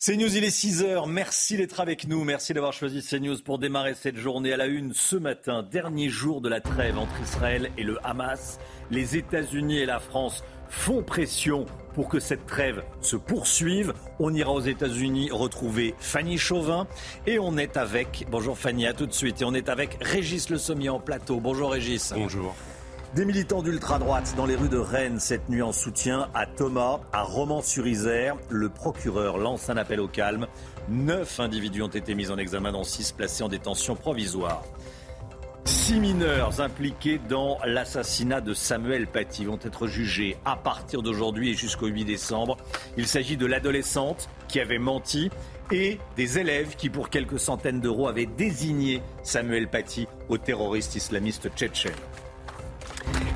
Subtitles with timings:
[0.00, 1.08] CNews, il est 6 heures.
[1.08, 2.22] Merci d'être avec nous.
[2.22, 5.64] Merci d'avoir choisi CNews pour démarrer cette journée à la une ce matin.
[5.68, 8.60] Dernier jour de la trêve entre Israël et le Hamas.
[8.92, 13.92] Les États-Unis et la France font pression pour que cette trêve se poursuive.
[14.20, 16.86] On ira aux États-Unis retrouver Fanny Chauvin
[17.26, 20.48] et on est avec, bonjour Fanny, à tout de suite, et on est avec Régis
[20.48, 21.40] Le Sommier en plateau.
[21.40, 22.12] Bonjour Régis.
[22.14, 22.54] Bonjour.
[23.14, 27.22] Des militants d'ultra-droite dans les rues de Rennes cette nuit en soutien à Thomas, à
[27.22, 28.36] Romans-sur-Isère.
[28.50, 30.46] Le procureur lance un appel au calme.
[30.90, 34.62] Neuf individus ont été mis en examen, dont six placés en détention provisoire.
[35.64, 41.54] Six mineurs impliqués dans l'assassinat de Samuel Paty vont être jugés à partir d'aujourd'hui et
[41.54, 42.58] jusqu'au 8 décembre.
[42.98, 45.30] Il s'agit de l'adolescente qui avait menti
[45.72, 51.48] et des élèves qui, pour quelques centaines d'euros, avaient désigné Samuel Paty au terroriste islamiste
[51.54, 51.92] tchétchène.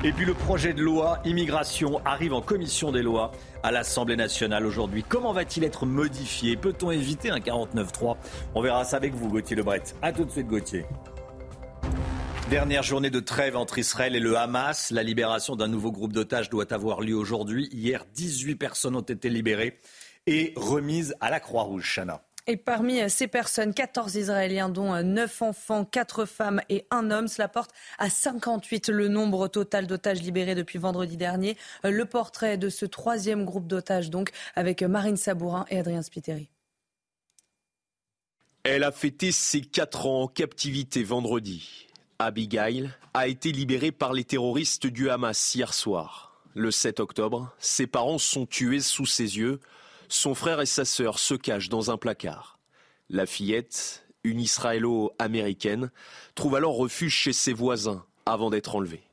[0.03, 3.31] Et puis le projet de loi immigration arrive en commission des lois
[3.63, 5.03] à l'Assemblée nationale aujourd'hui.
[5.07, 6.57] Comment va-t-il être modifié?
[6.57, 8.17] Peut-on éviter un 49-3
[8.53, 9.83] On verra ça avec vous, Gauthier Lebret.
[10.01, 10.85] A tout de suite, Gauthier.
[12.49, 14.91] Dernière journée de trêve entre Israël et le Hamas.
[14.91, 17.69] La libération d'un nouveau groupe d'otages doit avoir lieu aujourd'hui.
[17.71, 19.79] Hier, 18 personnes ont été libérées
[20.27, 22.21] et remises à la Croix-Rouge, Chana.
[22.45, 27.09] Et parmi euh, ces personnes, 14 Israéliens, dont 9 euh, enfants, 4 femmes et un
[27.09, 27.29] homme.
[27.29, 31.57] Cela porte à 58 le nombre total d'otages libérés depuis vendredi dernier.
[31.85, 36.49] Euh, le portrait de ce troisième groupe d'otages, donc, avec Marine Sabourin et Adrien Spiteri.
[38.63, 41.87] Elle a fêté ses 4 ans en captivité vendredi.
[42.19, 46.41] Abigail a été libérée par les terroristes du Hamas hier soir.
[46.55, 49.59] Le 7 octobre, ses parents sont tués sous ses yeux
[50.13, 52.59] son frère et sa sœur se cachent dans un placard.
[53.09, 55.91] La fillette, une israélo-américaine,
[56.35, 59.03] trouve alors refuge chez ses voisins avant d'être enlevée.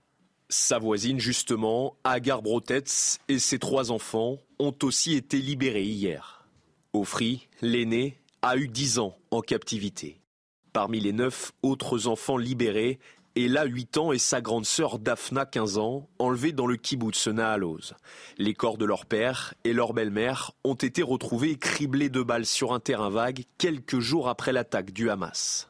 [0.50, 6.46] Sa voisine, justement, Agar Brotetz, et ses trois enfants ont aussi été libérés hier.
[6.92, 10.20] Ofri, l'aîné, a eu dix ans en captivité.
[10.72, 12.98] Parmi les neuf autres enfants libérés,
[13.36, 17.94] Ella, 8 ans, et sa grande sœur Daphna, 15 ans, enlevées dans le kibbutz Naaloz.
[18.38, 22.72] Les corps de leur père et leur belle-mère ont été retrouvés criblés de balles sur
[22.72, 25.69] un terrain vague quelques jours après l'attaque du Hamas.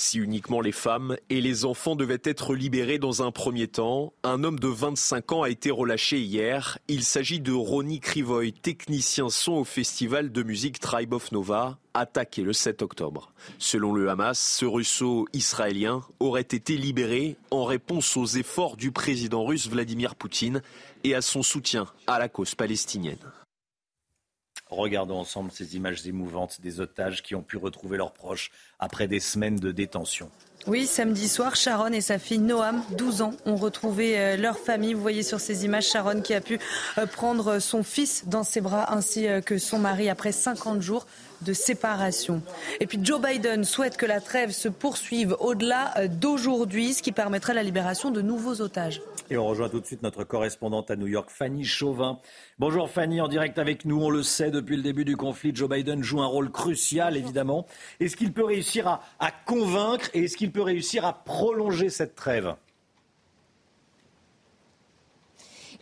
[0.00, 4.44] Si uniquement les femmes et les enfants devaient être libérés dans un premier temps, un
[4.44, 6.78] homme de 25 ans a été relâché hier.
[6.86, 12.42] Il s'agit de Ronnie Krivoy, technicien son au festival de musique Tribe of Nova, attaqué
[12.42, 13.32] le 7 octobre.
[13.58, 19.68] Selon le Hamas, ce russo-israélien aurait été libéré en réponse aux efforts du président russe
[19.68, 20.62] Vladimir Poutine
[21.02, 23.18] et à son soutien à la cause palestinienne.
[24.70, 29.20] Regardons ensemble ces images émouvantes des otages qui ont pu retrouver leurs proches après des
[29.20, 30.30] semaines de détention.
[30.66, 34.92] Oui, samedi soir, Sharon et sa fille Noam, 12 ans, ont retrouvé euh, leur famille.
[34.92, 36.58] Vous voyez sur ces images Sharon qui a pu
[36.98, 41.06] euh, prendre son fils dans ses bras ainsi euh, que son mari après 50 jours
[41.42, 42.42] de séparation.
[42.80, 47.12] Et puis Joe Biden souhaite que la trêve se poursuive au-delà euh, d'aujourd'hui, ce qui
[47.12, 49.00] permettrait la libération de nouveaux otages.
[49.30, 52.18] Et on rejoint tout de suite notre correspondante à New York, Fanny Chauvin.
[52.58, 54.02] Bonjour Fanny, en direct avec nous.
[54.02, 57.66] On le sait, depuis le début du conflit, Joe Biden joue un rôle crucial, évidemment.
[58.00, 62.14] Est-ce qu'il peut réussir à, à convaincre et est-ce qu'il peut réussir à prolonger cette
[62.14, 62.54] trêve?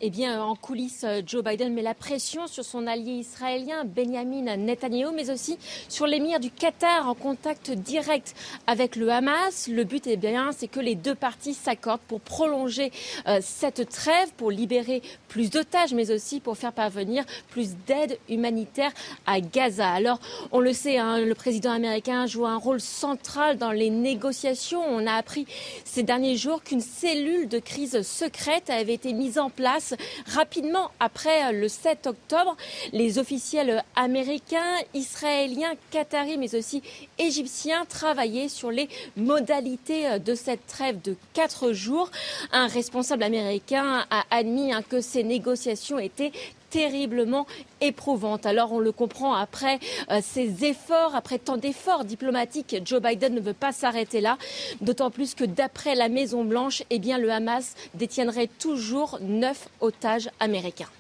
[0.03, 4.55] Eh bien, en coulisses, euh, Joe Biden met la pression sur son allié israélien Benjamin
[4.59, 5.59] Netanyahu, mais aussi
[5.89, 8.35] sur l'émir du Qatar en contact direct
[8.67, 9.69] avec le Hamas.
[9.69, 12.93] Le but, eh bien, c'est que les deux parties s'accordent pour prolonger
[13.27, 18.93] euh, cette trêve, pour libérer plus d'otages, mais aussi pour faire parvenir plus d'aide humanitaire
[19.27, 19.89] à Gaza.
[19.89, 20.21] Alors,
[20.53, 24.83] on le sait, hein, le président américain joue un rôle central dans les négociations.
[24.87, 25.47] On a appris
[25.87, 29.86] ces derniers jours qu'une cellule de crise secrète avait été mise en place
[30.27, 32.57] rapidement après le 7 octobre.
[32.93, 36.83] Les officiels américains, israéliens, qataris, mais aussi
[37.19, 42.11] égyptiens travaillaient sur les modalités de cette trêve de quatre jours.
[42.53, 46.33] Un responsable américain a admis hein, que ces négociations étaient
[46.77, 47.47] terriblement
[47.81, 48.45] éprouvante.
[48.45, 49.79] Alors on le comprend après
[50.11, 54.37] euh, ces efforts, après tant d'efforts diplomatiques, Joe Biden ne veut pas s'arrêter là,
[54.83, 60.91] d'autant plus que d'après la Maison Blanche, eh le Hamas détiendrait toujours neuf otages américains.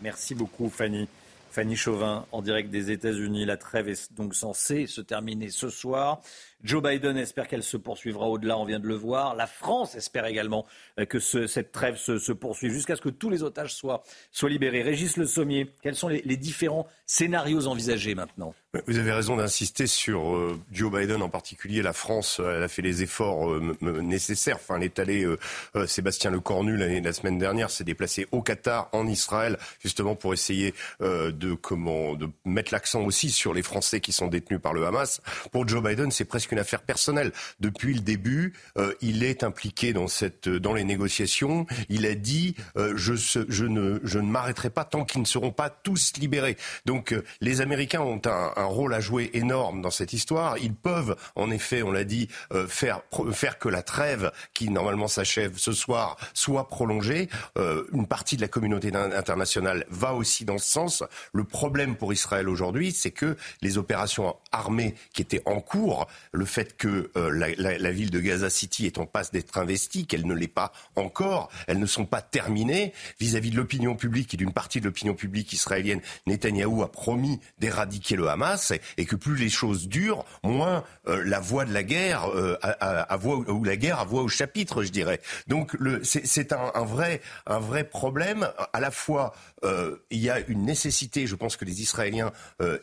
[0.00, 1.08] Merci beaucoup Fanny.
[1.50, 3.46] Fanny Chauvin, en direct des États-Unis.
[3.46, 6.20] La trêve est donc censée se terminer ce soir.
[6.62, 9.34] Joe Biden espère qu'elle se poursuivra au-delà, on vient de le voir.
[9.34, 10.66] La France espère également
[10.98, 14.02] euh, que cette trêve se, poursuive jusqu'à ce que tous les otages soient,
[14.42, 14.82] libérés.
[14.82, 18.54] Régis Le Sommier, quels sont les différents scénarios envisagés maintenant?
[18.86, 21.82] Vous avez raison d'insister sur euh, Joe Biden en particulier.
[21.82, 24.56] La France, elle a fait les efforts euh, nécessaires.
[24.56, 30.34] Enfin, euh, Sébastien Lecornu, la semaine dernière, s'est déplacé au Qatar, en Israël, justement pour
[30.34, 34.86] essayer de, comment, de mettre l'accent aussi sur les Français qui sont détenus par le
[34.86, 35.20] Hamas.
[35.52, 37.32] Pour Joe Biden, c'est presque une affaire personnelle.
[37.60, 38.54] Depuis le début,
[39.00, 41.66] il est impliqué dans, cette, dans les négociations.
[41.88, 45.70] Il a dit je, je, ne, je ne m'arrêterai pas tant qu'ils ne seront pas
[45.70, 46.56] tous libérés.
[46.84, 50.58] Donc, les Américains ont un un rôle à jouer énorme dans cette histoire.
[50.58, 53.02] Ils peuvent, en effet, on l'a dit, euh, faire,
[53.32, 57.28] faire que la trêve qui normalement s'achève ce soir soit prolongée.
[57.58, 61.04] Euh, une partie de la communauté internationale va aussi dans ce sens.
[61.32, 66.44] Le problème pour Israël aujourd'hui, c'est que les opérations armées qui étaient en cours, le
[66.44, 70.06] fait que euh, la, la, la, ville de Gaza City est en passe d'être investie,
[70.06, 74.34] qu'elle ne l'est pas encore, elles ne sont pas terminées vis-à-vis -vis de l'opinion publique
[74.34, 76.00] et d'une partie de l'opinion publique israélienne.
[76.26, 81.40] Netanyahou a promis d'éradiquer le Hamas et que plus les choses durent, moins euh, la
[81.40, 84.90] voie de la guerre euh, a, voix, ou la guerre a voix au chapitre, je
[84.90, 85.20] dirais.
[85.46, 88.48] Donc c'est un, un, vrai, un vrai problème.
[88.72, 89.32] À la fois,
[89.64, 92.32] euh, il y a une nécessité, je pense que les Israéliens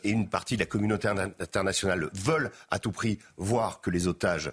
[0.02, 4.52] et une partie de la communauté internationale veulent à tout prix voir que les otages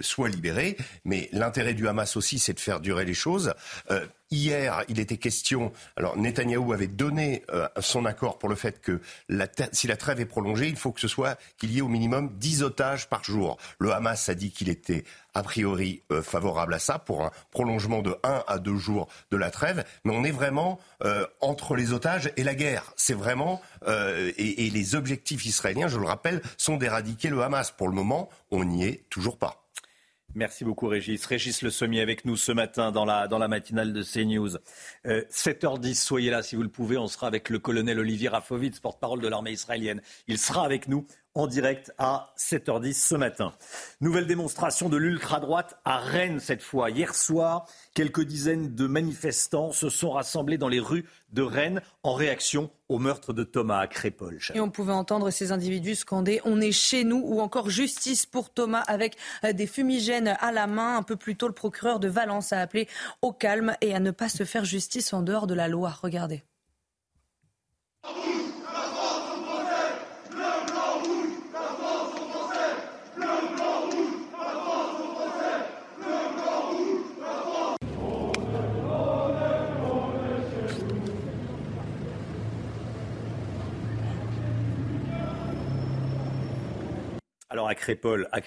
[0.00, 3.54] soient libérés, mais l'intérêt du Hamas aussi, c'est de faire durer les choses.
[4.30, 5.70] Hier, il était question.
[5.96, 9.00] Alors, Netanyahou avait donné euh, son accord pour le fait que
[9.72, 12.30] si la trêve est prolongée, il faut que ce soit qu'il y ait au minimum
[12.38, 13.58] 10 otages par jour.
[13.78, 15.04] Le Hamas a dit qu'il était
[15.34, 19.36] a priori euh, favorable à ça pour un prolongement de 1 à 2 jours de
[19.36, 19.84] la trêve.
[20.04, 22.92] Mais on est vraiment euh, entre les otages et la guerre.
[22.96, 27.70] C'est vraiment et les objectifs israéliens, je le rappelle, sont d'éradiquer le Hamas.
[27.70, 29.63] Pour le moment, on n'y est toujours pas.
[30.36, 31.24] Merci beaucoup Régis.
[31.26, 34.56] Régis Le Sommier avec nous ce matin dans la, matinale de CNews.
[35.06, 36.98] Euh, 7h10, soyez là si vous le pouvez.
[36.98, 40.02] On sera avec le colonel Olivier Rafovitz, porte-parole de l'armée israélienne.
[40.26, 43.52] Il sera avec nous en direct à 7h10 ce matin.
[44.00, 46.90] Nouvelle démonstration de l'ultra-droite à Rennes cette fois.
[46.90, 52.14] Hier soir, quelques dizaines de manifestants se sont rassemblés dans les rues de Rennes en
[52.14, 54.38] réaction au meurtre de Thomas à Crépol.
[54.54, 58.50] Et on pouvait entendre ces individus scander On est chez nous ou encore justice pour
[58.50, 60.96] Thomas avec euh, des fumigènes à la main.
[60.96, 62.88] Un peu plus tôt, le procureur de Valence a appelé
[63.22, 65.98] au calme et à ne pas se faire justice en dehors de la loi.
[66.00, 66.44] Regardez.
[87.54, 88.40] Alors à Crépol, à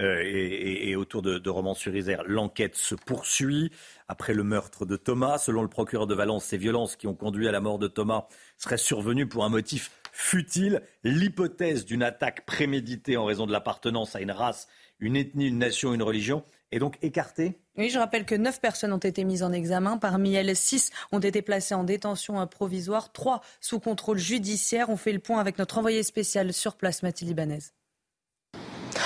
[0.00, 3.72] euh, et, autour de, de Romans-sur-Isère, l'enquête se poursuit.
[4.06, 7.48] Après le meurtre de Thomas, selon le procureur de Valence, ces violences qui ont conduit
[7.48, 8.28] à la mort de Thomas
[8.58, 10.82] seraient survenues pour un motif futile.
[11.02, 14.68] L'hypothèse d'une attaque préméditée en raison de l'appartenance à une race,
[15.00, 18.92] une ethnie, une nation, une religion est donc écartée oui, je rappelle que neuf personnes
[18.92, 19.96] ont été mises en examen.
[19.96, 24.90] Parmi elles, six ont été placées en détention provisoire, trois sous contrôle judiciaire.
[24.90, 27.72] On fait le point avec notre envoyé spécial sur place, Mathilde Libanaise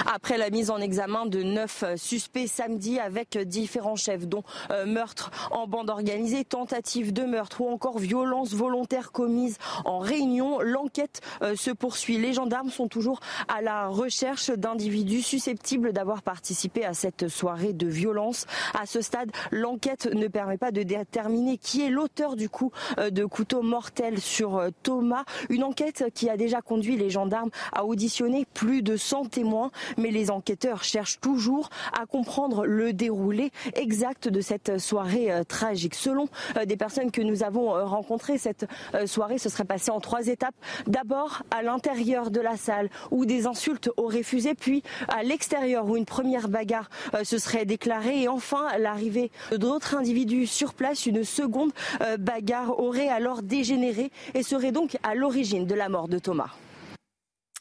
[0.04, 5.31] après la mise en examen de neuf suspects samedi avec différents chefs, dont euh, meurtre
[5.50, 10.60] en bande organisée, tentative de meurtre ou encore violence volontaire commise en réunion.
[10.60, 12.19] L'enquête euh, se poursuit.
[12.19, 17.87] Les gendarmes sont toujours à la recherche d'individus susceptibles d'avoir participé à cette soirée de
[17.87, 18.46] violence.
[18.78, 23.10] À ce stade, l'enquête ne permet pas de déterminer qui est l'auteur du coup euh,
[23.10, 25.25] de couteau mortel sur Thomas.
[25.49, 30.11] Une enquête qui a déjà conduit les gendarmes à auditionner plus de 100 témoins mais
[30.11, 35.95] les enquêteurs cherchent toujours à comprendre le déroulé exact de cette soirée euh, tragique.
[35.95, 38.66] Selon euh, des personnes que nous avons euh, rencontrées, cette
[39.07, 40.55] soirée se serait passée en trois étapes.
[40.87, 45.97] D'abord à l'intérieur de la salle où des insultes auraient fusé, puis à l'extérieur où
[45.97, 46.88] une première bagarre
[47.23, 51.07] se serait déclarée et enfin l'arrivée d'autres individus sur place.
[51.07, 51.73] Une seconde
[52.19, 56.50] bagarre aurait alors dégénéré et serait donc à l'origine de la mort de Thomas.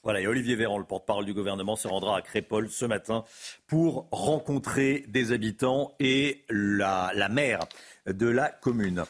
[0.05, 3.23] Voilà, et Olivier Véran, le porte-parole du gouvernement, se rendra à Crépol ce matin
[3.65, 7.61] pour rencontrer des habitants et la, la maire
[8.05, 9.05] de la commune.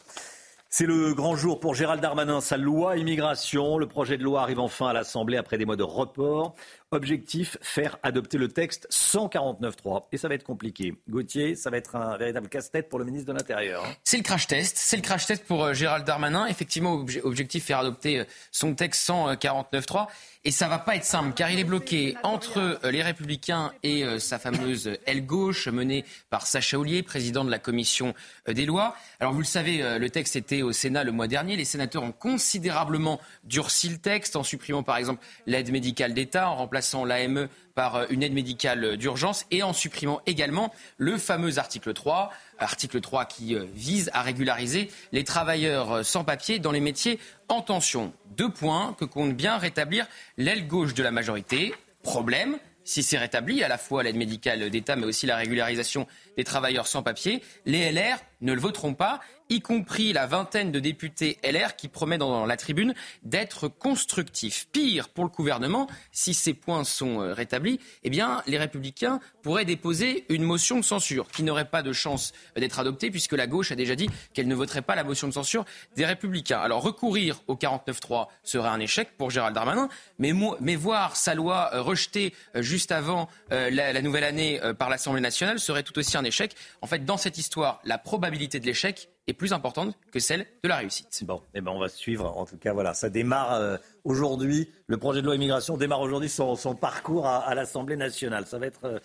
[0.70, 3.76] C'est le grand jour pour Gérald Darmanin, sa loi immigration.
[3.76, 6.54] Le projet de loi arrive enfin à l'Assemblée après des mois de report.
[6.96, 10.04] Objectif, faire adopter le texte 149.3.
[10.12, 10.94] Et ça va être compliqué.
[11.10, 13.84] Gauthier, ça va être un véritable casse-tête pour le ministre de l'Intérieur.
[13.84, 13.92] Hein.
[14.02, 14.78] C'est le crash test.
[14.78, 16.46] C'est le crash test pour euh, Gérald Darmanin.
[16.46, 20.06] Effectivement, objectif, faire adopter euh, son texte 149.3.
[20.44, 24.04] Et ça va pas être simple, car il est bloqué entre euh, les Républicains et
[24.18, 28.14] sa fameuse aile gauche, menée par Sacha Ollier, président de la commission
[28.48, 28.96] des lois.
[29.20, 31.56] Alors vous le savez, le texte était au Sénat le mois dernier.
[31.56, 36.56] Les sénateurs ont considérablement durci le texte en supprimant par exemple l'aide médicale d'État, en
[36.56, 41.92] remplaçant l'AME par euh, une aide médicale d'urgence et en supprimant également le fameux article
[41.92, 46.80] 3, article 3 qui euh, vise à régulariser les travailleurs euh, sans papier dans les
[46.80, 48.12] métiers en tension.
[48.36, 51.74] Deux points que compte bien rétablir l'aile gauche de la majorité.
[52.02, 56.44] Problème, si c'est rétabli, à la fois l'aide médicale d'État, mais aussi la régularisation des
[56.44, 61.38] travailleurs sans papier, les LR ne le voteront pas y compris la vingtaine de députés
[61.44, 64.68] LR qui promet dans la tribune d'être constructifs.
[64.72, 69.64] Pire pour le gouvernement, si ces points sont euh, rétablis, eh bien, les républicains pourraient
[69.64, 73.72] déposer une motion de censure qui n'aurait pas de chance d'être adoptée puisque la gauche
[73.72, 76.60] a déjà dit qu'elle ne voterait pas la motion de censure des républicains.
[76.60, 79.88] Alors recourir au 49-3 serait un échec pour Gérald Darmanin,
[80.18, 85.20] mais, mais voir sa loi euh, rejetée euh, juste avant la, nouvelle année par l'Assemblée
[85.20, 86.54] nationale serait tout aussi un échec.
[86.82, 90.68] En fait, dans cette histoire, la probabilité de l'échec est plus importante que celle de
[90.68, 91.24] la réussite.
[91.24, 92.36] Bon, eh ben on va suivre.
[92.36, 94.70] En tout cas, voilà, ça démarre euh, aujourd'hui.
[94.86, 98.46] Le projet de loi immigration démarre aujourd'hui son, son, parcours à, à l'Assemblée nationale.
[98.46, 98.98] Ça va être euh,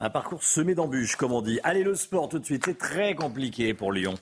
[0.00, 1.58] un parcours semé d'embûches, comme on dit.
[1.64, 2.62] Allez, le sport tout de suite.
[2.64, 4.14] C'est très compliqué pour Lyon.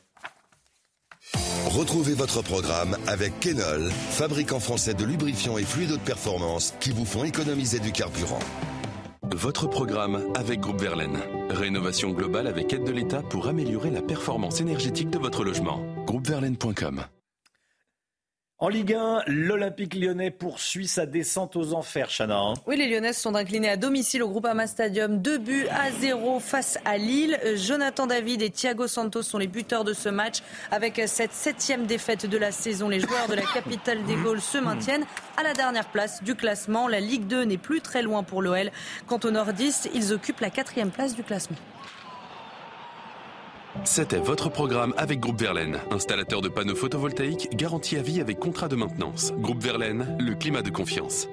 [1.66, 7.04] Retrouvez votre programme avec Kenol, fabricant français de lubrifiants et fluides de performance qui vous
[7.06, 8.40] font économiser du carburant.
[9.34, 11.18] Votre programme avec Groupe Verlaine.
[11.48, 15.80] Rénovation globale avec aide de l'État pour améliorer la performance énergétique de votre logement.
[16.06, 17.02] Groupeverlaine.com
[18.62, 22.54] en Ligue 1, l'Olympique lyonnais poursuit sa descente aux enfers, Chana.
[22.68, 25.20] Oui, les Lyonnais sont inclinés à domicile au Groupama Stadium.
[25.20, 27.40] Deux buts à zéro face à Lille.
[27.56, 30.44] Jonathan David et Thiago Santos sont les buteurs de ce match.
[30.70, 34.58] Avec cette septième défaite de la saison, les joueurs de la capitale des Gaules se
[34.58, 36.86] maintiennent à la dernière place du classement.
[36.86, 38.70] La Ligue 2 n'est plus très loin pour l'OL.
[39.08, 41.56] Quant aux nordistes, ils occupent la quatrième place du classement.
[43.84, 48.68] C'était votre programme avec Groupe Verlaine, installateur de panneaux photovoltaïques garantie à vie avec contrat
[48.68, 49.32] de maintenance.
[49.38, 51.28] Groupe Verlaine, le climat de confiance.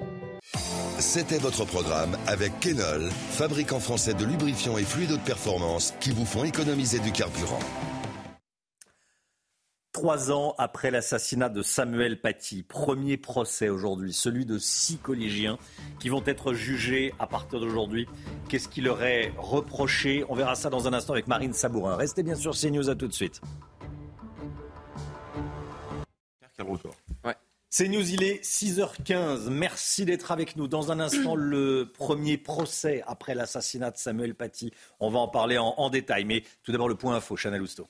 [0.98, 6.26] C'était votre programme avec Kenol, fabricant français de lubrifiants et fluides de performance qui vous
[6.26, 7.60] font économiser du carburant.
[9.92, 15.58] Trois ans après l'assassinat de Samuel Paty, premier procès aujourd'hui, celui de six collégiens
[15.98, 18.06] qui vont être jugés à partir d'aujourd'hui.
[18.48, 20.24] Qu'est-ce qui leur est reproché?
[20.28, 21.96] On verra ça dans un instant avec Marine Sabourin.
[21.96, 23.40] Restez bien sûr CNews, à tout de suite.
[27.24, 27.34] Ouais.
[27.76, 29.50] CNews, il est 6h15.
[29.50, 30.68] Merci d'être avec nous.
[30.68, 34.72] Dans un instant, le premier procès après l'assassinat de Samuel Paty.
[35.00, 36.24] On va en parler en, en détail.
[36.24, 37.88] Mais tout d'abord, le point info, Chanel Housteau.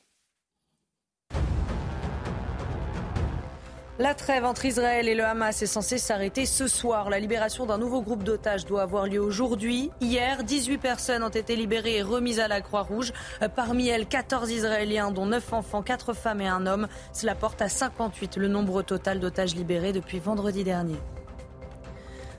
[4.00, 7.10] La trêve entre Israël et le Hamas est censée s'arrêter ce soir.
[7.10, 9.90] La libération d'un nouveau groupe d'otages doit avoir lieu aujourd'hui.
[10.00, 13.12] Hier, 18 personnes ont été libérées et remises à la Croix-Rouge.
[13.54, 16.88] Parmi elles, 14 Israéliens, dont 9 enfants, 4 femmes et un homme.
[17.12, 20.96] Cela porte à 58 le nombre total d'otages libérés depuis vendredi dernier.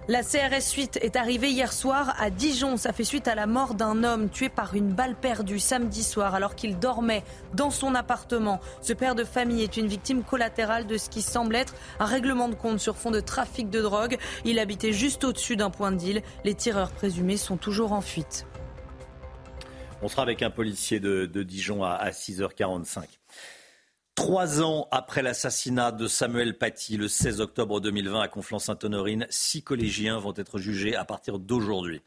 [0.08, 2.76] La CRS 8 est arrivée hier soir à Dijon.
[2.76, 6.34] Ça fait suite à la mort d'un homme tué par une balle perdue samedi soir
[6.34, 8.60] alors qu'il dormait dans son appartement.
[8.82, 12.50] Ce père de famille est une victime collatérale de ce qui semble être un règlement
[12.50, 14.18] de compte sur fond de trafic de drogue.
[14.44, 16.24] Il habitait juste au-dessus d'un point de deal.
[16.44, 18.48] Les tireurs présumés sont toujours en fuite.
[20.02, 23.04] On sera avec un policier de, Dijon à 6h45.
[24.22, 30.20] Trois ans après l'assassinat de Samuel Paty, le 16 octobre 2020 à Conflans-Sainte-Honorine, six collégiens
[30.20, 32.04] vont être jugés à partir d'aujourd'hui.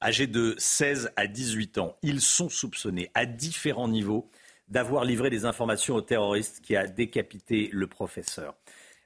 [0.00, 4.30] Âgés de 16 à 18 ans, ils sont soupçonnés à différents niveaux
[4.68, 8.54] d'avoir livré des informations au terroriste qui a décapité le professeur.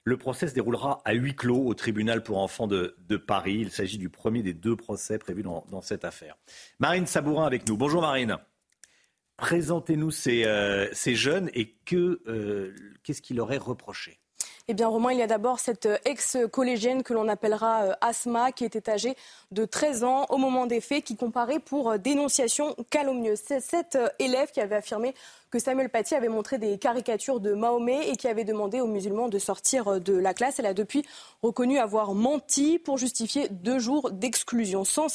[0.04, 2.94] Le procès se déroulera à huis clos au tribunal pour enfants de,
[3.26, 3.56] Paris.
[3.62, 6.36] Il s'agit du premier des deux procès prévus dans, dans cette affaire.
[6.78, 7.78] Marine Sabourin avec nous.
[7.78, 8.36] Bonjour Marine.
[9.40, 14.20] Présentez-nous ces, euh, ces, jeunes et que, euh, qu'est-ce qui leur est reproché?
[14.68, 18.66] Eh bien, Romain, il y a d'abord cette euh, ex-collégienne que l'on appellera Asma, qui
[18.66, 19.14] était âgée
[19.50, 23.40] de 13 ans au moment des faits, qui comparait pour dénonciation calomnieuse.
[23.42, 25.14] C'est cette élève qui avait affirmé
[25.50, 29.28] que Samuel Paty avait montré des caricatures de Mahomet et qui avait demandé aux musulmans
[29.28, 30.58] de sortir euh, de la classe.
[30.58, 31.04] Elle a depuis
[31.42, 34.84] reconnu avoir menti pour justifier deux jours d'exclusion.
[34.84, 35.08] Sans,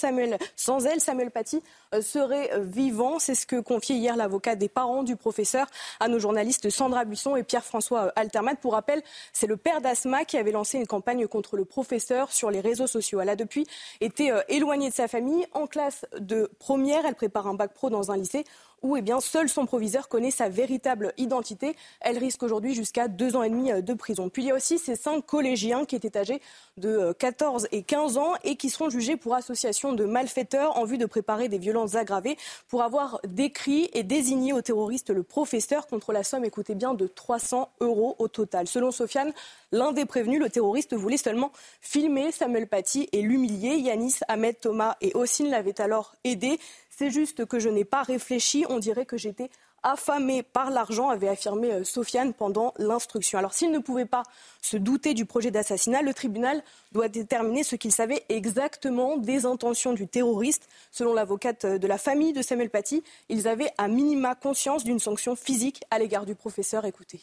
[0.55, 1.61] sans elle, Samuel Paty
[1.93, 3.19] euh, serait euh, vivant.
[3.19, 5.67] C'est ce que confiait hier l'avocat des parents du professeur
[5.99, 8.55] à nos journalistes Sandra Buisson et Pierre-François Altermat.
[8.55, 9.01] Pour rappel,
[9.31, 12.87] c'est le père d'Asma qui avait lancé une campagne contre le professeur sur les réseaux
[12.87, 13.21] sociaux.
[13.21, 13.65] Elle a depuis
[14.01, 15.45] été éloignée de sa famille.
[15.53, 18.43] En classe de première, elle prépare un bac pro dans un lycée
[18.85, 21.75] où eh seul son proviseur connaît sa véritable identité.
[22.01, 24.29] Elle risque aujourd'hui jusqu'à deux ans et demi de prison.
[24.29, 26.39] Puis il y a aussi ces cinq collégiens qui étaient âgés
[26.77, 30.99] de 14 et 15 ans et qui seront jugés pour association de malfaiteurs en vue
[30.99, 32.37] de préparer des violences aggravées
[32.67, 37.07] pour avoir décrit et désigné au terroriste le professeur contre la somme, écoutez bien, de
[37.07, 38.67] 300 euros au total.
[38.67, 39.33] Selon Sofiane,
[39.71, 41.51] l'un des prévenus, le terroriste voulait seulement
[41.81, 43.77] filmer Samuel Paty et l'humilier.
[43.77, 46.59] Yanis, Ahmed, Thomas et Ossine l'avaient alors aidé.
[46.97, 48.65] C'est juste que je n'ai pas réfléchi.
[48.69, 49.49] On dirait que j'étais
[49.83, 53.37] affamé par l'argent, avait affirmé euh, Sofiane pendant l'instruction.
[53.37, 54.23] Alors s'il ne pouvait pas
[54.61, 59.93] se douter du projet d'assassinat, le tribunal doit déterminer ce qu'il savait exactement des intentions
[59.93, 60.69] du terroriste.
[60.89, 64.99] Selon l'avocate euh, de la famille de Samuel Paty, ils avaient à minima conscience d'une
[64.99, 66.85] sanction physique à l'égard du professeur.
[66.85, 67.19] Écoutez.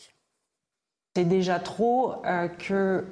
[1.16, 3.04] C'est déjà trop euh, que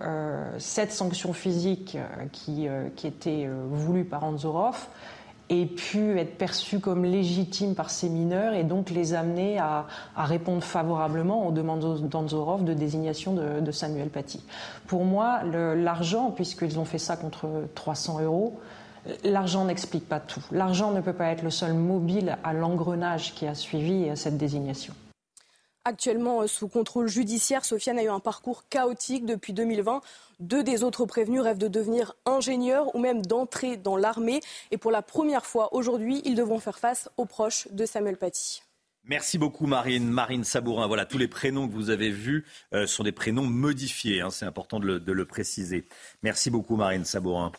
[0.59, 1.99] cette sanction physique
[2.33, 4.89] qui, qui, était voulue par Anzorov
[5.51, 10.63] ait pu être perçu comme légitime par ces mineurs et donc les amener à, répondre
[10.63, 14.43] favorablement aux demandes d'Anzorov de désignation de, Samuel Paty.
[14.87, 18.59] Pour moi, l'argent, puisqu'ils ont fait ça contre 300 euros,
[19.25, 20.43] L'argent n'explique pas tout.
[20.53, 24.93] L'argent ne peut pas être le seul mobile à l'engrenage qui a suivi cette désignation.
[25.87, 30.03] Actuellement euh, sous contrôle judiciaire, Sofiane a eu un parcours chaotique depuis 2020.
[30.41, 34.41] Deux des autres prévenus rêvent de devenir ingénieurs ou même d'entrer dans l'armée.
[34.71, 38.63] Et pour la première fois aujourd'hui, ils devront faire face aux proches de Samuel Paty.
[39.05, 40.87] Merci beaucoup Marine, Marine Sabourin.
[40.87, 44.31] Voilà, tous les prénoms que vous avez vus euh, sont des prénoms modifiés, hein.
[44.31, 45.87] c'est important de le, de le préciser.
[46.23, 47.53] Merci beaucoup Marine Sabourin.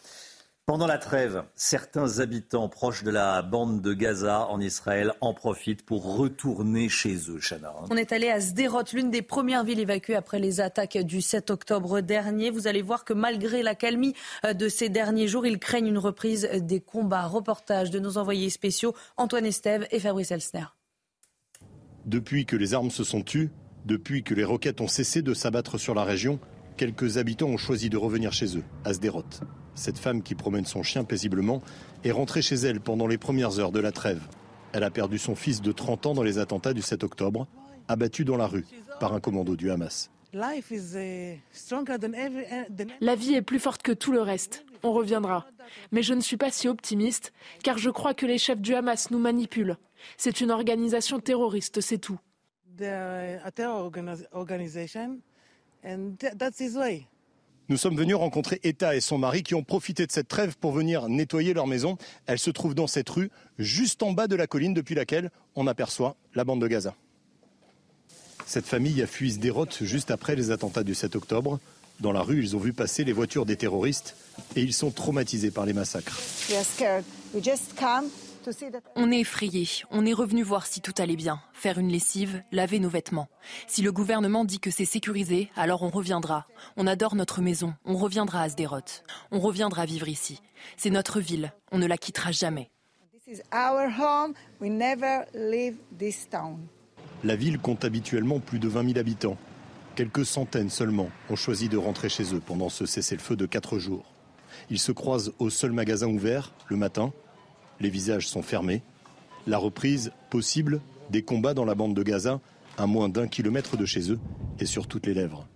[0.67, 5.83] Pendant la trêve, certains habitants proches de la bande de Gaza en Israël en profitent
[5.83, 7.73] pour retourner chez eux, Chana.
[7.89, 11.49] On est allé à Sderot, l'une des premières villes évacuées après les attaques du 7
[11.49, 12.51] octobre dernier.
[12.51, 14.13] Vous allez voir que malgré la calmie
[14.45, 17.25] euh, de ces derniers jours, ils craignent une reprise des combats.
[17.25, 20.65] Reportage de nos envoyés spéciaux Antoine Estève et Fabrice Elsner.
[22.05, 23.49] Depuis que les armes se sont tues,
[23.85, 26.39] depuis que les roquettes ont cessé de s'abattre sur la région,
[26.77, 29.23] quelques habitants ont choisi de revenir chez eux, à Sderot.
[29.75, 31.61] Cette femme qui promène son chien paisiblement
[32.03, 34.21] est rentrée chez elle pendant les premières heures de la trêve.
[34.73, 37.47] Elle a perdu son fils de 30 ans dans les attentats du 7 octobre,
[37.87, 38.65] abattu dans la rue
[38.99, 40.09] par un commando du Hamas.
[43.01, 44.65] La vie est plus forte que tout le reste.
[44.83, 45.45] On reviendra.
[45.91, 49.11] Mais je ne suis pas si optimiste, car je crois que les chefs du Hamas
[49.11, 49.77] nous manipulent.
[50.17, 52.19] C'est une organisation terroriste, c'est tout.
[57.69, 60.73] Nous sommes venus rencontrer Etta et son mari qui ont profité de cette trêve pour
[60.73, 61.97] venir nettoyer leur maison.
[62.25, 65.67] Elle se trouve dans cette rue, juste en bas de la colline depuis laquelle on
[65.67, 66.95] aperçoit la bande de Gaza.
[68.45, 71.59] Cette famille a fui Sderot juste après les attentats du 7 octobre.
[72.01, 74.17] Dans la rue, ils ont vu passer les voitures des terroristes
[74.55, 76.19] et ils sont traumatisés par les massacres.
[78.95, 79.67] On est effrayé.
[79.91, 83.29] On est revenu voir si tout allait bien, faire une lessive, laver nos vêtements.
[83.67, 86.47] Si le gouvernement dit que c'est sécurisé, alors on reviendra.
[86.77, 87.73] On adore notre maison.
[87.85, 89.03] On reviendra à Sderot.
[89.31, 90.41] On reviendra vivre ici.
[90.77, 91.53] C'est notre ville.
[91.71, 92.71] On ne la quittera jamais.
[97.23, 99.37] La ville compte habituellement plus de 20 000 habitants.
[99.95, 104.05] Quelques centaines seulement ont choisi de rentrer chez eux pendant ce cessez-le-feu de quatre jours.
[104.69, 107.13] Ils se croisent au seul magasin ouvert le matin
[107.81, 108.81] les visages sont fermés.
[109.47, 112.39] La reprise possible des combats dans la bande de Gaza,
[112.77, 114.19] à moins d'un kilomètre de chez eux,
[114.59, 115.47] est sur toutes les lèvres.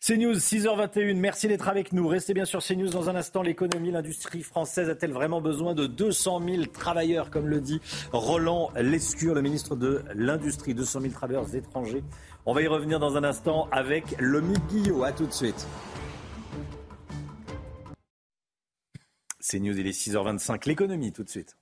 [0.00, 2.06] CNews, 6h21, merci d'être avec nous.
[2.06, 3.42] Restez bien sur CNews dans un instant.
[3.42, 7.80] L'économie, l'industrie française a-t-elle vraiment besoin de 200 000 travailleurs, comme le dit
[8.12, 12.04] Roland Lescure, le ministre de l'Industrie 200 000 travailleurs étrangers.
[12.46, 15.02] On va y revenir dans un instant avec Lomi Guillot.
[15.02, 15.66] A tout de suite.
[19.50, 20.68] C'est News, il est 6h25.
[20.68, 21.56] L'économie, tout de suite.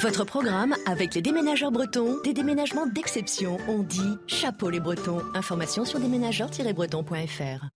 [0.00, 3.58] Votre programme avec les déménageurs bretons, des déménagements d'exception.
[3.66, 5.20] On dit chapeau les bretons.
[5.34, 7.66] Information sur déménageurs-bretons.fr.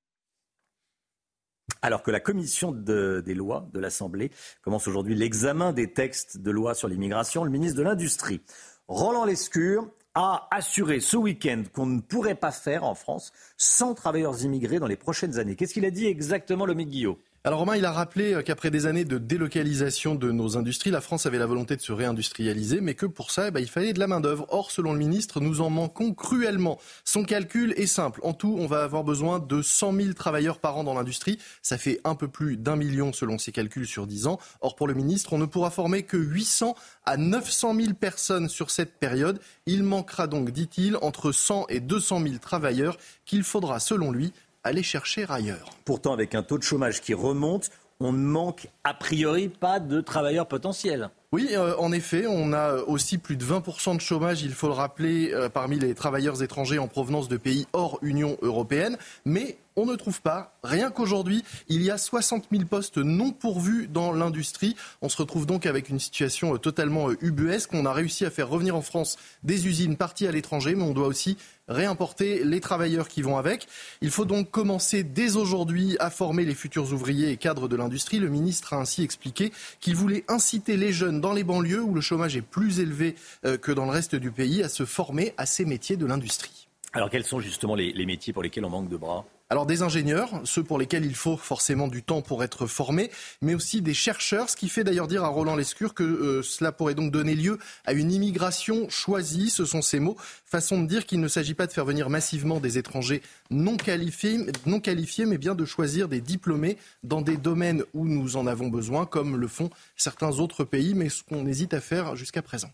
[1.82, 4.30] Alors que la commission des lois de l'Assemblée
[4.62, 8.40] commence aujourd'hui l'examen des textes de loi sur l'immigration, le ministre de l'Industrie,
[8.86, 14.44] Roland Lescure, a assuré ce week-end qu'on ne pourrait pas faire en France sans travailleurs
[14.44, 15.56] immigrés dans les prochaines années.
[15.56, 17.18] Qu'est-ce qu'il a dit exactement, le Guillot?
[17.44, 21.00] Alors Romain, il a rappelé euh, qu'après des années de délocalisation de nos industries, la
[21.00, 23.92] France avait la volonté de se réindustrialiser, mais que pour ça, eh ben, il fallait
[23.92, 24.44] de la main-d'œuvre.
[24.48, 26.80] Or, selon le ministre, nous en manquons cruellement.
[27.04, 28.18] Son calcul est simple.
[28.24, 31.38] En tout, on va avoir besoin de 100 000 travailleurs par an dans l'industrie.
[31.62, 34.40] Ça fait un peu plus d'un million selon ses calculs sur 10 ans.
[34.60, 36.74] Or, pour le ministre, on ne pourra former que 800
[37.06, 39.38] à 900 000 personnes sur cette période.
[39.66, 44.32] Il manquera donc, dit-il, entre 100 et 200 000 travailleurs qu'il faudra, selon lui,
[44.64, 45.70] aller chercher ailleurs.
[45.84, 50.00] Pourtant, avec un taux de chômage qui remonte, on ne manque a priori pas de
[50.00, 51.10] travailleurs potentiels.
[51.32, 54.72] Oui, euh, en effet, on a aussi plus de 20% de chômage, il faut le
[54.72, 58.96] rappeler, euh, parmi les travailleurs étrangers en provenance de pays hors Union européenne.
[59.26, 60.58] Mais on ne trouve pas.
[60.64, 64.76] Rien qu'aujourd'hui, il y a 60 000 postes non pourvus dans l'industrie.
[65.02, 67.70] On se retrouve donc avec une situation euh, totalement ubuesque.
[67.74, 70.94] On a réussi à faire revenir en France des usines parties à l'étranger, mais on
[70.94, 71.36] doit aussi
[71.68, 73.68] réimporter les travailleurs qui vont avec.
[74.00, 78.18] Il faut donc commencer dès aujourd'hui à former les futurs ouvriers et cadres de l'industrie.
[78.18, 82.00] Le ministre a ainsi expliqué qu'il voulait inciter les jeunes dans les banlieues où le
[82.00, 83.14] chômage est plus élevé
[83.44, 86.68] euh, que dans le reste du pays à se former à ces métiers de l'industrie.
[86.94, 89.26] Alors quels sont justement les, les métiers pour lesquels on manque de bras?
[89.50, 93.54] Alors des ingénieurs, ceux pour lesquels il faut forcément du temps pour être formés, mais
[93.54, 96.94] aussi des chercheurs, ce qui fait d'ailleurs dire à Roland Lescure que euh, cela pourrait
[96.94, 101.20] donc donner lieu à une immigration choisie, ce sont ces mots, façon de dire qu'il
[101.20, 105.54] ne s'agit pas de faire venir massivement des étrangers non qualifiés, non qualifiés, mais bien
[105.54, 109.70] de choisir des diplômés dans des domaines où nous en avons besoin, comme le font
[109.96, 112.70] certains autres pays, mais ce qu'on hésite à faire jusqu'à présent.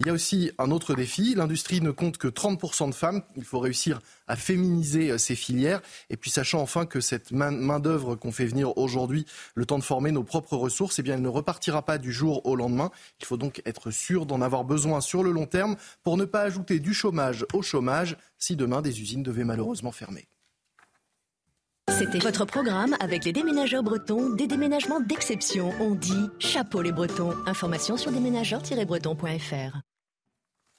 [0.00, 1.34] Il y a aussi un autre défi.
[1.34, 3.22] L'industrie ne compte que 30% de femmes.
[3.36, 5.82] Il faut réussir à féminiser euh, ces filières.
[6.10, 10.12] Et puis, sachant enfin que cette main-d'œuvre qu'on fait venir aujourd'hui, le temps de former
[10.12, 12.90] nos propres ressources, eh elle ne repartira pas du jour au lendemain.
[13.20, 16.42] Il faut donc être sûr d'en avoir besoin sur le long terme pour ne pas
[16.42, 20.26] ajouter du chômage au chômage si demain des usines devaient malheureusement fermer.
[21.98, 25.72] C'était votre programme avec les déménageurs bretons, des déménagements d'exception.
[25.78, 27.34] On dit chapeau les bretons.
[27.46, 29.78] Information sur déménageurs-bretons.fr.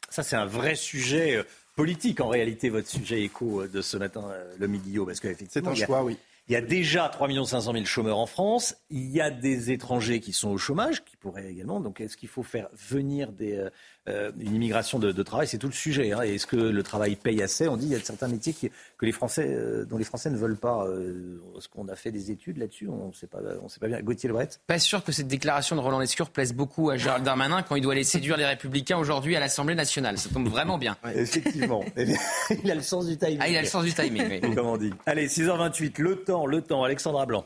[0.10, 1.44] Ça, c'est un vrai sujet euh,
[1.76, 5.76] politique en réalité, votre sujet écho euh, de ce matin, euh, le midi, parce qu'effectivement.
[5.76, 6.18] C'est un choix, oui.
[6.48, 8.76] Il y a déjà 3 500 000 chômeurs en France.
[8.90, 11.80] Il y a des étrangers qui sont au chômage, qui pourraient également.
[11.80, 13.66] Donc, est-ce qu'il faut faire venir des,
[14.10, 16.12] euh, une immigration de, travail, c'est tout le sujet.
[16.12, 16.22] Hein.
[16.22, 17.68] Est-ce que le travail paye assez?
[17.70, 20.30] On dit qu'il y a certains métiers qui, que les Français, euh, dont les Français
[20.30, 20.86] ne veulent pas.
[20.88, 22.90] Euh, est-ce qu'on a fait des études là-dessus?
[22.90, 24.02] On ne sait pas, on sait pas bien.
[24.02, 24.50] Gauthier Lebret?
[24.68, 27.82] Pas sûr que cette déclaration de Roland Lescure plaise beaucoup à Gérald Darmanin quand il
[27.82, 30.18] doit aller séduire les Républicains aujourd'hui à l'Assemblée nationale.
[30.18, 30.98] Ça tombe vraiment bien.
[31.16, 31.86] Effectivement.
[31.96, 32.08] Eh
[32.64, 33.38] il a le sens du timing.
[33.40, 34.28] Ah, il a le sens du timing.
[34.30, 34.56] Oui.
[34.56, 34.92] Comme on dit?
[35.06, 36.84] Allez, 6h28, le temps, le temps.
[36.84, 37.46] Alexandra Blanc.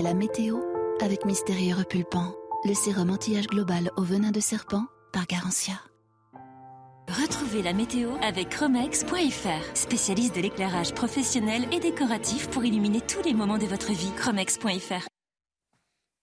[0.00, 0.60] La météo
[1.00, 2.34] avec Mystérieux Repulpant,
[2.64, 5.74] le sérum anti-âge global au venin de serpent par Garantia.
[7.08, 13.32] Retrouvez la météo avec Chromex.fr, spécialiste de l'éclairage professionnel et décoratif pour illuminer tous les
[13.32, 14.12] moments de votre vie.
[14.16, 15.06] Chromex.fr.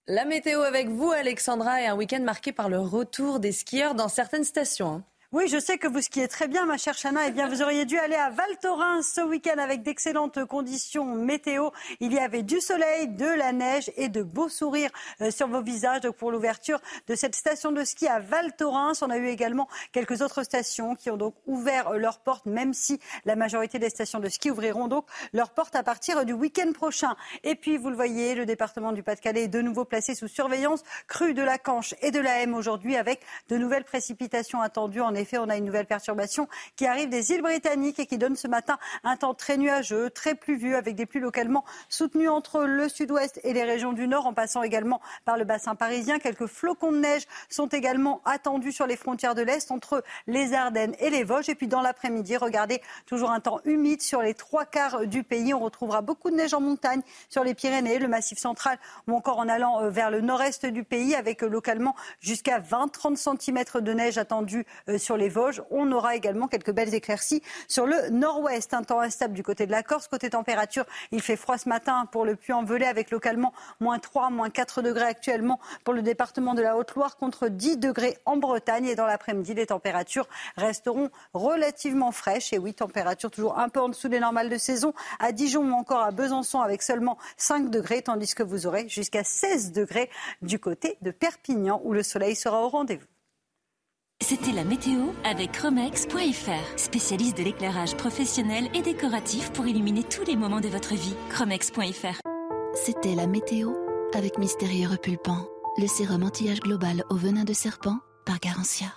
[0.08, 4.10] La météo avec vous, Alexandra, et un week-end marqué par le retour des skieurs dans
[4.10, 5.04] certaines stations.
[5.36, 7.28] Oui, je sais que vous skiez très bien, ma chère Chana.
[7.28, 11.72] Eh bien, vous auriez dû aller à Val Thorens ce week-end avec d'excellentes conditions météo.
[12.00, 15.62] Il y avait du soleil, de la neige et de beaux sourires euh, sur vos
[15.62, 16.00] visages.
[16.00, 19.68] Donc, pour l'ouverture de cette station de ski à Val Thorens, on a eu également
[19.92, 23.90] quelques autres stations qui ont donc ouvert euh, leurs portes, même si la majorité des
[23.90, 27.14] stations de ski ouvriront donc leurs portes à partir du week-end prochain.
[27.44, 30.84] Et puis, vous le voyez, le département du Pas-de-Calais est de nouveau placé sous surveillance
[31.10, 33.20] crue de la Canche et de la M aujourd'hui avec
[33.50, 37.42] de nouvelles précipitations attendues en effet, on a une nouvelle perturbation qui arrive des îles
[37.42, 41.22] britanniques et qui donne ce matin un temps très nuageux, très pluvieux, avec des pluies
[41.22, 45.44] localement soutenues entre le sud-ouest et les régions du nord, en passant également par le
[45.44, 46.20] bassin parisien.
[46.20, 50.96] Quelques flocons de neige sont également attendus sur les frontières de l'Est, entre les Ardennes
[51.00, 51.50] et les Vosges.
[51.50, 55.54] Et puis dans l'après-midi, regardez, toujours un temps humide sur les trois quarts du pays.
[55.54, 59.40] On retrouvera beaucoup de neige en montagne sur les Pyrénées, le Massif central ou encore
[59.40, 63.94] en allant euh, vers le nord-est du pays, avec euh, localement jusqu'à 20-30 cm de
[63.94, 65.62] neige attendue euh, sur les Vosges.
[65.70, 68.74] On aura également quelques belles éclaircies sur le nord-ouest.
[68.74, 70.08] Un temps instable du côté de la Corse.
[70.08, 74.50] Côté température, il fait froid ce matin pour le Puy-en-Velay avec localement moins 3, moins
[74.50, 78.88] 4 degrés actuellement pour le département de la Haute-Loire contre 10 degrés en Bretagne.
[78.88, 82.52] Et dans l'après-midi, les températures resteront relativement fraîches.
[82.52, 85.74] Et oui, température toujours un peu en dessous des normales de saison à Dijon ou
[85.74, 90.10] encore à Besançon avec seulement 5 degrés, tandis que vous aurez jusqu'à 16 degrés
[90.42, 93.15] du côté de Perpignan où le soleil sera au rendez-vous.
[94.22, 100.36] C'était la météo avec Chromex.fr, spécialiste de l'éclairage professionnel et décoratif pour illuminer tous les
[100.36, 101.16] moments de votre vie.
[101.30, 102.20] Chromex.fr.
[102.74, 103.74] C'était la météo
[104.16, 105.48] avec Mystérieux Repulpant,
[105.78, 108.88] le sérum anti-âge global au venin de serpent par Garantia.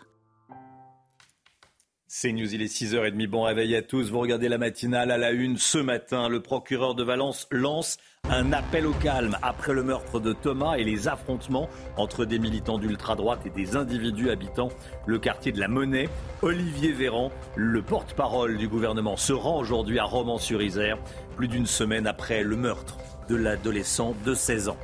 [2.20, 3.28] C'est News, il est 6h30.
[3.28, 4.10] Bon réveil à tous.
[4.10, 5.56] Vous regardez la matinale à la une.
[5.56, 7.96] Ce matin, le procureur de Valence lance
[8.28, 12.78] un appel au calme après le meurtre de Thomas et les affrontements entre des militants
[12.78, 14.68] d'ultra-droite et des individus habitant
[15.06, 16.08] le quartier de la Monnaie.
[16.42, 20.98] Olivier Véran, le porte-parole du gouvernement, se rend aujourd'hui à Romans-sur-Isère,
[21.36, 24.78] plus d'une semaine après le meurtre de l'adolescent de 16 ans.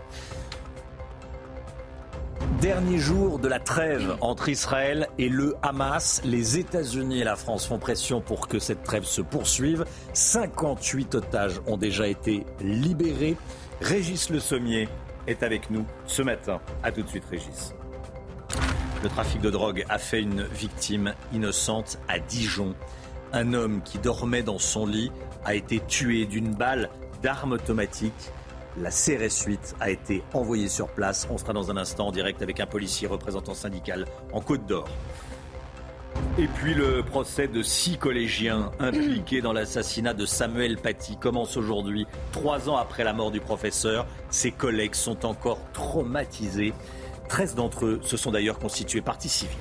[2.61, 6.21] Dernier jour de la trêve entre Israël et le Hamas.
[6.25, 9.85] Les États-Unis et la France font pression pour que cette trêve se poursuive.
[10.13, 13.37] 58 otages ont déjà été libérés.
[13.81, 14.89] Régis Le Sommier
[15.27, 16.61] est avec nous ce matin.
[16.83, 17.75] A tout de suite, Régis.
[19.03, 22.75] Le trafic de drogue a fait une victime innocente à Dijon.
[23.33, 25.11] Un homme qui dormait dans son lit
[25.45, 26.91] a été tué d'une balle
[27.23, 28.31] d'arme automatique.
[28.77, 31.29] La CRS 8 a été envoyée sur place.
[31.31, 34.89] On sera dans un instant en direct avec un policier représentant syndical en Côte d'Or.
[36.39, 42.07] Et puis le procès de six collégiens impliqués dans l'assassinat de Samuel Paty commence aujourd'hui,
[42.33, 44.07] trois ans après la mort du professeur.
[44.29, 46.75] Ses collègues sont encore traumatisés.
[47.29, 49.57] 13 d'entre eux se sont d'ailleurs constitués partie civile.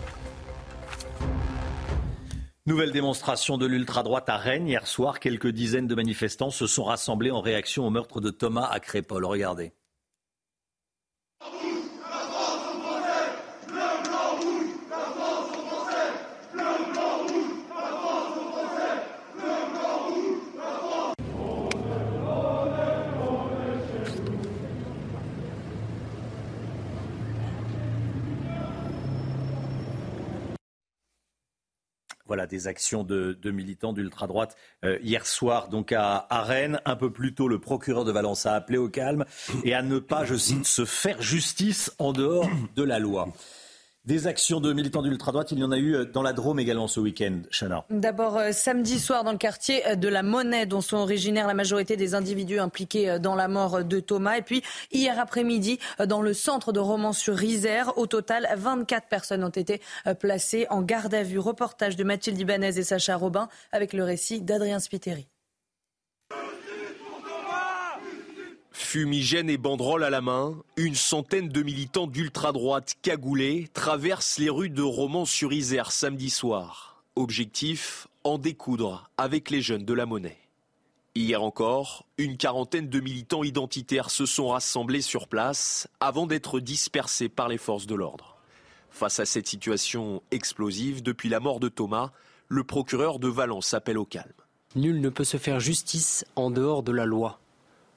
[2.65, 4.69] Nouvelle démonstration de l'ultra-droite à Rennes.
[4.69, 8.69] Hier soir, quelques dizaines de manifestants se sont rassemblés en réaction au meurtre de Thomas
[8.71, 9.26] à Crépol.
[9.26, 9.73] Regardez.
[32.34, 36.82] Voilà, des actions de, militants d'ultra-droite euh, hier soir donc à, à, Rennes.
[36.84, 39.26] Un peu plus tôt, le procureur de Valence a appelé au calme
[39.63, 43.28] et à ne pas, je cite, se faire justice en dehors de la loi.
[44.06, 46.89] Des actions de militants d'ultra-droite, il y en a eu euh, dans la Drôme également
[46.89, 47.86] ce week-end, Chana.
[47.89, 51.54] D'abord, euh, samedi soir, dans le quartier euh, de la Monnaie, dont sont originaires la
[51.54, 54.36] majorité des individus impliqués dans la mort de Thomas.
[54.36, 54.62] Et puis,
[54.92, 59.80] hier après-midi, dans le centre de Romans-sur-Isère, au total, 24 personnes ont été
[60.20, 61.39] placées en garde à vue.
[61.39, 65.30] Reportage de Mathilde Ibanez et Sacha Robin avec le récit d'Adrien Spiteri.
[68.94, 74.70] Fumigène et banderole à la main, une centaine de militants d'ultra-droite cagoulés traversent les rues
[74.70, 77.02] de Romans-sur-Isère samedi soir.
[77.16, 80.38] Objectif en découdre avec les jeunes de la monnaie.
[81.16, 87.30] Hier encore, une quarantaine de militants identitaires se sont rassemblés sur place avant d'être dispersés
[87.30, 88.38] par les forces de l'ordre.
[88.92, 92.12] Face à cette situation explosive, depuis la mort de Thomas,
[92.48, 94.30] le procureur de Valence appelle au calme.
[94.76, 97.40] Nul ne peut se faire justice en dehors de la loi.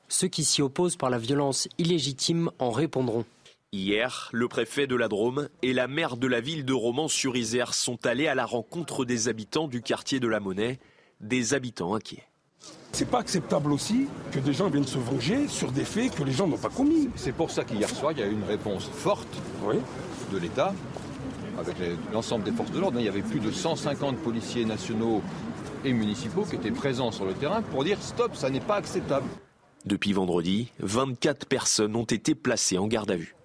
[0.09, 3.25] Ceux qui s'y opposent par la violence illégitime en répondront.
[3.73, 8.07] Hier, le préfet de la Drôme et la maire de la ville de Romans-sur-Isère sont
[8.07, 10.79] allés à la rencontre des habitants du quartier de la Monnaie,
[11.21, 12.23] des habitants inquiets.
[12.93, 16.33] C'est pas acceptable aussi que des gens viennent se venger sur des faits que les
[16.33, 17.11] gens n'ont pas commis.
[17.17, 19.29] C'est pour ça qu'hier soir, il y a eu une réponse forte
[20.33, 20.73] de l'État
[21.59, 21.77] avec
[22.13, 23.01] l'ensemble des forces de l'ordre.
[23.01, 25.21] Il y avait plus de 150 policiers nationaux
[25.85, 29.27] et municipaux qui étaient présents sur le terrain pour dire stop, ça n'est pas acceptable.
[29.87, 33.37] Depuis vendredi, 24 personnes ont été placées en garde à vue.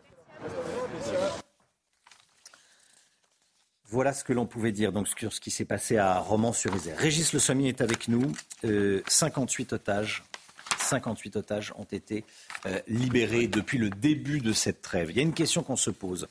[3.85, 6.97] Voilà ce que l'on pouvait dire donc, sur ce qui s'est passé à Romans-sur-Isère.
[6.97, 8.31] Régis Le Sommier est avec nous.
[8.63, 10.23] 58 euh, otages.
[10.79, 12.23] 58 otages ont été
[12.65, 15.11] euh, libérés depuis le début de cette trêve.
[15.11, 16.27] Il y a une question qu'on se pose.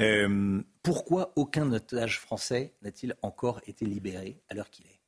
[0.00, 5.01] Euh, pourquoi aucun otage français n'a-t-il encore été libéré à l'heure qu'il est?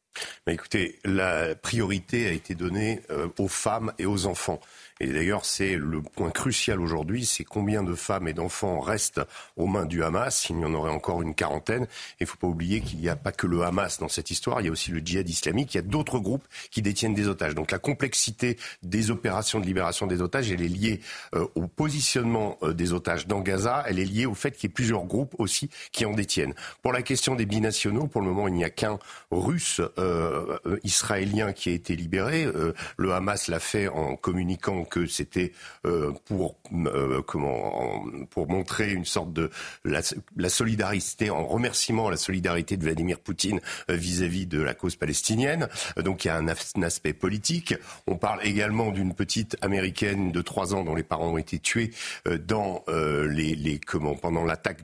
[0.47, 4.61] Écoutez, la priorité a été donnée euh, aux femmes et aux enfants.
[5.01, 9.21] Et d'ailleurs, c'est le point crucial aujourd'hui, c'est combien de femmes et d'enfants restent
[9.57, 10.49] aux mains du Hamas.
[10.51, 11.85] Il y en aurait encore une quarantaine.
[11.85, 11.89] Et
[12.21, 14.61] il ne faut pas oublier qu'il n'y a pas que le Hamas dans cette histoire,
[14.61, 17.27] il y a aussi le djihad islamique, il y a d'autres groupes qui détiennent des
[17.27, 17.55] otages.
[17.55, 21.01] Donc la complexité des opérations de libération des otages, elle est liée
[21.35, 24.71] euh, au positionnement euh, des otages dans Gaza, elle est liée au fait qu'il y
[24.71, 26.55] ait plusieurs groupes aussi qui en détiennent.
[26.83, 28.99] Pour la question des binationaux, pour le moment, il n'y a qu'un
[29.31, 32.47] russe euh, israélien qui a été libéré.
[32.97, 35.53] le Hamas l'a fait en communiquant que c'était
[35.87, 39.51] euh, pour euh, comment pour montrer une sorte de
[39.85, 45.69] la, solidarité en remerciement la solidarité de Vladimir Poutine euh, vis-à-vis de la cause palestinienne.
[45.97, 47.75] Donc il y a un, aspect politique.
[48.07, 51.91] On parle également d'une petite américaine de trois ans dont les parents ont été tués
[52.47, 54.83] dans les, les, comment pendant l'attaque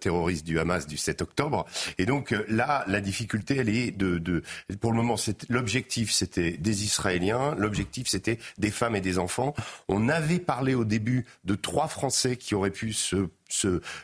[0.00, 1.66] terroriste du Hamas du 7 octobre.
[1.98, 4.42] Et donc là, la difficulté, elle est de, de
[4.80, 5.16] pour le moment,
[5.48, 9.41] l'objectif c'était des Israéliens, l'objectif c'était des femmes et des enfants.
[9.88, 13.28] On avait parlé au début de trois Français qui auraient pu se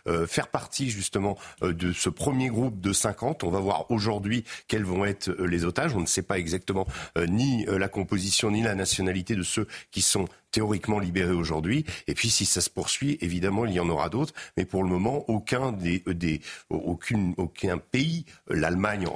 [0.06, 3.44] euh, faire partie justement euh, de ce premier groupe de 50.
[3.44, 5.94] On va voir aujourd'hui quels vont être euh, les otages.
[5.94, 6.86] On ne sait pas exactement
[7.28, 11.84] ni la composition ni la nationalité de ceux qui sont théoriquement libérés aujourd'hui.
[12.06, 14.34] Et puis si ça se poursuit, évidemment, il y en aura d'autres.
[14.56, 19.06] Mais pour le moment, aucun des, des aucune, aucun pays, l'Allemagne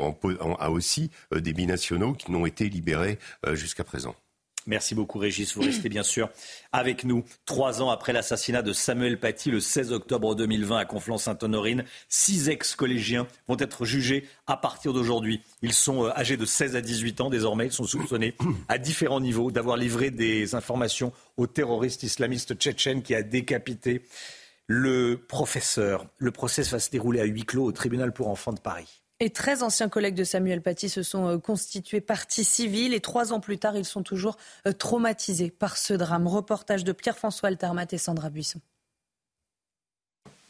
[0.59, 3.19] a aussi des binationaux qui n'ont été libérés
[3.55, 4.15] jusqu'à présent.
[4.67, 5.57] Merci beaucoup Régis.
[5.57, 6.31] Vous restez bien sûr
[6.71, 7.25] avec nous.
[7.47, 13.27] Trois ans après l'assassinat de Samuel Paty le 16 octobre 2020 à Conflans-Sainte-Honorine, six ex-collégiens
[13.49, 15.43] vont être jugés à partir d'aujourd'hui.
[15.63, 17.67] Ils sont euh, âgés de 16 à 18 ans désormais.
[17.67, 18.37] Ils sont soupçonnés
[18.69, 24.03] à différents niveaux d'avoir livré des informations au terroriste islamiste tchétchène qui a décapité
[24.69, 26.07] le professeur.
[26.19, 29.02] Le procès va se dérouler à huis clos au tribunal pour enfants de Paris.
[29.25, 33.33] Et 13 anciens collègues de Samuel Paty se sont euh, constitués partie civile et trois
[33.33, 36.27] ans plus tard, ils sont toujours euh, traumatisés par ce drame.
[36.27, 38.59] Reportage de Pierre-François Altermat et Sandra Buisson.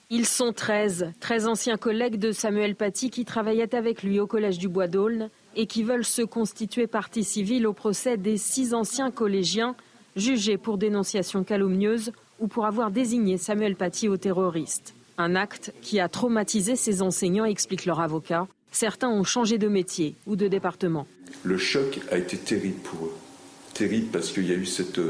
[0.09, 4.57] Ils sont 13, 13 anciens collègues de Samuel Paty qui travaillaient avec lui au collège
[4.57, 9.11] du Bois d'Aulne et qui veulent se constituer partie civile au procès des six anciens
[9.11, 9.77] collégiens
[10.17, 14.95] jugés pour dénonciation calomnieuse ou pour avoir désigné Samuel Paty au terroriste.
[15.19, 18.49] Un acte qui a traumatisé ces enseignants, explique leur avocat.
[18.73, 21.07] Certains ont changé de métier ou de département.
[21.45, 23.13] Le choc a été terrible pour eux.
[23.75, 25.01] Terrible parce qu'il y a eu cette,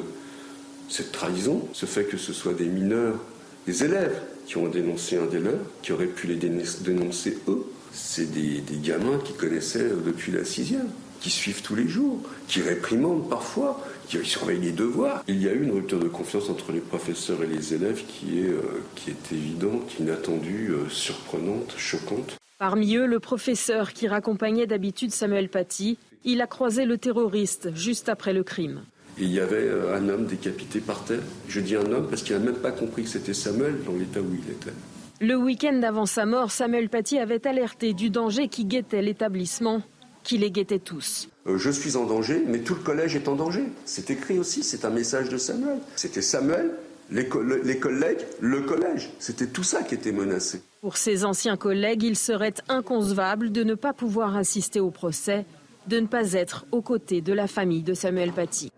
[0.89, 3.19] cette trahison, ce fait que ce soit des mineurs,
[3.67, 7.65] des élèves qui ont dénoncé un des leurs, qui auraient pu les dénoncer eux.
[7.93, 10.89] C'est des, des gamins qui connaissaient depuis la sixième,
[11.21, 15.23] qui suivent tous les jours, qui réprimandent parfois, qui surveillent les devoirs.
[15.29, 18.41] Il y a eu une rupture de confiance entre les professeurs et les élèves qui
[18.41, 22.39] est, euh, qui est évidente, inattendue, euh, surprenante, choquante.
[22.63, 25.99] Parmi eux, le professeur qui raccompagnait d'habitude Samuel Paty.
[26.25, 28.83] Il a croisé le terroriste juste après le crime.
[29.19, 31.25] il y avait euh, un homme décapité par terre.
[31.49, 34.21] Je dis un homme parce qu'il n'a même pas compris que c'était Samuel dans l'état
[34.21, 34.71] où il était.
[35.21, 39.83] Le week-end avant sa mort, Samuel Paty avait alerté du danger qui guettait l'établissement,
[40.23, 41.31] qui les guettait tous.
[41.49, 43.65] Euh, je suis en danger, mais tout le collège est en danger.
[43.87, 45.79] C'est écrit aussi, c'est un message de Samuel.
[45.97, 46.71] C'était Samuel,
[47.13, 47.29] les,
[47.65, 49.11] les collègues, le collège.
[49.19, 50.63] C'était tout ça qui était menacé.
[50.81, 55.45] Pour ses anciens collègues, il serait inconcevable de ne pas pouvoir assister au procès,
[55.87, 58.73] de ne pas être aux côtés de la famille de Samuel Paty.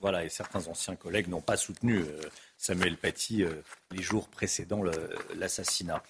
[0.00, 2.20] Voilà, et certains anciens collègues n'ont pas soutenu euh,
[2.58, 4.82] Samuel Paty euh, les jours précédant
[5.34, 6.02] l'assassinat.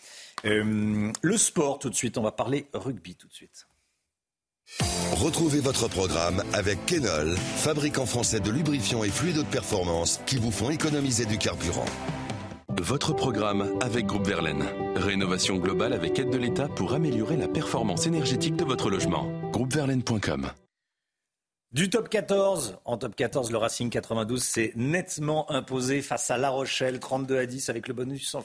[0.45, 3.69] Euh, le sport, tout de suite, on va parler rugby tout de suite.
[5.24, 10.50] Retrouvez votre programme avec Kenol, fabricant français de lubrifiants et fluides de performance qui vous
[10.50, 11.87] font économiser du carburant.
[12.83, 14.64] Votre programme avec Groupe Verlaine.
[14.96, 19.27] Rénovation globale avec aide de l'État pour améliorer la performance énergétique de votre logement.
[19.53, 20.50] Groupeverlaine.com
[21.72, 26.50] du top 14, en top 14, le Racing 92 s'est nettement imposé face à La
[26.50, 28.37] Rochelle, 32 à 10 avec le bonus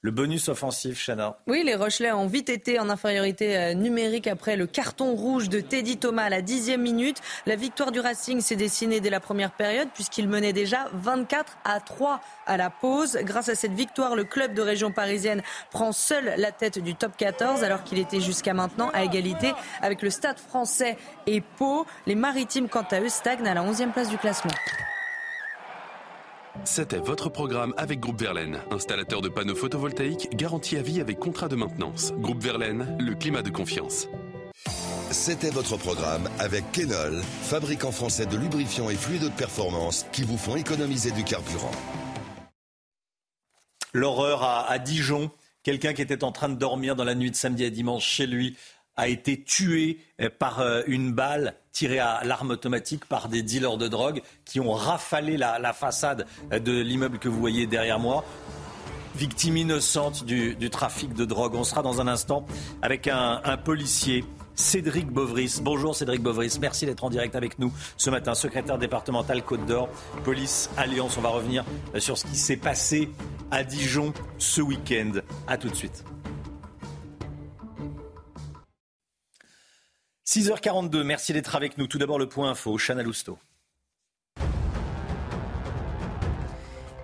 [0.00, 1.38] le bonus offensif, Chana.
[1.48, 5.60] Oui, les Rochelais ont vite été en infériorité euh, numérique après le carton rouge de
[5.60, 7.20] Teddy Thomas à la dixième minute.
[7.46, 11.80] La victoire du Racing s'est dessinée dès la première période puisqu'il menait déjà 24 à
[11.80, 13.18] 3 à la pause.
[13.22, 17.16] Grâce à cette victoire, le club de région parisienne prend seul la tête du top
[17.16, 21.86] 14 alors qu'il était jusqu'à maintenant à égalité avec le Stade français et Pau.
[22.06, 24.52] Les Maritimes, quant à eux, stagnent à la 11e place du classement.
[26.64, 31.48] C'était votre programme avec Groupe Verlaine, installateur de panneaux photovoltaïques garantie à vie avec contrat
[31.48, 32.12] de maintenance.
[32.18, 34.08] Groupe Verlaine, le climat de confiance.
[35.10, 40.36] C'était votre programme avec Kenol, fabricant français de lubrifiants et fluides de performance qui vous
[40.36, 41.70] font économiser du carburant.
[43.94, 45.30] L'horreur à, Dijon.
[45.62, 48.26] Quelqu'un qui était en train de dormir dans la nuit de samedi à dimanche chez
[48.26, 48.56] lui
[48.98, 53.78] a été tué euh, par euh, une balle tirée à l'arme automatique par des dealers
[53.78, 58.24] de drogue qui ont rafalé la, façade euh, de l'immeuble que vous voyez derrière moi.
[59.14, 61.54] Victime innocente du, trafic de drogue.
[61.54, 62.44] On sera dans un instant
[62.82, 65.60] avec un, policier Cédric Bovris.
[65.62, 69.88] Bonjour Cédric Bovris, merci d'être en direct avec nous ce matin, secrétaire départemental Côte d'Or,
[70.24, 71.16] Police Alliance.
[71.16, 71.64] On va revenir
[71.98, 73.08] sur ce qui s'est passé
[73.50, 75.12] à Dijon ce week-end.
[75.48, 76.04] A tout de suite.
[80.28, 81.86] 6h42, merci d'être avec nous.
[81.86, 83.38] Tout d'abord le point info, Chana Lousteau.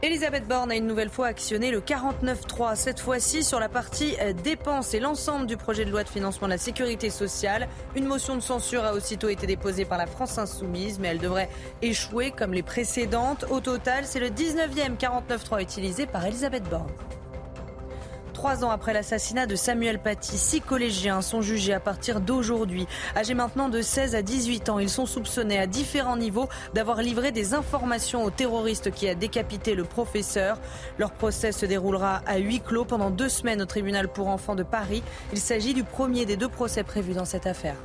[0.02, 4.34] Elisabeth Borne a une nouvelle fois actionné le 49.3, cette fois-ci sur la partie euh,
[4.34, 7.66] dépenses et l'ensemble du projet de loi de financement de la sécurité sociale.
[7.96, 11.48] Une motion de censure a aussitôt été déposée par la France insoumise, mais elle devrait
[11.80, 13.46] échouer comme les précédentes.
[13.48, 16.92] Au total, c'est le 19e 49.3 utilisé par Elisabeth Borne.
[18.34, 22.86] Trois ans après l'assassinat de Samuel Paty, six collégiens sont jugés à partir d'aujourd'hui.
[23.16, 27.30] Âgés maintenant de 16 à 18 ans, ils sont soupçonnés à différents niveaux d'avoir livré
[27.30, 30.58] des informations au terroriste qui a décapité le professeur.
[30.98, 34.64] Leur procès se déroulera à huis clos pendant deux semaines au tribunal pour enfants de
[34.64, 35.04] Paris.
[35.32, 37.76] Il s'agit du premier des deux procès prévus dans cette affaire.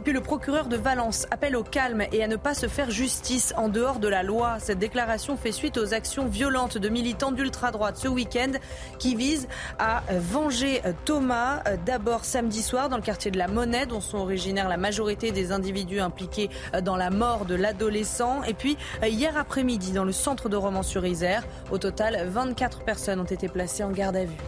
[0.00, 2.90] Et puis le procureur de Valence appelle au calme et à ne pas se faire
[2.90, 4.58] justice en dehors de la loi.
[4.58, 8.52] Cette déclaration fait suite aux actions violentes de militants d'ultra-droite ce week-end
[8.98, 9.46] qui visent
[9.78, 11.62] à venger Thomas.
[11.84, 15.52] D'abord samedi soir dans le quartier de la Monnaie dont sont originaires la majorité des
[15.52, 16.48] individus impliqués
[16.82, 18.42] dans la mort de l'adolescent.
[18.44, 21.44] Et puis hier après-midi dans le centre de Romans-sur-Isère.
[21.70, 24.38] Au total, 24 personnes ont été placées en garde à vue.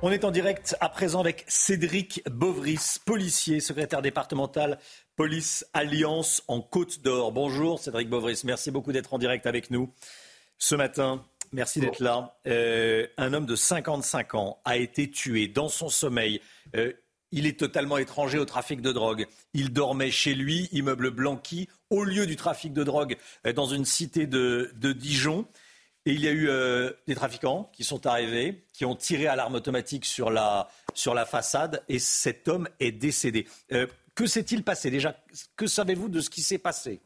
[0.00, 4.78] On est en direct à présent avec Cédric Bovris, policier, secrétaire départemental
[5.16, 7.32] Police Alliance en Côte d'Or.
[7.32, 9.92] Bonjour Cédric Bovris, merci beaucoup d'être en direct avec nous
[10.56, 11.24] ce matin.
[11.50, 12.38] Merci d'être là.
[12.46, 16.40] Euh, un homme de 55 ans a été tué dans son sommeil.
[16.76, 16.92] Euh,
[17.32, 19.26] il est totalement étranger au trafic de drogue.
[19.52, 23.84] Il dormait chez lui, immeuble Blanqui, au lieu du trafic de drogue euh, dans une
[23.84, 25.44] cité de Dijon.
[26.10, 29.56] Il y a eu euh, des trafiquants qui sont arrivés, qui ont tiré à l'arme
[29.56, 33.46] automatique sur la, sur la façade, et cet homme est décédé.
[33.72, 34.90] Euh, que s'est-il passé?
[34.90, 35.14] Déjà
[35.54, 37.00] Que savez-vous de ce qui s'est passé?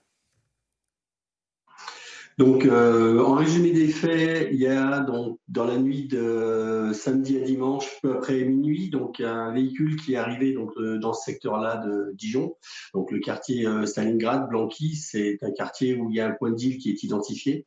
[2.38, 7.36] Donc, euh, en résumé des faits, il y a donc dans la nuit de samedi
[7.38, 11.76] à dimanche, peu après minuit, donc un véhicule qui est arrivé donc dans ce secteur-là
[11.76, 12.56] de Dijon,
[12.94, 16.56] donc le quartier Stalingrad, Blanqui, c'est un quartier où il y a un point de
[16.56, 17.64] deal qui est identifié.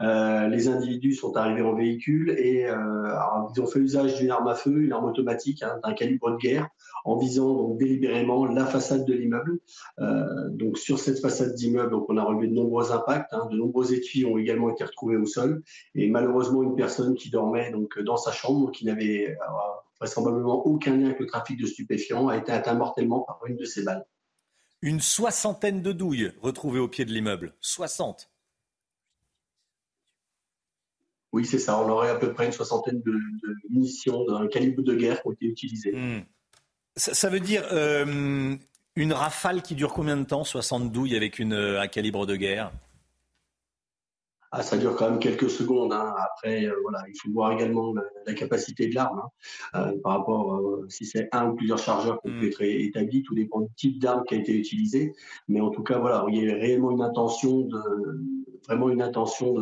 [0.00, 3.16] Euh, les individus sont arrivés en véhicule et euh,
[3.54, 6.36] ils ont fait usage d'une arme à feu, une arme automatique hein, d'un calibre de
[6.36, 6.68] guerre,
[7.04, 9.58] en visant donc délibérément la façade de l'immeuble.
[9.98, 13.92] Euh, donc sur cette façade d'immeuble, on a relevé de nombreux impacts, hein, de nombreux
[14.24, 15.62] ont également été retrouvés au sol
[15.94, 19.36] et malheureusement une personne qui dormait donc dans sa chambre, qui n'avait
[20.00, 23.64] vraisemblablement aucun lien avec le trafic de stupéfiants, a été atteint mortellement par une de
[23.64, 24.06] ces balles.
[24.80, 27.54] Une soixantaine de douilles retrouvées au pied de l'immeuble.
[27.60, 28.30] 60.
[31.32, 31.78] Oui, c'est ça.
[31.80, 33.18] On aurait à peu près une soixantaine de,
[33.70, 35.92] munitions d'un calibre de guerre qui ont été utilisées.
[35.92, 36.22] Hmm.
[36.96, 38.56] Ça, veut dire euh,
[38.96, 42.72] une rafale qui dure combien de temps 60 douilles avec une, un calibre de guerre?
[44.50, 45.92] Ah, ça dure quand même quelques secondes.
[45.92, 46.14] Hein.
[46.18, 47.92] Après, euh, voilà, il faut voir également
[48.26, 49.20] la, capacité de l'arme
[49.74, 49.80] hein.
[49.80, 52.48] euh, par rapport euh, si c'est un ou plusieurs chargeurs qui pu hmm.
[52.48, 53.22] être établis.
[53.22, 55.12] Tout dépend du type d'arme qui a été utilisé.
[55.48, 57.78] Mais en tout cas, voilà, il y a réellement une intention de,
[58.66, 59.54] vraiment une intention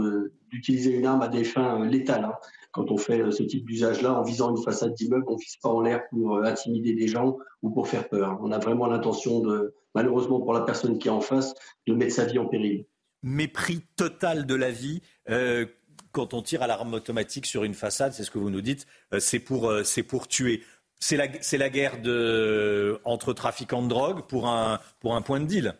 [0.50, 2.24] d'utiliser une arme à des fins létales.
[2.24, 2.34] Hein.
[2.70, 5.70] Quand on fait ce type d'usage-là, en visant une façade d'immeuble, on ne vise pas
[5.70, 8.38] en l'air pour intimider des gens ou pour faire peur.
[8.42, 11.54] On a vraiment l'intention de, malheureusement pour la personne qui est en face,
[11.86, 12.84] de mettre sa vie en péril
[13.26, 15.02] mépris total de la vie.
[15.28, 15.66] Euh,
[16.12, 18.86] quand on tire à l'arme automatique sur une façade, c'est ce que vous nous dites,
[19.12, 20.62] euh, c'est pour, euh, pour tuer.
[20.98, 25.44] C'est la, la, guerre de, entre trafiquants de drogue pour un, pour un point de
[25.44, 25.74] deal.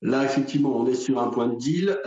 [0.00, 1.98] Là, effectivement, on est sur un point de deal.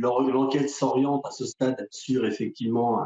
[0.00, 3.04] L'enquête s'oriente à ce stade sur effectivement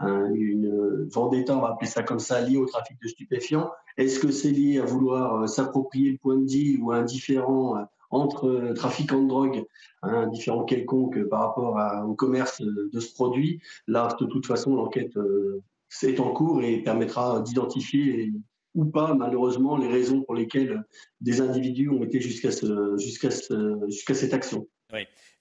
[0.00, 3.70] une vendetta, on va appeler ça comme ça, liée au trafic de stupéfiants.
[3.98, 7.86] Est-ce que c'est lié à vouloir s'approprier le point de deal ou à un différent
[8.10, 9.64] entre euh, trafiquants de drogue,
[10.02, 11.78] hein, différent quelconque par rapport
[12.08, 13.60] au commerce de ce produit.
[13.86, 15.62] Là, de toute façon, l'enquête euh,
[16.02, 18.32] est en cours et permettra d'identifier
[18.74, 20.84] ou pas, malheureusement, les raisons pour lesquelles
[21.20, 24.66] des individus ont été jusqu'à ce, jusqu'à ce, cette action.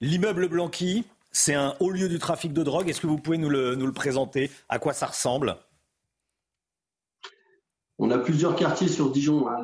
[0.01, 2.89] L'immeuble Blanqui, c'est un haut lieu du trafic de drogue.
[2.89, 4.49] Est-ce que vous pouvez nous le, nous le présenter?
[4.69, 5.57] À quoi ça ressemble?
[7.99, 9.47] On a plusieurs quartiers sur Dijon.
[9.47, 9.63] Hein.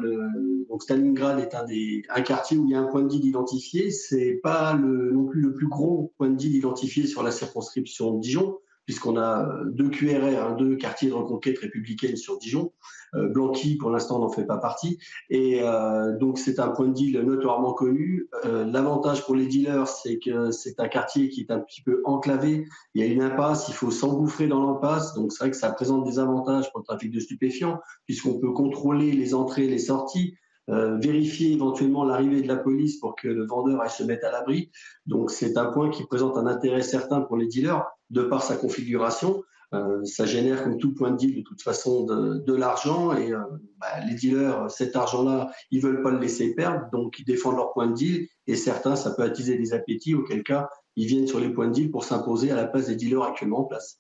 [0.70, 3.26] donc Stalingrad est un, des, un quartier où il y a un point de deal
[3.26, 3.92] identifié.
[3.92, 8.16] C'est pas le, non plus le plus gros point de deal identifié sur la circonscription
[8.16, 12.74] de Dijon puisqu'on a euh, deux QRR, hein, deux quartiers de reconquête républicaine sur Dijon.
[13.16, 14.98] Euh, Blanqui, pour l'instant, n'en fait pas partie.
[15.30, 18.28] Et euh, donc, c'est un point de deal notoirement connu.
[18.44, 22.66] L'avantage pour les dealers, c'est que c'est un quartier qui est un petit peu enclavé.
[22.94, 25.14] Il y a une impasse, il faut s'engouffrer dans l'impasse.
[25.14, 28.52] Donc, c'est vrai que ça présente des avantages pour le trafic de stupéfiants, puisqu'on peut
[28.52, 30.36] contrôler les entrées les sorties.
[30.70, 34.32] Euh, vérifier éventuellement l'arrivée de la police pour que le vendeur aille se mettre à
[34.32, 34.72] l'abri.
[35.06, 38.56] Donc c'est un point qui présente un intérêt certain pour les dealers de par sa
[38.56, 39.44] configuration.
[39.74, 43.40] Euh, ça génère comme tout point de deal de toute façon de, l'argent et euh,
[43.80, 47.74] bah, les dealers, cet argent-là, ils veulent pas le laisser perdre, donc ils défendent leur
[47.74, 51.40] point de deal et certains, ça peut attiser des appétits, auquel cas ils viennent sur
[51.40, 54.00] les points de deal pour s'imposer à la place des dealers actuellement en place.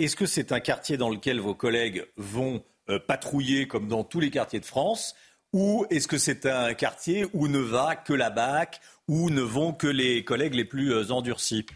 [0.00, 2.64] Est-ce que c'est un quartier dans lequel vos collègues vont
[3.06, 5.14] patrouiller comme dans tous les quartiers de France
[5.52, 9.72] ou est-ce que c'est un quartier où ne va que la BAC, où ne vont
[9.72, 11.66] que les collègues les plus euh, endurcis?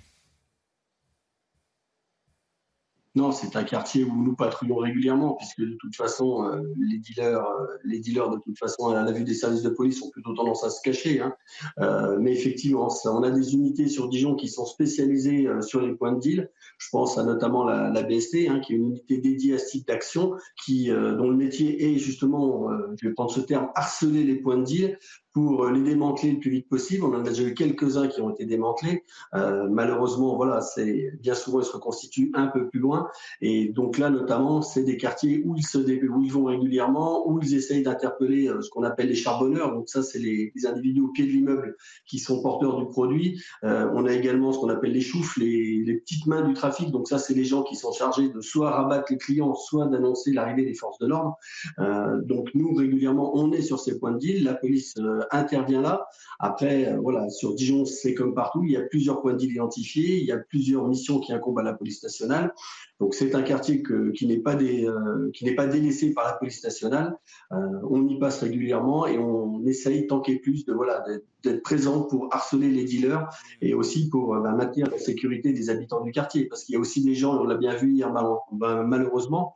[3.17, 7.47] Non, c'est un quartier où nous patrouillons régulièrement, puisque de toute façon, euh, les dealers,
[7.47, 10.35] euh, les dealers de toute façon, à la vue des services de police, ont plutôt
[10.35, 11.23] tendance à se cacher.
[11.23, 11.35] Hein.
[11.79, 16.13] Euh, mais effectivement, on a des unités sur Dijon qui sont spécialisées sur les points
[16.13, 16.51] de deal.
[16.77, 19.71] Je pense à notamment la, la BST, hein, qui est une unité dédiée à ce
[19.71, 20.33] type d'action,
[20.69, 22.69] dont le métier est justement,
[23.01, 24.99] je vais prendre ce terme, harceler les points de deal
[25.37, 27.05] pour les démanteler le plus vite possible.
[27.05, 29.05] On en a déjà eu quelques-uns qui ont été démantelés.
[29.35, 33.11] Euh, malheureusement, voilà, c'est bien souvent ils se reconstituent un peu plus loin.
[33.43, 37.39] Et donc là, notamment, c'est des quartiers où ils se où ils vont régulièrement, où
[37.43, 39.75] ils essayent d'interpeller euh, ce qu'on appelle les charbonneurs.
[39.75, 41.77] Donc ça, c'est les, individus au pied de l'immeuble
[42.07, 43.39] qui sont porteurs du produit.
[43.63, 46.91] Euh, on a également ce qu'on appelle les choufs, les, petites mains du trafic.
[46.91, 50.33] Donc ça, c'est les gens qui sont chargés de soit rabattre les clients, soit d'annoncer
[50.33, 51.37] l'arrivée des forces de l'ordre.
[51.79, 54.43] Euh, donc nous, régulièrement, on est sur ces points de deal.
[54.43, 56.07] La police euh, intervient là.
[56.39, 58.63] Après, euh, voilà, sur Dijon, c'est comme partout.
[58.65, 60.19] Il y a plusieurs points d'identifier.
[60.19, 62.55] Il y a plusieurs missions qui incombent à la police nationale.
[63.01, 66.25] Donc, c'est un quartier que, qui n'est pas, des, euh, qui n'est pas délaissé par
[66.27, 67.17] la police nationale.
[67.53, 67.57] Euh,
[67.89, 71.05] on y passe régulièrement et on essaye tant qu'il plus de voilà
[71.43, 73.29] d'être présent pour harceler les dealers
[73.63, 76.47] et aussi pour bah, maintenir la sécurité des habitants du quartier.
[76.47, 78.13] Parce qu'il y a aussi des gens, on l'a bien vu hier,
[78.61, 79.55] malheureusement,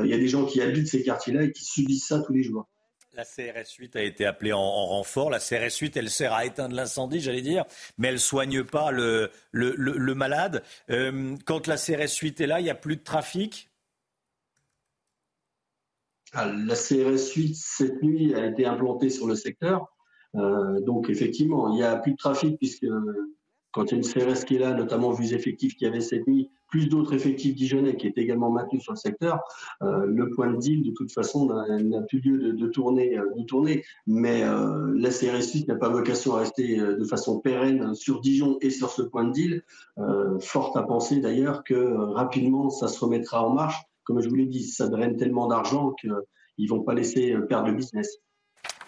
[0.00, 2.42] il y a des gens qui habitent ces quartiers-là et qui subissent ça tous les
[2.42, 2.66] jours.
[3.14, 5.28] La CRS 8 a été appelée en, renfort.
[5.28, 7.64] La CRS 8, elle sert à éteindre l'incendie, j'allais dire,
[7.98, 10.62] mais elle soigne pas le, le, malade.
[10.88, 13.70] Euh, quand la CRS 8 est là, il n'y a plus de trafic?
[16.32, 19.94] Ah, La CRS 8, cette nuit, a été implantée sur le secteur.
[20.34, 22.86] Euh, donc, effectivement, il n'y a plus de trafic puisque
[23.72, 25.90] quand il y a une CRS qui est là, notamment vu les effectifs qu'il y
[25.90, 29.40] avait cette nuit, plus d'autres effectifs dijonnais qui étaient également maintenus sur le secteur,
[29.82, 33.44] euh, le point de deal, de toute façon, n'a plus lieu de, tourner, euh, de
[33.44, 33.84] tourner.
[34.06, 38.58] Mais euh, la CRS 8 n'a pas vocation à rester de façon pérenne sur Dijon
[38.60, 39.62] et sur ce point de deal.
[40.40, 41.74] forte à penser d'ailleurs que
[42.14, 43.76] rapidement, ça se remettra en marche.
[44.04, 46.10] Comme je vous l'ai dit, ça draine tellement d'argent qu'ils
[46.58, 48.18] ne vont pas laisser perdre le business.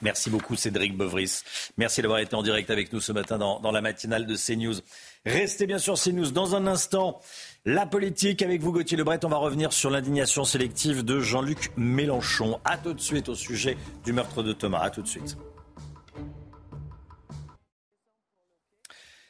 [0.03, 1.43] Merci beaucoup Cédric Bevris.
[1.77, 4.81] Merci d'avoir été en direct avec nous ce matin dans, la matinale de CNews.
[5.25, 6.31] Restez bien sûr CNews.
[6.31, 7.21] Dans un instant,
[7.65, 9.25] la politique avec vous, Gauthier Lebret.
[9.25, 12.61] On va revenir sur l'indignation sélective de Jean-Luc Mélenchon.
[12.65, 14.81] A tout de suite au sujet du meurtre de Thomas.
[14.81, 15.37] A tout de suite.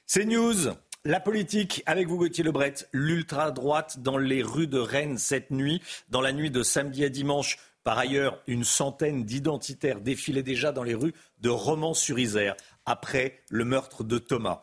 [0.07, 0.75] C'est News.
[1.07, 2.75] La politique avec vous, Gauthier Lebret.
[2.93, 7.59] L'ultra-droite dans les rues de Rennes cette nuit, dans la nuit de samedi à dimanche.
[7.85, 12.57] Par ailleurs, une centaine d'identitaires défilaient déjà dans les rues de Romans-sur-Isère
[12.87, 14.63] après le meurtre de Thomas.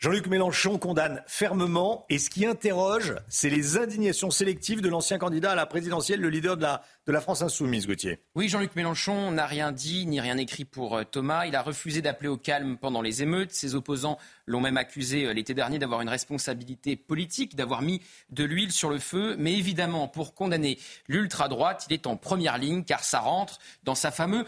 [0.00, 5.50] Jean-Luc Mélenchon condamne fermement et ce qui interroge, c'est les indignations sélectives de l'ancien candidat
[5.50, 8.22] à la présidentielle, le leader de la, France insoumise, Gauthier.
[8.34, 11.44] Oui, Jean-Luc Mélenchon n'a rien dit ni rien écrit pour euh, Thomas.
[11.44, 13.50] Il a refusé d'appeler au calme pendant les émeutes.
[13.50, 14.16] Ses opposants
[14.50, 18.90] l'ont même accusé euh, l'été dernier d'avoir une responsabilité politique, d'avoir mis de l'huile sur
[18.90, 19.36] le feu.
[19.38, 20.78] Mais évidemment, pour condamner
[21.08, 24.46] l'ultra-droite, il est en première ligne car ça rentre dans sa fameuse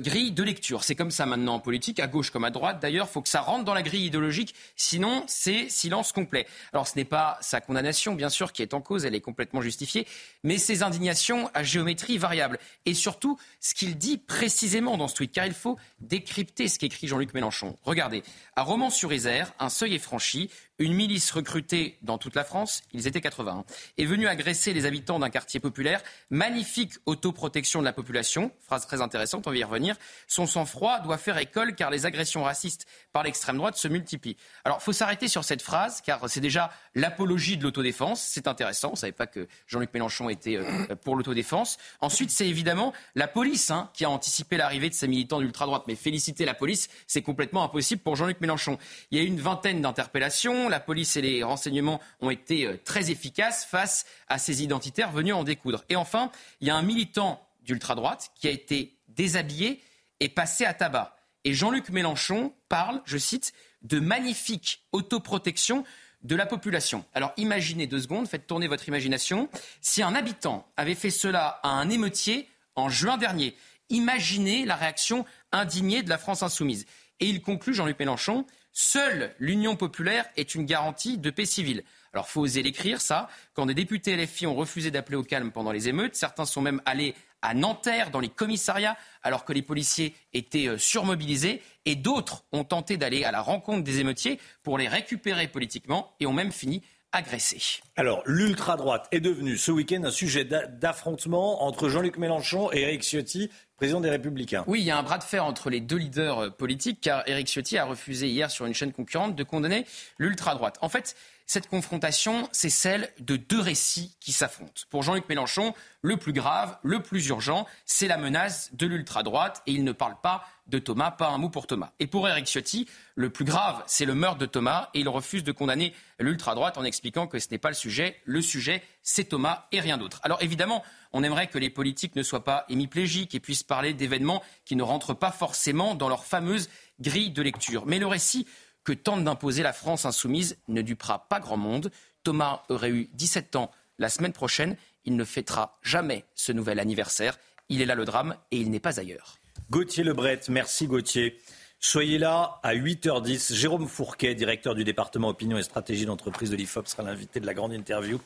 [0.00, 0.84] grille de lecture.
[0.84, 2.80] C'est comme ça maintenant en politique, à gauche comme à droite.
[2.80, 6.46] D'ailleurs, il faut que ça rentre dans la grille idéologique, sinon c'est silence complet.
[6.72, 9.60] Alors ce n'est pas sa condamnation, bien sûr, qui est en cause, elle est complètement
[9.60, 10.06] justifiée,
[10.42, 12.58] mais ses indignations à géométrie variable.
[12.86, 17.08] Et surtout, ce qu'il dit précisément dans ce tweet, car il faut décrypter ce qu'écrit
[17.08, 17.76] Jean-Luc Mélenchon.
[17.82, 18.22] Regardez,
[18.56, 23.20] à Romans-sur-Isère, un seuil est franchi, une milice recrutée dans toute la France, ils étaient
[23.20, 23.64] 80,
[23.96, 26.02] est venue agresser les habitants d'un quartier populaire.
[26.30, 29.96] Magnifique autoprotection de la population, phrase très intéressante, on va y revenir.
[30.26, 34.36] Son sang-froid doit faire école car les agressions racistes par l'extrême droite se multiplient.
[34.64, 38.20] Alors, il faut s'arrêter sur cette phrase car c'est déjà l'apologie de l'autodéfense.
[38.22, 41.76] C'est intéressant, on ne savait pas que Jean-Luc Mélenchon était euh, pour l'autodéfense.
[42.00, 45.84] Ensuite, c'est évidemment la police hein, qui a anticipé l'arrivée de ces militants d'ultra-droite.
[45.86, 48.78] Mais féliciter la police, c'est complètement impossible pour Jean-Luc Mélenchon.
[49.10, 52.76] Il y a eu une vingtaine d'interpellations la police et les renseignements ont été euh,
[52.84, 55.84] très efficaces face à ces identitaires venus en découdre.
[55.88, 59.80] Et enfin, il y a un militant d'ultra-droite qui a été déshabillé
[60.20, 61.16] et passé à tabac.
[61.44, 63.52] Et Jean-Luc Mélenchon parle, je cite,
[63.82, 65.84] de magnifique autoprotection
[66.22, 67.04] de la population.
[67.14, 69.48] Alors imaginez deux secondes, faites tourner votre imagination.
[69.80, 73.54] Si un habitant avait fait cela à un émeutier en juin dernier,
[73.90, 76.86] imaginez la réaction indignée de la France insoumise.
[77.20, 78.46] Et il conclut, Jean-Luc Mélenchon,
[78.76, 81.84] Seule l'Union populaire est une garantie de paix civile.
[82.12, 83.28] Alors, faut oser l'écrire, ça.
[83.54, 86.82] Quand des députés LFI ont refusé d'appeler au calme pendant les émeutes, certains sont même
[86.84, 92.42] allés à Nanterre, dans les commissariats, alors que les policiers étaient euh, surmobilisés, et d'autres
[92.50, 96.50] ont tenté d'aller à la rencontre des émeutiers pour les récupérer politiquement et ont même
[96.50, 96.82] fini
[97.14, 97.80] agressés.
[97.96, 103.50] Alors, l'ultra-droite est devenue ce week-end un sujet d'affrontement entre Jean-Luc Mélenchon et Eric Ciotti,
[103.76, 104.64] président des Républicains.
[104.66, 107.26] Oui, il y a un bras de fer entre les deux leaders euh, politiques, car
[107.28, 109.86] Éric Ciotti a refusé hier sur une chaîne concurrente de condamner
[110.18, 110.76] l'ultra-droite.
[110.80, 111.14] En fait,
[111.46, 114.82] cette confrontation, c'est celle de deux récits qui s'affrontent.
[114.90, 119.72] Pour Jean-Luc Mélenchon, le plus grave, le plus urgent, c'est la menace de l'ultra-droite, et
[119.72, 121.92] il ne parle pas de Thomas, pas un mot pour Thomas.
[122.00, 125.44] Et pour Éric Ciotti, le plus grave, c'est le meurtre de Thomas, et il refuse
[125.44, 128.16] de condamner l'ultra-droite en expliquant que ce n'est pas le sujet.
[128.24, 130.20] Le sujet, c'est Thomas et rien d'autre.
[130.22, 134.42] Alors évidemment, on aimerait que les politiques ne soient pas hémiplégiques et puissent parler d'événements
[134.64, 136.68] qui ne rentrent pas forcément dans leur fameuse
[137.00, 137.86] grille de lecture.
[137.86, 138.46] Mais le récit
[138.84, 141.90] que tente d'imposer la France insoumise ne dupera pas grand monde.
[142.22, 144.76] Thomas aurait eu 17 ans la semaine prochaine.
[145.04, 147.38] Il ne fêtera jamais ce nouvel anniversaire.
[147.68, 149.38] Il est là le drame et il n'est pas ailleurs.
[149.74, 151.36] Gauthier Lebret, merci Gauthier.
[151.80, 153.54] Soyez là à 8h10.
[153.54, 157.54] Jérôme Fourquet, directeur du département opinion et stratégie d'entreprise de l'IFOP, sera l'invité de la
[157.54, 158.20] grande interview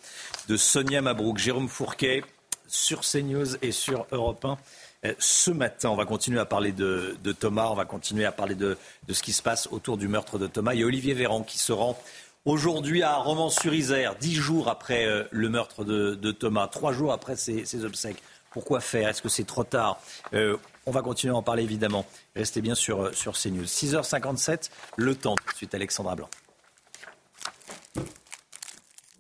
[0.47, 1.39] de Sonia Mabrouk.
[1.39, 2.23] Jérôme Fourquet
[2.67, 4.59] sur CNews et sur Europe 1.
[5.07, 8.55] Euh, ce matin, on va continuer à parler de, Thomas, on va continuer à parler
[8.55, 8.77] de,
[9.11, 10.75] ce qui se passe autour du meurtre de Thomas.
[10.75, 11.99] Il y a Olivier Véran qui se rend
[12.45, 17.85] aujourd'hui à Romans-sur-Isère, dix jours après euh, le meurtre de, Thomas, trois jours après ses,
[17.87, 18.23] obsèques.
[18.51, 19.09] Pourquoi faire?
[19.09, 19.99] Est-ce que c'est trop tard?
[20.35, 20.59] Euh,
[20.89, 22.07] On va continuer à en parler évidemment.
[22.35, 23.67] Restez bien sur, sur CNews.
[23.67, 25.35] 6h57, le temps.
[25.35, 26.31] Tout de suite, Alexandra Blanc.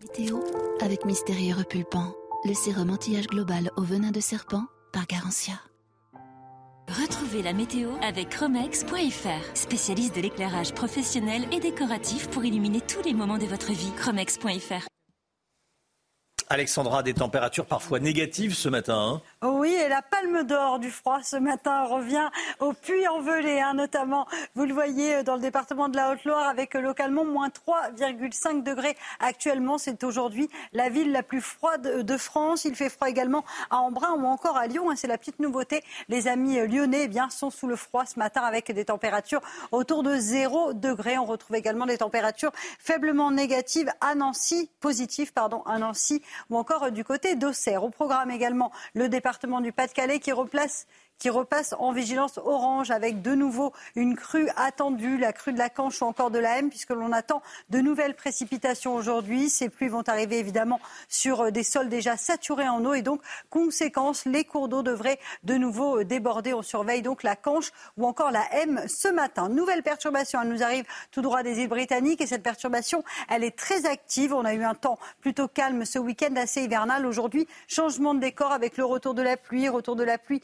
[0.00, 0.40] Météo
[0.80, 2.14] avec Mystérieux Repulpant,
[2.46, 4.64] le sérum anti-âge global au venin de serpent
[4.94, 5.60] par Garantia.
[6.88, 13.12] Retrouvez la météo avec Chromex.fr, spécialiste de l'éclairage professionnel et décoratif pour illuminer tous les
[13.12, 13.92] moments de votre vie.
[13.98, 14.88] Chromex.fr.
[16.50, 19.20] Alexandra, des températures parfois négatives ce matin.
[19.42, 19.46] Hein.
[19.46, 22.26] oui, et la palme d'or du froid ce matin revient
[22.60, 24.26] au Puy-en-Velay, hein, notamment.
[24.54, 28.62] Vous le voyez euh, dans le département de la Haute-Loire avec euh, localement moins 3,5
[28.62, 29.76] degrés actuellement.
[29.76, 32.64] C'est aujourd'hui la ville la plus froide de France.
[32.64, 34.90] Il fait froid également à Embrun ou encore à Lyon.
[34.90, 35.82] Hein, c'est la petite nouveauté.
[36.08, 39.42] Les amis euh, lyonnais eh bien, sont sous le froid ce matin avec des températures
[39.70, 41.18] autour de 0 degrés.
[41.18, 46.90] On retrouve également des températures faiblement négatives à Nancy, positives pardon, à Nancy ou encore
[46.90, 47.84] du côté d'Auxerre.
[47.84, 50.86] Au programme également le département du Pas-de-Calais qui replace
[51.18, 55.68] qui repasse en vigilance orange avec de nouveau une crue attendue, la crue de la
[55.68, 59.50] Canche ou encore de la M, puisque l'on attend de nouvelles précipitations aujourd'hui.
[59.50, 63.20] Ces pluies vont arriver évidemment sur euh, des sols déjà saturés en eau et donc,
[63.50, 66.54] conséquence, les cours d'eau devraient de nouveau euh, déborder.
[66.54, 69.48] On surveille donc la Canche ou encore la M ce matin.
[69.48, 73.56] Nouvelle perturbation, elle nous arrive tout droit des îles britanniques et cette perturbation, elle est
[73.56, 74.32] très active.
[74.34, 77.06] On a eu un temps plutôt calme ce week-end, assez hivernal.
[77.06, 80.42] Aujourd'hui, changement de décor avec le retour de la pluie, retour de la pluie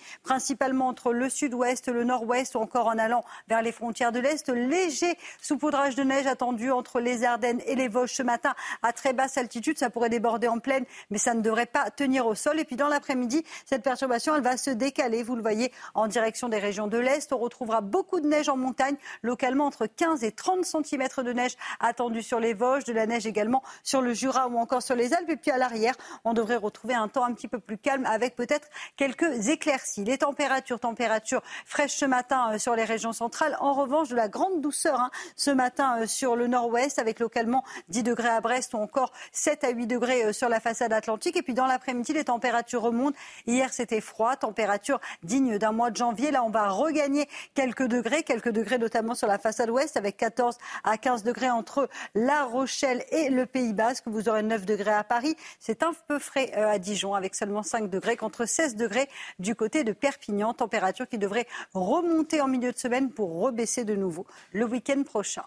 [0.65, 4.49] principalement entre le sud-ouest, le nord-ouest ou encore en allant vers les frontières de l'Est.
[4.49, 9.13] Léger saupoudrage de neige attendu entre les Ardennes et les Vosges ce matin à très
[9.13, 9.77] basse altitude.
[9.77, 12.59] Ça pourrait déborder en pleine, mais ça ne devrait pas tenir au sol.
[12.59, 15.23] Et puis dans l'après-midi, cette perturbation, elle va se décaler.
[15.23, 17.31] Vous le voyez en direction des régions de l'Est.
[17.35, 21.57] On retrouvera beaucoup de neige en montagne, localement entre 15 et 30 cm de neige
[21.79, 25.13] attendue sur les Vosges, de la neige également sur le Jura ou encore sur les
[25.13, 25.29] Alpes.
[25.29, 25.95] Et puis à l'arrière,
[26.25, 30.05] on devrait retrouver un temps un petit peu plus calme avec peut-être quelques éclaircies.
[30.05, 33.57] Les températures température, fraîche ce matin euh, sur les régions centrales.
[33.61, 37.65] En revanche, de la grande douceur hein, ce matin euh, sur le nord-ouest, avec localement
[37.89, 41.37] 10 degrés à Brest ou encore 7 à 8 degrés euh, sur la façade atlantique.
[41.37, 43.17] Et puis dans l'après-midi, les températures remontent.
[43.47, 46.31] Hier, c'était froid, température digne d'un mois de janvier.
[46.31, 50.59] Là, on va regagner quelques degrés, quelques degrés notamment sur la façade ouest, avec 14
[50.85, 54.05] à 15 degrés entre La Rochelle et le Pays Basque.
[54.07, 55.37] Vous aurez 9 degrés à Paris.
[55.59, 59.85] C'est un peu frais à Dijon, avec seulement 5 degrés, contre 16 degrés du côté
[59.85, 64.67] de Perpignan température qui devrait remonter en milieu de semaine pour rebaisser de nouveau le
[64.67, 65.45] week-end prochain.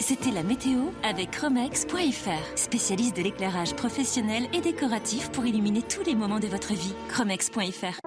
[0.00, 6.14] C'était la météo avec Chromex.fr, spécialiste de l'éclairage professionnel et décoratif pour illuminer tous les
[6.14, 6.94] moments de votre vie.
[7.10, 8.00] Chromex.fr.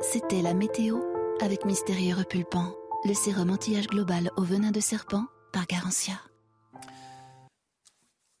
[0.00, 1.00] C'était la météo
[1.40, 2.74] avec Mystérieux Repulpant,
[3.04, 6.14] le sérum anti-âge global au venin de serpent par Garantia.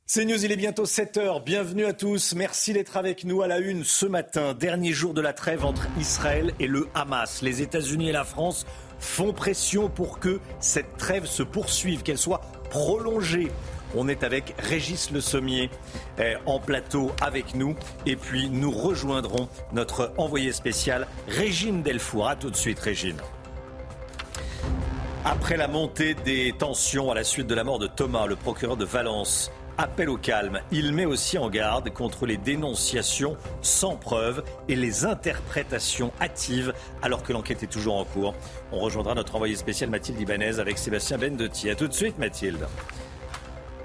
[0.04, 1.42] C'est News, il est bientôt 7h.
[1.44, 2.34] Bienvenue à tous.
[2.34, 4.52] Merci d'être avec nous à la une ce matin.
[4.52, 7.40] Dernier jour de la trêve entre Israël et le Hamas.
[7.40, 8.66] Les États-Unis et la France
[8.98, 13.50] font pression pour que cette trêve se poursuive, qu'elle soit prolongée.
[13.94, 15.70] On est avec Régis Le Sommier
[16.18, 17.76] eh, en plateau avec nous.
[18.04, 22.28] Et puis nous rejoindrons notre envoyé spécial, Régine Delfour.
[22.28, 23.18] A tout de suite, Régine.
[25.24, 28.76] Après la montée des tensions à la suite de la mort de Thomas, le procureur
[28.76, 30.60] de Valence appel au calme.
[30.70, 37.22] Il met aussi en garde contre les dénonciations sans preuve et les interprétations hâtives alors
[37.22, 38.34] que l'enquête est toujours en cours.
[38.72, 41.70] On rejoindra notre envoyé spécial Mathilde Ibanez avec Sébastien Bendetti.
[41.70, 42.66] A tout de suite Mathilde.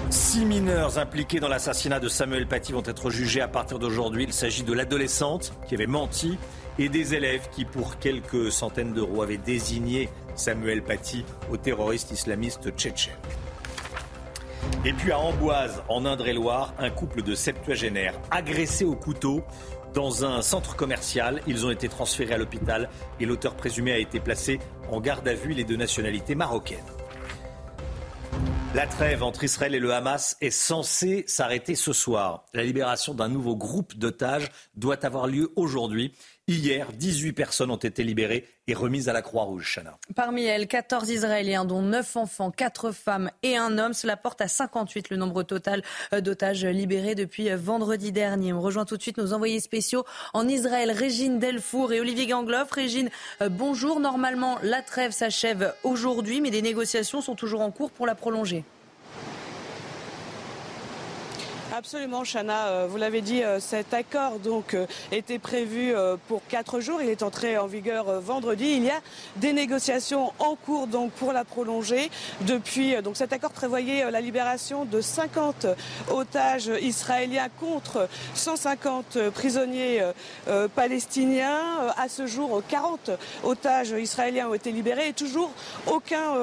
[0.09, 4.23] Six mineurs impliqués dans l'assassinat de Samuel Paty vont être jugés à partir d'aujourd'hui.
[4.23, 6.37] Il s'agit de l'adolescente qui avait menti
[6.79, 12.71] et des élèves qui, pour quelques centaines d'euros, avaient désigné Samuel Paty au terroriste islamiste
[12.75, 13.15] tchétchène.
[14.85, 19.43] Et puis à Amboise, en Indre-et-Loire, un couple de septuagénaires agressés au couteau
[19.93, 21.41] dans un centre commercial.
[21.47, 24.59] Ils ont été transférés à l'hôpital et l'auteur présumé a été placé
[24.91, 26.77] en garde à vue, les deux nationalités marocaines.
[28.75, 32.45] La trêve entre Israël et le Hamas est censée s'arrêter ce soir.
[32.53, 36.13] La libération d'un nouveau groupe d'otages doit avoir lieu aujourd'hui.
[36.49, 39.97] Hier, 18 personnes ont été libérées et remises à la Croix-Rouge, Chana.
[40.15, 43.91] Parmi elles, 14 Israéliens, dont 9 enfants, 4 femmes et un homme.
[43.91, 45.83] Cela porte à 58 le nombre total
[46.13, 48.53] euh, d'otages libérés depuis euh, vendredi dernier.
[48.53, 52.71] On rejoint tout de suite nos envoyés spéciaux en Israël, Régine Delfour et Olivier Gangloff.
[52.71, 53.09] Régine,
[53.41, 53.99] euh, bonjour.
[53.99, 58.63] Normalement, la trêve s'achève aujourd'hui, mais des négociations sont toujours en cours pour la prolonger.
[61.77, 62.69] Absolument, Chana.
[62.69, 65.93] Euh, vous l'avez dit, euh, cet accord donc euh, était prévu
[66.27, 67.03] pour quatre jours.
[67.03, 68.65] Il est entré en vigueur vendredi.
[68.77, 68.99] Il y a
[69.35, 72.09] des négociations en cours donc pour la prolonger.
[72.41, 75.67] Depuis donc cet accord prévoyait la libération de 50
[76.11, 80.01] otages israéliens contre 150 prisonniers
[80.75, 81.61] palestiniens.
[81.95, 83.11] À ce jour, 40
[83.43, 85.51] otages israéliens ont été libérés et toujours
[85.85, 86.33] aucun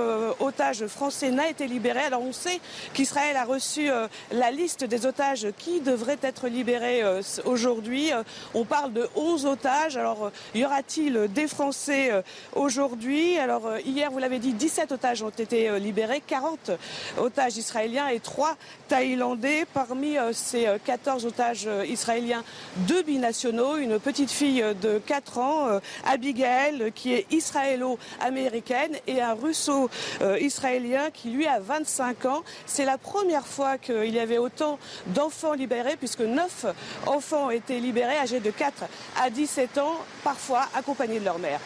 [0.40, 2.00] otage français n'a été libéré.
[2.00, 2.60] Alors on sait
[2.92, 3.88] qu'Israël a reçu
[4.30, 5.23] la liste des otages
[5.56, 8.12] qui devraient être libérés euh, aujourd'hui.
[8.12, 8.22] Euh,
[8.52, 9.96] on parle de 11 otages.
[9.96, 12.10] Alors, euh, y aura-t-il des Français
[12.54, 13.38] aujourd'hui?
[13.38, 16.70] Alors, hier, vous l'avez dit, 17 otages ont été libérés, 40
[17.18, 18.56] otages israéliens et 3
[18.88, 19.64] Thaïlandais.
[19.72, 22.44] Parmi ces 14 otages israéliens,
[22.88, 31.10] deux binationaux, une petite fille de 4 ans, Abigail, qui est israélo-américaine, et un russo-israélien
[31.12, 32.42] qui, lui, a 25 ans.
[32.66, 34.78] C'est la première fois qu'il y avait autant
[35.14, 36.66] d'enfants libérés, puisque 9
[37.06, 38.84] enfants ont été libérés âgés de 4
[39.22, 41.60] à 17 ans, parfois accompagnés de leur mère.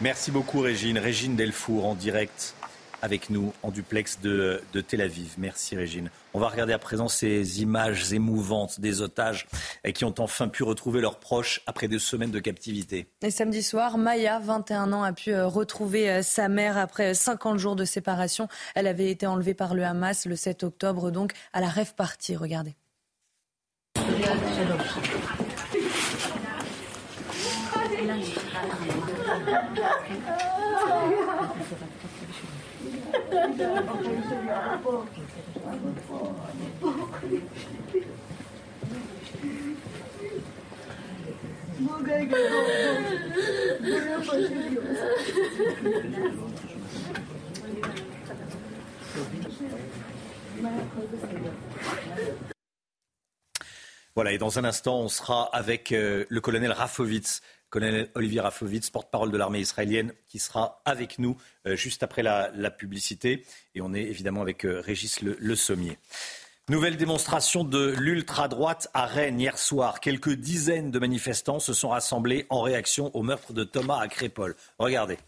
[0.00, 0.98] Merci beaucoup Régine.
[0.98, 2.54] Régine Delfour en direct
[3.02, 5.34] avec nous en duplex de, de, Tel Aviv.
[5.36, 6.10] Merci Régine.
[6.34, 9.46] On va regarder à présent ces images émouvantes des otages
[9.92, 13.06] qui ont enfin pu retrouver leurs proches après deux semaines de captivité.
[13.22, 17.58] Et samedi soir, Maya, 21 ans, a pu euh, retrouver euh, sa mère après 50
[17.58, 18.48] jours de séparation.
[18.74, 22.36] Elle avait été enlevée par le Hamas le 7 octobre, donc à la rêve partie.
[22.36, 22.74] Regardez.
[54.14, 57.40] Voilà, et dans un instant, on sera avec euh, le colonel Rafovitz,
[57.72, 62.70] colonel Olivier Rafovitz, porte-parole de l'armée israélienne, qui sera avec nous euh, juste après la,
[62.70, 63.44] publicité.
[63.74, 65.98] Et on est évidemment avec euh, Régis le, Sommier.
[66.68, 70.00] Nouvelle démonstration de l'ultra-droite à Rennes hier soir.
[70.00, 74.54] Quelques dizaines de manifestants se sont rassemblés en réaction au meurtre de Thomas à Crépol.
[74.78, 75.18] Regardez.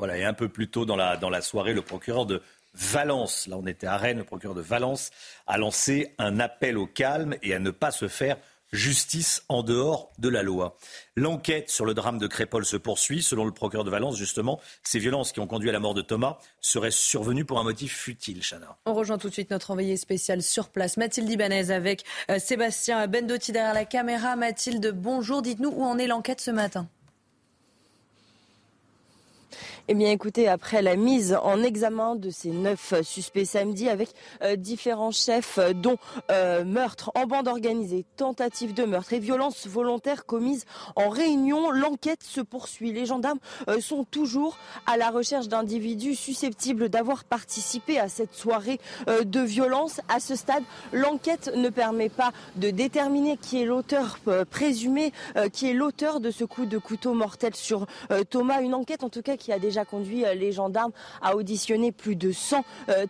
[0.00, 2.40] Voilà, et un peu plus tôt dans la, soirée, le procureur de
[2.72, 5.10] Valence, là on était à Rennes, le procureur de Valence
[5.46, 8.38] a lancé un appel au calme et à ne pas se faire
[8.72, 10.78] justice en dehors de la loi.
[11.16, 13.22] L'enquête sur le drame de Crépol se poursuit.
[13.22, 16.00] Selon le procureur de Valence, justement, ces violences qui ont conduit à la mort de
[16.00, 18.78] Thomas seraient survenues pour un motif futile, Chana.
[18.86, 23.06] On rejoint tout de suite notre envoyé spécial sur place, Mathilde Ibanez, avec euh, Sébastien
[23.06, 24.34] Bendotti derrière la caméra.
[24.34, 25.42] Mathilde, bonjour.
[25.42, 26.88] Dites-nous où en est l'enquête ce matin.
[29.92, 34.10] Eh bien, écoutez, après la mise en examen de ces neuf suspects samedi avec
[34.40, 35.96] euh, différents chefs, euh, dont
[36.30, 40.64] euh, meurtre en bande organisée, tentative de meurtre et violence volontaire commise
[40.94, 42.92] en réunion, l'enquête se poursuit.
[42.92, 43.40] Les gendarmes
[43.80, 48.78] sont toujours à la recherche d'individus susceptibles d'avoir participé à cette soirée
[49.08, 50.00] de violence.
[50.08, 50.62] À ce stade,
[50.92, 54.20] l'enquête ne permet pas de déterminer qui est l'auteur
[54.50, 55.12] présumé,
[55.52, 57.86] qui est l'auteur de ce coup de couteau mortel sur
[58.28, 58.60] Thomas.
[58.60, 62.16] Une enquête, en tout cas, qui a déjà déjà conduit les gendarmes à auditionner plus
[62.16, 62.64] de 100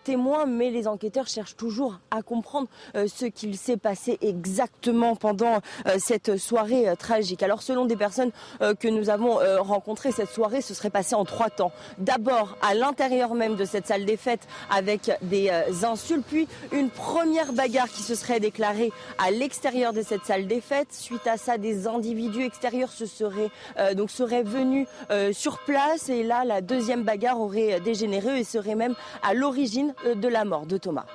[0.04, 5.60] témoins, mais les enquêteurs cherchent toujours à comprendre ce qu'il s'est passé exactement pendant
[5.98, 7.42] cette soirée tragique.
[7.42, 11.50] Alors selon des personnes que nous avons rencontrées, cette soirée se serait passée en trois
[11.50, 11.72] temps.
[11.98, 15.50] D'abord à l'intérieur même de cette salle des fêtes avec des
[15.84, 20.60] insultes, puis une première bagarre qui se serait déclarée à l'extérieur de cette salle des
[20.60, 20.92] fêtes.
[20.92, 23.50] Suite à ça, des individus extérieurs se seraient
[23.94, 24.86] donc seraient venus
[25.32, 30.28] sur place et là la deuxième bagarre aurait dégénéré et serait même à l'origine de
[30.28, 31.06] la mort de Thomas.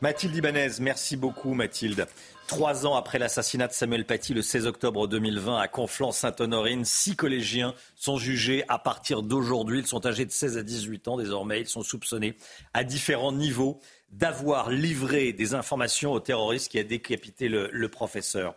[0.00, 2.06] Mathilde Ibanez, merci beaucoup Mathilde.
[2.46, 7.74] Trois ans après l'assassinat de Samuel Paty le 16 octobre 2020 à Conflans-Sainte-Honorine, six collégiens
[7.96, 9.80] sont jugés à partir d'aujourd'hui.
[9.80, 11.60] Ils sont âgés de 16 à 18 ans désormais.
[11.60, 12.36] Ils sont soupçonnés
[12.74, 13.80] à différents niveaux
[14.10, 18.54] d'avoir livré des informations au terroriste qui a décapité le professeur.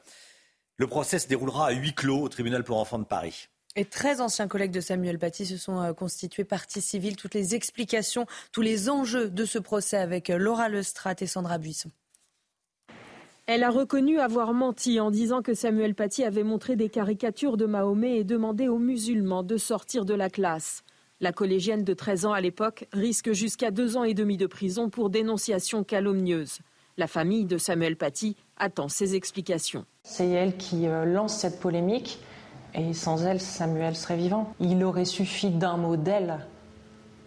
[0.78, 3.50] Le procès se déroulera à huis clos au tribunal pour enfants de Paris.
[3.78, 7.16] Et 13 anciens collègues de Samuel Paty se sont euh, constitués partie civile.
[7.16, 11.58] Toutes les explications, tous les enjeux de ce procès avec euh, Laura Lestrade et Sandra
[11.58, 11.90] Buisson.
[13.46, 17.66] Elle a reconnu avoir menti en disant que Samuel Paty avait montré des caricatures de
[17.66, 20.84] Mahomet et demandé aux musulmans de sortir de la classe.
[21.22, 24.90] La collégienne de 13 ans à l'époque risque jusqu'à deux ans et demi de prison
[24.90, 26.60] pour dénonciation calomnieuse.
[26.98, 29.86] La famille de Samuel Paty attend ses explications.
[30.04, 32.20] C'est elle qui euh, lance cette polémique
[32.74, 34.54] et sans elle, Samuel serait vivant.
[34.60, 36.40] Il aurait suffi d'un mot d'elle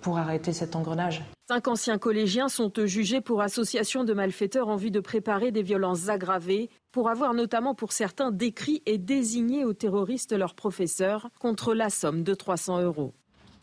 [0.01, 1.23] pour arrêter cet engrenage.
[1.49, 6.09] Cinq anciens collégiens sont jugés pour association de malfaiteurs en vue de préparer des violences
[6.09, 11.91] aggravées, pour avoir notamment pour certains décrit et désigné aux terroristes leurs professeurs contre la
[11.91, 13.13] somme de 300 euros.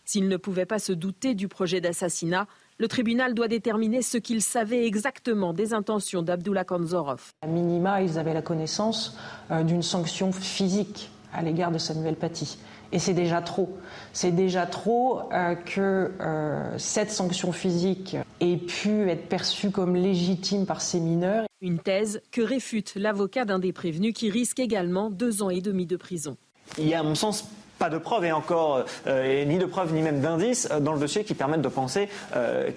[0.04, 2.48] S'ils ne pouvaient pas se douter du projet d'assassinat,
[2.80, 7.30] le tribunal doit déterminer ce qu'ils savaient exactement des intentions d'Abdullah Kanzorov.
[7.44, 9.16] À minima, ils avaient la connaissance
[9.52, 12.58] euh, d'une sanction physique à l'égard de Samuel Paty.
[12.92, 13.78] Et c'est déjà trop.
[14.14, 20.66] C'est déjà trop euh, que euh, cette sanction physique ait pu être perçue comme légitime
[20.66, 21.46] par ces mineurs.
[21.62, 25.86] Une thèse que réfute l'avocat d'un des prévenus qui risque également deux ans et demi
[25.86, 26.36] de prison.
[26.78, 27.48] Il y a, à mon sens,
[27.80, 31.24] pas de preuves et encore euh, ni de preuves ni même d'indices dans le dossier
[31.24, 32.10] qui permettent de penser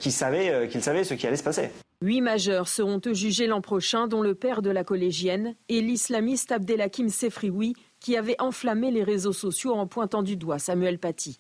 [0.00, 1.70] qu'il savait, qu'il savait ce qui allait se passer.
[2.00, 7.08] Huit majeurs seront jugés l'an prochain, dont le père de la collégienne et l'islamiste Abdelhakim
[7.08, 7.74] Sefrioui,
[8.04, 11.38] qui avait enflammé les réseaux sociaux en pointant du doigt Samuel Paty.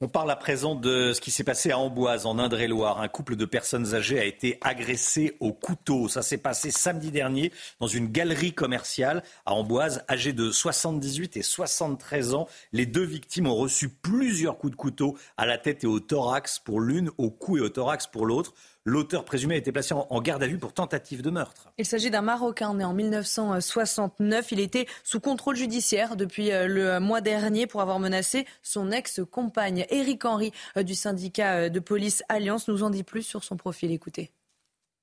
[0.00, 3.00] On parle à présent de ce qui s'est passé à Amboise, en Indre-et-Loire.
[3.00, 6.06] Un couple de personnes âgées a été agressé au couteau.
[6.06, 11.42] Ça s'est passé samedi dernier dans une galerie commerciale à Amboise, âgées de 78 et
[11.42, 12.46] 73 ans.
[12.70, 16.60] Les deux victimes ont reçu plusieurs coups de couteau à la tête et au thorax
[16.60, 18.54] pour l'une, au cou et au thorax pour l'autre.
[18.88, 21.70] L'auteur présumé a été placé en garde à vue pour tentative de meurtre.
[21.76, 24.50] Il s'agit d'un Marocain né en 1969.
[24.52, 29.84] Il était sous contrôle judiciaire depuis euh, le mois dernier pour avoir menacé son ex-compagne.
[29.90, 33.58] Éric Henry euh, du syndicat euh, de police Alliance nous en dit plus sur son
[33.58, 33.92] profil.
[33.92, 34.30] Écoutez.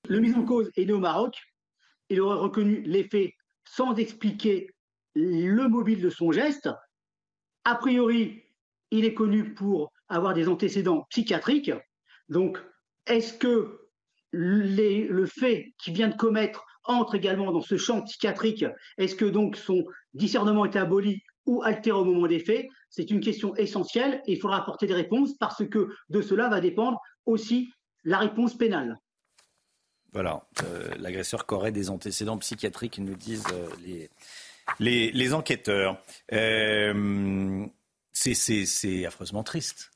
[0.09, 1.43] Le mis en cause est né au Maroc.
[2.09, 3.33] Il aurait reconnu les faits
[3.65, 4.71] sans expliquer
[5.13, 6.69] le mobile de son geste.
[7.65, 8.41] A priori,
[8.89, 11.71] il est connu pour avoir des antécédents psychiatriques.
[12.29, 12.57] Donc,
[13.07, 13.81] est-ce que
[14.31, 18.65] le fait qu'il vient de commettre entre également dans ce champ psychiatrique
[18.97, 19.83] Est-ce que donc son
[20.13, 22.67] discernement est aboli ou altéré au moment des faits?
[22.89, 26.61] C'est une question essentielle et il faudra apporter des réponses parce que de cela va
[26.61, 27.69] dépendre aussi
[28.03, 28.99] la réponse pénale.
[30.13, 34.07] Voilà, euh, l'agresseur qui aurait des antécédents psychiatriques, nous disent euh,
[34.79, 36.01] les, enquêteurs.
[36.31, 37.65] Euh,
[38.13, 39.91] c'est affreusement triste.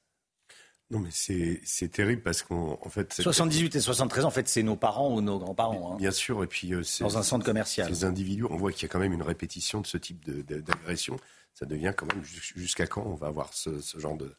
[0.91, 3.13] Non, mais c'est terrible parce qu'en fait.
[3.13, 5.93] 78 et 73 en fait, c'est nos parents ou nos grands-parents.
[5.93, 5.97] Hein.
[5.97, 6.73] Bien sûr, et puis.
[6.73, 7.93] Euh, Dans un centre commercial.
[7.93, 11.17] Ces individus, on voit qu'il y a quand même une répétition de ce type d'agression.
[11.53, 14.33] Ça devient quand même jusqu'à quand on va voir ce, genre de,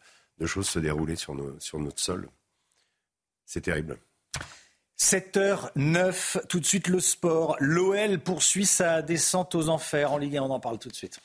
[0.47, 2.29] choses se dérouler sur, nos, sur notre sol.
[3.47, 3.99] C'est terrible.
[4.99, 7.57] 7h09, tout de suite le sport.
[7.61, 11.21] L'OL poursuit sa descente aux enfers en Ligue 1, on en parle tout de suite.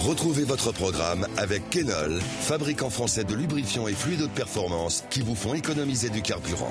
[0.00, 5.34] Retrouvez votre programme avec Kenol, fabricant français de lubrifiants et fluides de performance qui vous
[5.34, 6.70] font économiser du carburant.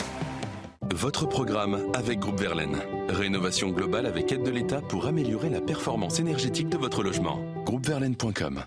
[0.91, 2.77] Votre programme avec Groupe Verlaine.
[3.07, 7.39] Rénovation globale avec aide de l'État pour améliorer la performance énergétique de votre logement.
[7.65, 8.63] Groupeverlaine.com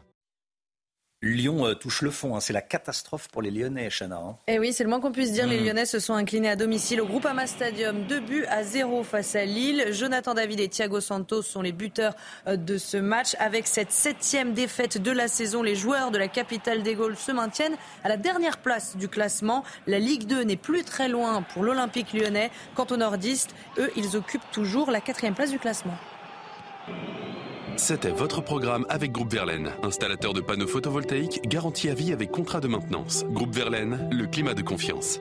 [1.22, 2.34] Lyon euh, touche le fond.
[2.34, 2.40] Hein.
[2.40, 4.16] C'est la catastrophe pour les Lyonnais, Chana.
[4.16, 4.36] Hein.
[4.48, 5.46] Eh oui, c'est le moins qu'on puisse dire.
[5.46, 5.64] Les mm.
[5.64, 8.06] Lyonnais se sont inclinés à domicile au Groupama Stadium.
[8.06, 9.86] Deux buts à zéro face à Lille.
[9.92, 12.14] Jonathan David et Thiago Santos sont les buteurs
[12.48, 13.36] euh, de ce match.
[13.38, 17.30] Avec cette septième défaite de la saison, les joueurs de la capitale des Gaules se
[17.30, 19.62] maintiennent à la dernière place du classement.
[19.86, 22.50] La Ligue 2 n'est plus très loin pour l'Olympique lyonnais.
[22.74, 25.96] Quant aux nordistes, eux, ils occupent toujours la quatrième place du classement.
[27.82, 32.60] C'était votre programme avec Groupe Verlaine, installateur de panneaux photovoltaïques garantie à vie avec contrat
[32.60, 33.24] de maintenance.
[33.30, 35.18] Groupe Verlaine, le climat de confiance.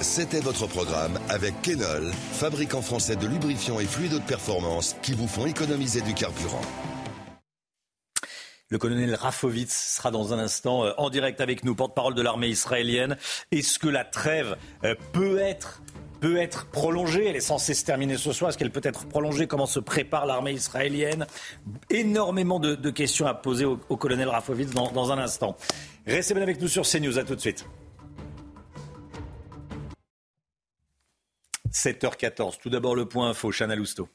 [0.00, 5.28] C'était votre programme avec Kenol, fabricant français de lubrifiants et fluides de performance qui vous
[5.28, 6.62] font économiser du carburant.
[8.70, 12.48] Le colonel Rafovitz sera dans un instant euh, en direct avec nous, porte-parole de l'armée
[12.48, 13.18] israélienne.
[13.50, 15.82] Est-ce que la trêve euh, peut être
[16.20, 17.26] peut être prolongée.
[17.26, 18.50] Elle est censée se terminer ce soir.
[18.50, 19.46] Est-ce qu'elle peut être prolongée?
[19.46, 21.26] Comment se prépare l'armée israélienne?
[21.88, 25.56] Énormément de, questions à poser au, colonel Rafovitz dans, un instant.
[26.06, 27.18] Restez bien avec nous sur CNews.
[27.18, 27.66] À tout de suite.
[31.72, 32.58] 7h14.
[32.60, 34.08] Tout d'abord le point info, Chana Lousteau.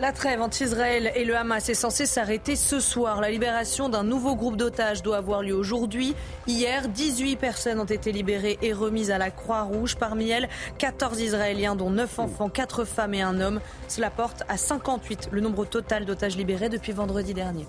[0.00, 3.20] La trêve entre Israël et le Hamas est censée s'arrêter ce soir.
[3.20, 6.16] La libération d'un nouveau groupe d'otages doit avoir lieu aujourd'hui.
[6.48, 9.94] Hier, 18 personnes ont été libérées et remises à la Croix-Rouge.
[9.94, 13.60] Parmi elles, 14 Israéliens, dont 9 enfants, 4 femmes et un homme.
[13.86, 17.64] Cela porte à 58 le nombre total d'otages libérés depuis vendredi dernier.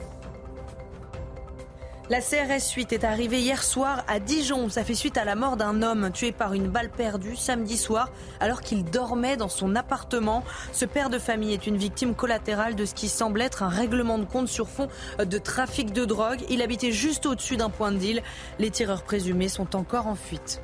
[2.07, 4.69] La CRS 8 est arrivée hier soir à Dijon.
[4.69, 8.11] Ça fait suite à la mort d'un homme tué par une balle perdue samedi soir
[8.39, 10.43] alors qu'il dormait dans son appartement.
[10.71, 14.19] Ce père de famille est une victime collatérale de ce qui semble être un règlement
[14.19, 14.87] de compte sur fond
[15.17, 16.43] de trafic de drogue.
[16.47, 18.21] Il habitait juste au-dessus d'un point de deal.
[18.59, 20.61] Les tireurs présumés sont encore en fuite.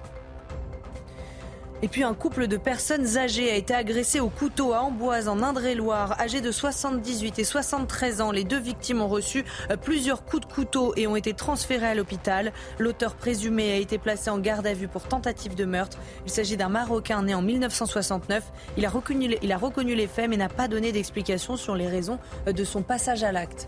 [1.83, 5.41] Et puis un couple de personnes âgées a été agressé au couteau à Amboise en
[5.41, 6.19] Indre-et-Loire.
[6.21, 10.53] Âgés de 78 et 73 ans, les deux victimes ont reçu euh, plusieurs coups de
[10.53, 12.53] couteau et ont été transférés à l'hôpital.
[12.77, 15.97] L'auteur présumé a été placé en garde à vue pour tentative de meurtre.
[16.25, 18.43] Il s'agit d'un Marocain né en 1969.
[18.77, 21.87] Il a reconnu, il a reconnu les faits mais n'a pas donné d'explication sur les
[21.87, 23.67] raisons euh, de son passage à l'acte.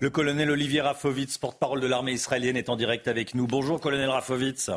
[0.00, 3.46] Le colonel Olivier Rafovitz, porte-parole de l'armée israélienne, est en direct avec nous.
[3.46, 4.70] Bonjour, colonel Rafovitz.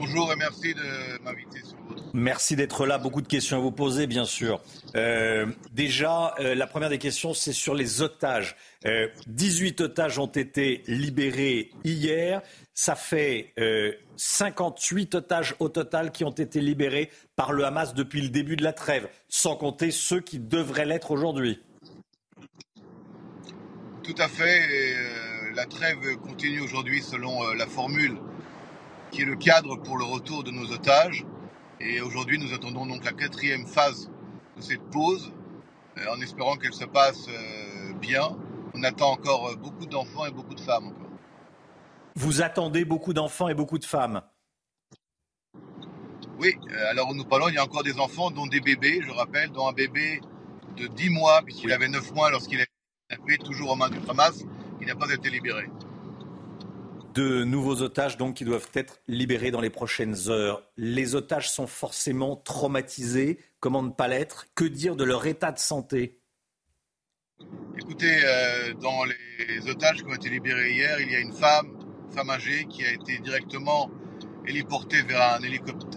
[0.00, 2.02] Bonjour et merci de m'inviter sur votre.
[2.14, 2.98] Merci d'être là.
[2.98, 4.60] Beaucoup de questions à vous poser, bien sûr.
[4.94, 8.56] Euh, déjà, euh, la première des questions, c'est sur les otages.
[9.26, 12.42] 18 euh, otages ont été libérés hier.
[12.74, 13.54] Ça fait
[14.16, 18.62] 58 otages au total qui ont été libérés par le Hamas depuis le début de
[18.62, 21.60] la trêve, sans compter ceux qui devraient l'être aujourd'hui.
[24.04, 24.60] Tout à fait.
[25.56, 28.16] la trêve continue aujourd'hui selon la formule
[29.10, 31.24] qui est le cadre pour le retour de nos otages.
[31.80, 34.10] Et aujourd'hui, nous attendons donc la quatrième phase
[34.56, 35.32] de cette pause,
[35.98, 38.36] euh, en espérant qu'elle se passe euh, bien.
[38.74, 41.06] On attend encore euh, beaucoup d'enfants et beaucoup de femmes encore.
[42.16, 44.22] Vous attendez beaucoup d'enfants et beaucoup de femmes
[46.40, 46.56] Oui,
[46.90, 49.68] alors nous parlons, il y a encore des enfants, dont des bébés, je rappelle, dont
[49.68, 50.20] un bébé
[50.76, 52.64] de 10 mois, puisqu'il avait 9 mois lorsqu'il a
[53.14, 54.44] été toujours aux mains du Hamas,
[54.80, 55.68] il n'a pas été libéré
[57.18, 60.62] de nouveaux otages donc qui doivent être libérés dans les prochaines heures.
[60.76, 63.40] Les otages sont forcément traumatisés.
[63.58, 64.46] Comment ne pas l'être?
[64.54, 66.20] Que dire de leur état de santé?
[67.76, 71.76] Écoutez, euh, dans les otages qui ont été libérés hier, il y a une femme,
[72.14, 73.90] femme âgée, qui a été directement
[74.46, 75.40] héliportée vers un,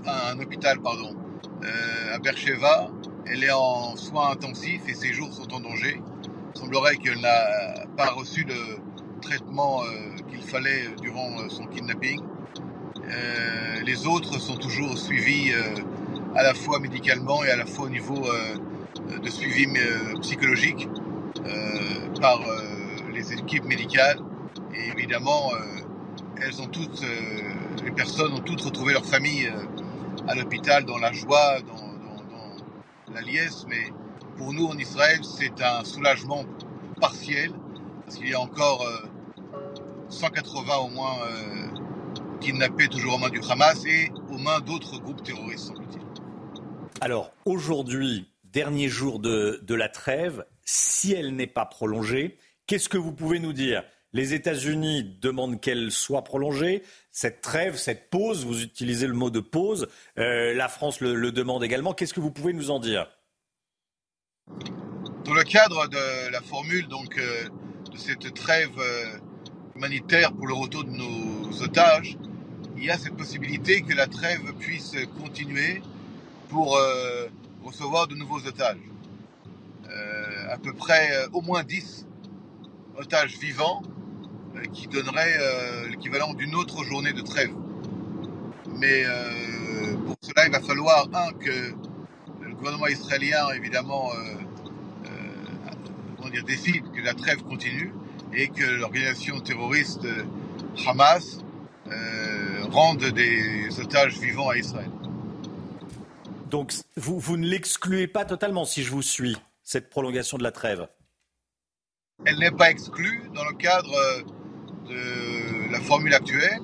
[0.08, 1.16] un hôpital pardon,
[1.64, 2.90] euh, à Bercheva.
[3.28, 6.02] Elle est en soins intensifs et ses jours sont en danger.
[6.56, 8.80] Il semblerait qu'elle n'a pas reçu le
[9.22, 9.88] traitement euh,
[10.30, 12.20] qu'il fallait durant euh, son kidnapping.
[13.10, 15.54] Euh, les autres sont toujours suivis
[16.36, 18.28] à la fois médicalement et à la fois au niveau
[19.22, 19.68] de suivi
[20.22, 20.88] psychologique
[22.22, 22.40] par
[23.12, 24.20] les équipes médicales.
[24.74, 25.52] Et évidemment,
[26.42, 27.04] elles ont toutes,
[27.84, 29.52] les personnes ont toutes retrouvé leur famille
[30.28, 33.66] à l'hôpital dans la joie, dans, la liesse.
[33.68, 33.92] Mais
[34.38, 36.46] pour nous en Israël, c'est un soulagement
[37.02, 37.52] partiel
[38.12, 38.86] parce qu'il y a encore
[40.10, 41.68] 180 au moins euh,
[42.42, 46.02] kidnappés toujours aux mains du Hamas et aux mains d'autres groupes terroristes, semble-t-il.
[47.00, 52.38] Alors aujourd'hui, dernier jour de, la trêve, si elle n'est pas prolongée,
[52.68, 53.82] qu'est-ce que vous pouvez nous dire?
[54.12, 56.84] Les États-Unis demandent qu'elle soit prolongée.
[57.12, 59.88] Cette trêve, cette pause, vous utilisez le mot de pause.
[60.20, 61.94] Euh, la France le, demande également.
[61.94, 63.08] Qu'est-ce que vous pouvez nous en dire?
[65.24, 67.48] Dans le cadre de la formule donc, euh,
[67.92, 68.72] de cette trêve
[69.76, 72.18] humanitaire pour le retour de nos otages,
[72.78, 75.82] il y a cette possibilité que la trêve puisse continuer
[76.50, 77.28] pour euh,
[77.64, 78.78] recevoir de nouveaux otages.
[79.90, 82.08] Euh, à peu près euh, au moins 10
[82.98, 83.82] otages vivants
[84.74, 85.40] qui donneraient
[85.90, 87.54] l'équivalent d'une autre journée de trêve.
[88.76, 89.06] Mais
[90.06, 91.74] pour cela, il va falloir, un, que
[92.42, 94.12] le gouvernement israélien, évidemment,
[96.30, 97.94] dire, décide que la trêve continue,
[98.34, 100.24] et que l'organisation terroriste euh,
[100.88, 101.40] Hamas
[101.88, 104.90] euh, rende des otages vivants à Israël.
[106.50, 110.52] Donc vous, vous ne l'excluez pas totalement, si je vous suis, cette prolongation de la
[110.52, 110.88] trêve?
[112.26, 114.22] Elle n'est pas exclue dans le cadre euh,
[114.90, 116.62] de la formule actuelle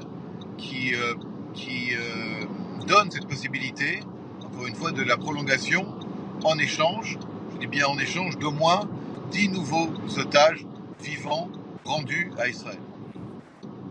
[0.58, 1.16] qui, euh,
[1.54, 2.46] qui euh,
[2.86, 4.02] donne cette possibilité,
[4.46, 5.98] encore une fois, de la prolongation
[6.44, 7.18] en échange,
[7.54, 8.88] je dis bien en échange, d'au moins
[9.32, 10.66] 10 nouveaux otages
[11.00, 11.50] vivants
[11.84, 12.80] rendus à Israël.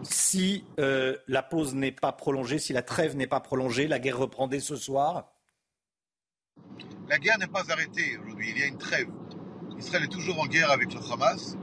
[0.02, 4.18] Si euh, la pause n'est pas prolongée, si la trêve n'est pas prolongée, la guerre
[4.18, 5.32] reprend dès ce soir
[7.08, 9.08] La guerre n'est pas arrêtée aujourd'hui, il y a une trêve.
[9.78, 11.56] Israël est toujours en guerre avec le Hamas.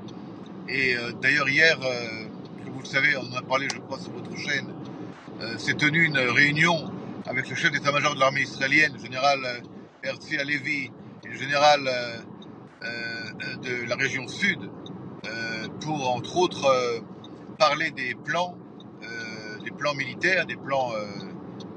[0.68, 2.26] Et euh, d'ailleurs, hier, euh,
[2.64, 4.68] comme vous le savez, on en a parlé, je crois, sur votre chaîne,
[5.58, 6.90] s'est tenue une réunion
[7.26, 9.40] avec le chef d'état-major de l'armée israélienne, le général
[10.02, 10.90] Herzl Alevi,
[11.26, 11.90] et le général
[12.84, 14.60] de la région sud,
[15.26, 17.00] euh, pour, entre autres, euh,
[17.58, 18.58] parler des plans,
[19.04, 21.06] euh, des plans militaires, des plans euh,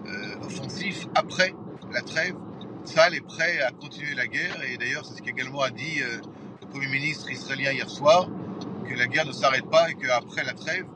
[0.07, 1.55] euh, offensifs après
[1.93, 2.35] la trêve.
[2.85, 6.19] Sahel est prêt à continuer la guerre et d'ailleurs c'est ce qu'également a dit euh,
[6.63, 8.29] le Premier ministre israélien hier soir,
[8.89, 10.87] que la guerre ne s'arrête pas et qu'après la trêve,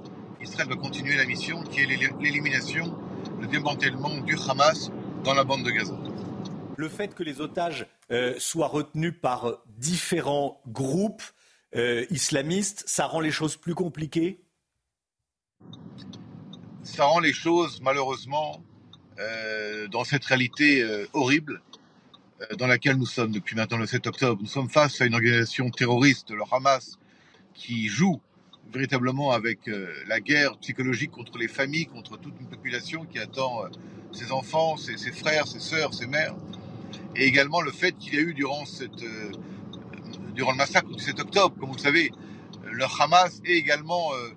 [0.40, 2.96] Israël va continuer la mission qui est l'éli- l'élimination,
[3.40, 4.90] le démantèlement du Hamas
[5.24, 5.94] dans la bande de Gaza.
[6.76, 11.22] Le fait que les otages euh, soient retenus par différents groupes
[11.74, 14.40] euh, islamistes, ça rend les choses plus compliquées?
[16.82, 18.62] Ça rend les choses malheureusement
[19.18, 21.62] euh, dans cette réalité euh, horrible
[22.58, 24.40] dans laquelle nous sommes depuis maintenant le 7 octobre.
[24.40, 26.98] Nous sommes face à une organisation terroriste, le Hamas,
[27.52, 28.18] qui joue
[28.72, 29.68] véritablement avec
[30.06, 33.64] la guerre psychologique contre les familles, contre toute une population qui attend
[34.12, 36.34] ses enfants, ses, frères, ses sœurs, ses mères,
[37.14, 39.04] et également le fait qu'il y a eu durant, cette,
[40.34, 42.10] durant le massacre du 7 octobre, comme vous le savez,
[42.64, 44.30] euh, le Hamas et également euh,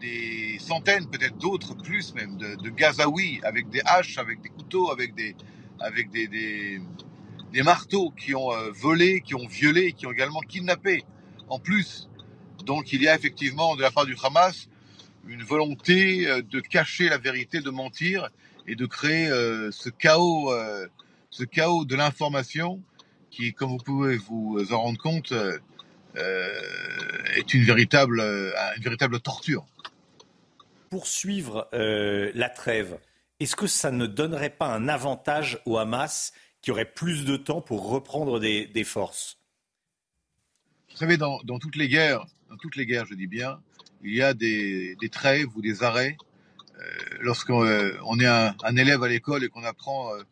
[0.00, 4.90] des centaines, peut-être d'autres, plus même, de, de Gazaouis avec des haches, avec des couteaux,
[4.90, 5.34] avec des,
[5.80, 6.80] avec des, des,
[7.62, 11.04] marteaux qui ont euh, volé, qui ont violé, qui ont également kidnappé.
[11.48, 12.08] En plus,
[12.64, 14.68] donc il y a effectivement de la part du Hamas
[15.26, 18.28] une volonté de cacher la vérité, de mentir
[18.68, 19.26] et de créer
[19.72, 20.52] ce chaos,
[21.30, 22.80] ce chaos de l'information
[23.36, 25.58] qui, comme vous pouvez vous en rendre compte, euh,
[26.16, 26.50] euh,
[27.34, 29.66] est une véritable, euh, une véritable torture.
[30.88, 32.98] Poursuivre la trêve,
[33.40, 36.32] est-ce que ça ne donnerait pas un avantage au Hamas
[36.62, 39.38] qui aurait plus de temps pour reprendre des, des forces?
[40.90, 43.60] Vous savez, dans, dans toutes les guerres, dans toutes les guerres, je dis bien,
[44.02, 46.16] il y a des, des trêves ou des arrêts.
[46.78, 46.82] Euh,
[47.20, 50.22] Lorsqu'on euh, on est un, un élève à l'école et qu'on apprend euh,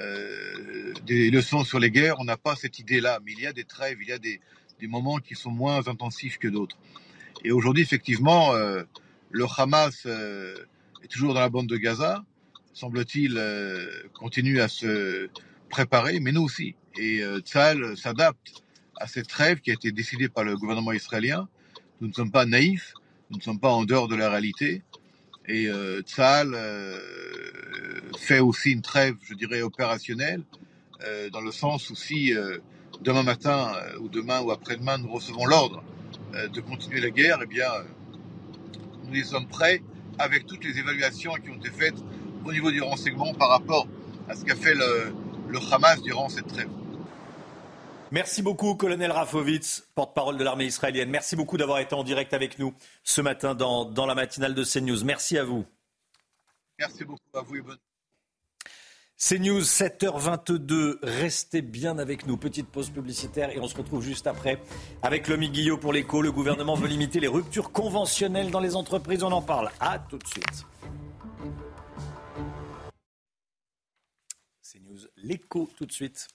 [0.00, 3.20] euh, des leçons sur les guerres, on n'a pas cette idée-là.
[3.24, 4.40] Mais il y a des trêves, il y a des,
[4.82, 6.76] moments qui sont moins intensifs que d'autres.
[7.44, 8.82] Et aujourd'hui, effectivement, euh,
[9.30, 10.54] le Hamas euh,
[11.02, 12.24] est toujours dans la bande de Gaza,
[12.72, 13.38] semble-t-il,
[14.14, 15.28] continue à se
[15.68, 16.76] préparer, mais nous aussi.
[16.98, 18.62] Et Tzahal s'adapte
[18.96, 21.48] à cette trêve qui a été décidée par le gouvernement israélien.
[22.00, 22.94] Nous ne sommes pas naïfs,
[23.30, 24.82] nous ne sommes pas en dehors de la réalité.
[25.50, 27.00] Et euh, euh,
[28.16, 30.44] fait aussi une trêve, je dirais, opérationnelle,
[31.04, 32.58] euh, dans le sens où si euh,
[33.00, 35.82] demain matin ou demain ou après-demain nous recevons l'ordre
[36.32, 37.66] de continuer la guerre, eh bien,
[39.08, 39.82] nous y sommes prêts
[40.20, 41.96] avec toutes les évaluations qui ont été faites
[42.44, 43.88] au niveau du renseignement par rapport
[44.28, 45.12] à ce qu'a fait le
[45.72, 46.68] Hamas durant cette trêve.
[48.12, 51.10] Merci beaucoup, colonel Rafovitz, porte-parole de l'armée israélienne.
[51.10, 54.64] Merci beaucoup d'avoir été en direct avec nous ce matin dans, dans la matinale de
[54.64, 55.04] CNews.
[55.04, 55.64] Merci à vous.
[56.76, 57.78] Merci beaucoup à vous et bonne
[59.16, 60.98] CNews, 7h22.
[61.02, 62.36] Restez bien avec nous.
[62.36, 64.60] Petite pause publicitaire et on se retrouve juste après
[65.02, 66.20] avec Lomi Guillot pour l'écho.
[66.20, 69.22] Le gouvernement veut limiter les ruptures conventionnelles dans les entreprises.
[69.22, 69.70] On en parle.
[69.78, 70.66] À tout de suite.
[74.62, 76.26] CNews, l'écho tout de suite.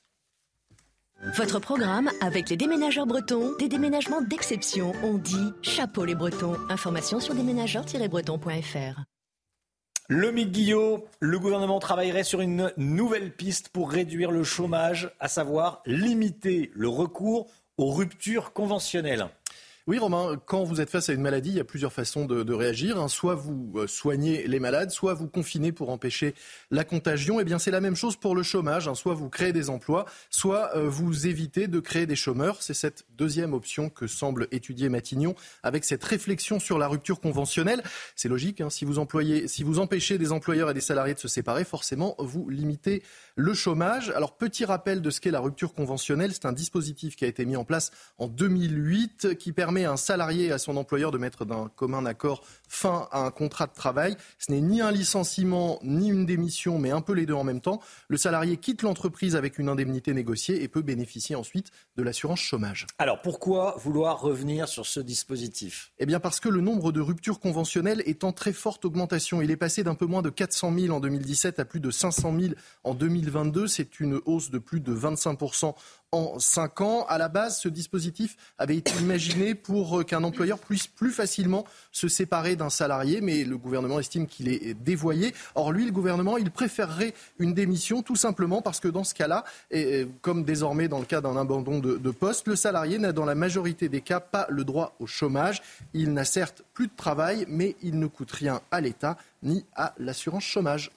[1.24, 4.94] Votre programme avec les déménageurs bretons, des déménagements d'exception.
[5.04, 6.56] On dit chapeau les bretons.
[6.70, 9.02] Information sur déménageurs-bretons.fr.
[10.08, 15.82] Le Guillot, le gouvernement travaillerait sur une nouvelle piste pour réduire le chômage, à savoir
[15.88, 17.48] limiter le recours
[17.78, 19.28] aux ruptures conventionnelles.
[19.88, 22.54] Oui, Romain, quand vous êtes face à une maladie, il y a plusieurs façons de,
[22.54, 23.00] réagir.
[23.00, 23.08] hein.
[23.08, 26.34] Soit vous euh, soignez les malades, soit vous confinez pour empêcher
[26.72, 27.40] la contagion.
[27.40, 28.88] Eh bien, c'est la même chose pour le chômage.
[28.88, 28.96] hein.
[28.96, 32.64] Soit vous créez des emplois, soit euh, vous évitez de créer des chômeurs.
[32.64, 37.84] C'est cette deuxième option que semble étudier Matignon avec cette réflexion sur la rupture conventionnelle.
[38.16, 38.62] C'est logique.
[38.62, 38.72] hein.
[38.72, 38.96] Si vous
[39.46, 43.04] si vous empêchez des employeurs et des salariés de se séparer, forcément, vous limitez
[43.36, 44.10] le chômage.
[44.12, 46.32] Alors, petit rappel de ce qu'est la rupture conventionnelle.
[46.34, 49.98] C'est un dispositif qui a été mis en place en 2008 qui permet à un
[49.98, 53.74] salarié et à son employeur de mettre d'un commun accord fin à un contrat de
[53.74, 54.16] travail.
[54.40, 57.62] Ce n'est ni un licenciement ni une démission, mais un peu les deux en même
[57.62, 57.82] temps.
[58.08, 62.88] Le salarié quitte l'entreprise avec une indemnité négociée et peut bénéficier ensuite de l'assurance chômage.
[62.98, 65.92] Alors pourquoi vouloir revenir sur ce dispositif?
[66.00, 69.42] Eh bien parce que le nombre de ruptures conventionnelles est en très forte augmentation.
[69.42, 72.34] Il est passé d'un peu moins de 400 000 en 2017 à plus de 500
[72.40, 72.94] 000 en
[73.26, 73.68] 2022.
[73.68, 75.40] C'est une hausse de plus de 25
[76.12, 77.06] en 5 ans.
[77.10, 81.66] À la base, ce dispositif avait été imaginé pour euh, qu'un employeur puisse plus facilement
[81.92, 85.34] se séparer d'un salarié, mais le gouvernement estime qu'il est dévoyé.
[85.56, 89.44] Or, lui, le gouvernement, il préférerait une démission tout simplement parce que dans ce cas-là,
[89.72, 93.36] et comme désormais dans le cas d'un abandon de poste, le salarié n'a dans la
[93.36, 95.62] majorité des cas pas le droit au chômage.
[95.94, 99.94] Il n'a certes plus de travail, mais il ne coûte rien à l'État ni à
[99.98, 100.92] l'assurance chômage.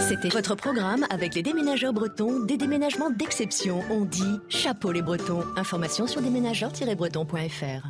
[0.00, 3.82] C'était votre programme avec les déménageurs bretons, des déménagements d'exception.
[3.90, 5.44] On dit chapeau les bretons.
[5.56, 7.88] Information sur déménageurs-bretons.fr.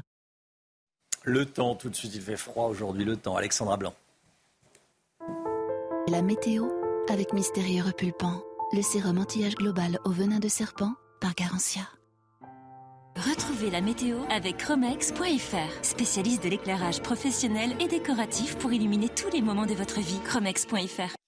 [1.24, 3.04] Le temps, tout de suite, il fait froid aujourd'hui.
[3.04, 3.94] Le temps, Alexandra Blanc.
[6.08, 6.68] La météo
[7.08, 8.42] avec Mystérieux Repulpant,
[8.72, 11.82] le sérum anti-âge global au venin de serpent par Garantia.
[13.16, 19.42] Retrouvez la météo avec Chromex.fr, spécialiste de l'éclairage professionnel et décoratif pour illuminer tous les
[19.42, 20.20] moments de votre vie.
[20.24, 21.19] Chromex.fr.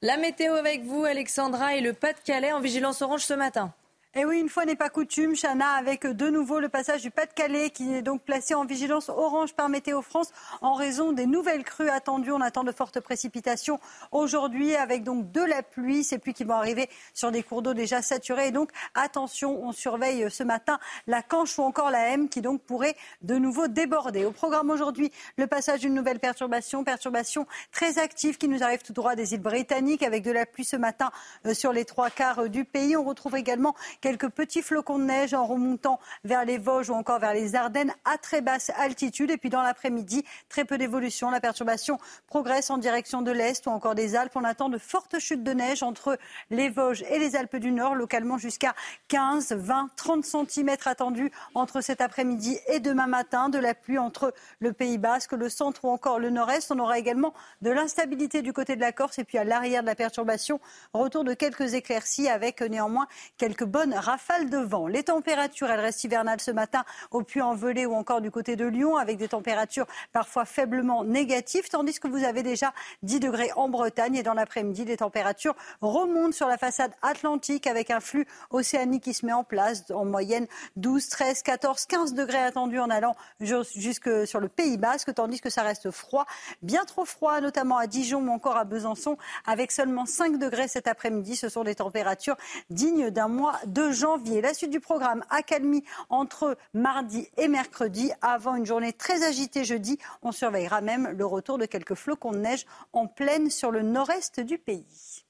[0.00, 3.74] La météo avec vous, Alexandra, et le Pas-de-Calais en vigilance orange ce matin.
[4.14, 7.68] Et oui, une fois n'est pas coutume, Chana, avec de nouveau le passage du Pas-de-Calais
[7.68, 10.30] qui est donc placé en vigilance orange par Météo France
[10.62, 12.32] en raison des nouvelles crues attendues.
[12.32, 13.78] On attend de fortes précipitations
[14.10, 17.74] aujourd'hui avec donc de la pluie, ces pluies qui vont arriver sur des cours d'eau
[17.74, 18.46] déjà saturés.
[18.46, 22.62] Et donc attention, on surveille ce matin la Canche ou encore la M qui donc
[22.62, 24.24] pourrait de nouveau déborder.
[24.24, 28.94] Au programme aujourd'hui, le passage d'une nouvelle perturbation, perturbation très active qui nous arrive tout
[28.94, 31.10] droit des îles britanniques avec de la pluie ce matin
[31.44, 32.96] euh, sur les trois quarts euh, du pays.
[32.96, 37.18] On retrouve également quelques petits flocons de neige en remontant vers les Vosges ou encore
[37.18, 39.30] vers les Ardennes à très basse altitude.
[39.30, 41.30] Et puis dans l'après-midi, très peu d'évolution.
[41.30, 44.32] La perturbation progresse en direction de l'Est ou encore des Alpes.
[44.36, 46.18] On attend de fortes chutes de neige entre
[46.50, 48.74] les Vosges et les Alpes du Nord, localement jusqu'à
[49.08, 53.48] 15, 20, 30 cm attendus entre cet après-midi et demain matin.
[53.48, 56.70] De la pluie entre le Pays Basque, le centre ou encore le nord-est.
[56.70, 59.86] On aura également de l'instabilité du côté de la Corse et puis à l'arrière de
[59.86, 60.60] la perturbation,
[60.92, 63.06] retour de quelques éclaircies avec néanmoins
[63.36, 64.86] quelques bonnes rafales de vent.
[64.86, 68.96] Les températures, elles restent hivernales ce matin au Puy-en-Velay ou encore du côté de Lyon,
[68.96, 74.16] avec des températures parfois faiblement négatives, tandis que vous avez déjà 10 degrés en Bretagne.
[74.16, 79.14] Et dans l'après-midi, les températures remontent sur la façade atlantique avec un flux océanique qui
[79.14, 80.46] se met en place en moyenne
[80.76, 85.50] 12, 13, 14, 15 degrés attendus en allant jusque sur le Pays Basque, tandis que
[85.50, 86.26] ça reste froid,
[86.62, 89.16] bien trop froid, notamment à Dijon ou encore à Besançon,
[89.46, 91.36] avec seulement 5 degrés cet après-midi.
[91.36, 92.36] Ce sont des températures
[92.70, 94.40] dignes d'un mois de janvier.
[94.40, 99.98] La suite du programme, accalmie entre mardi et mercredi, avant une journée très agitée jeudi.
[100.22, 104.40] On surveillera même le retour de quelques flocons de neige en pleine sur le nord-est
[104.40, 105.24] du pays.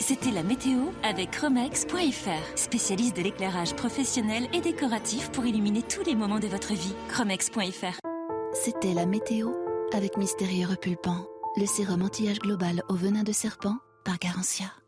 [0.00, 6.14] C'était la météo avec Chromex.fr, spécialiste de l'éclairage professionnel et décoratif pour illuminer tous les
[6.14, 6.94] moments de votre vie.
[7.10, 8.00] Chromex.fr.
[8.54, 9.52] C'était la météo
[9.92, 11.26] avec Mystérieux Repulpant,
[11.56, 14.79] le sérum anti-âge global au venin de serpent par Garantia.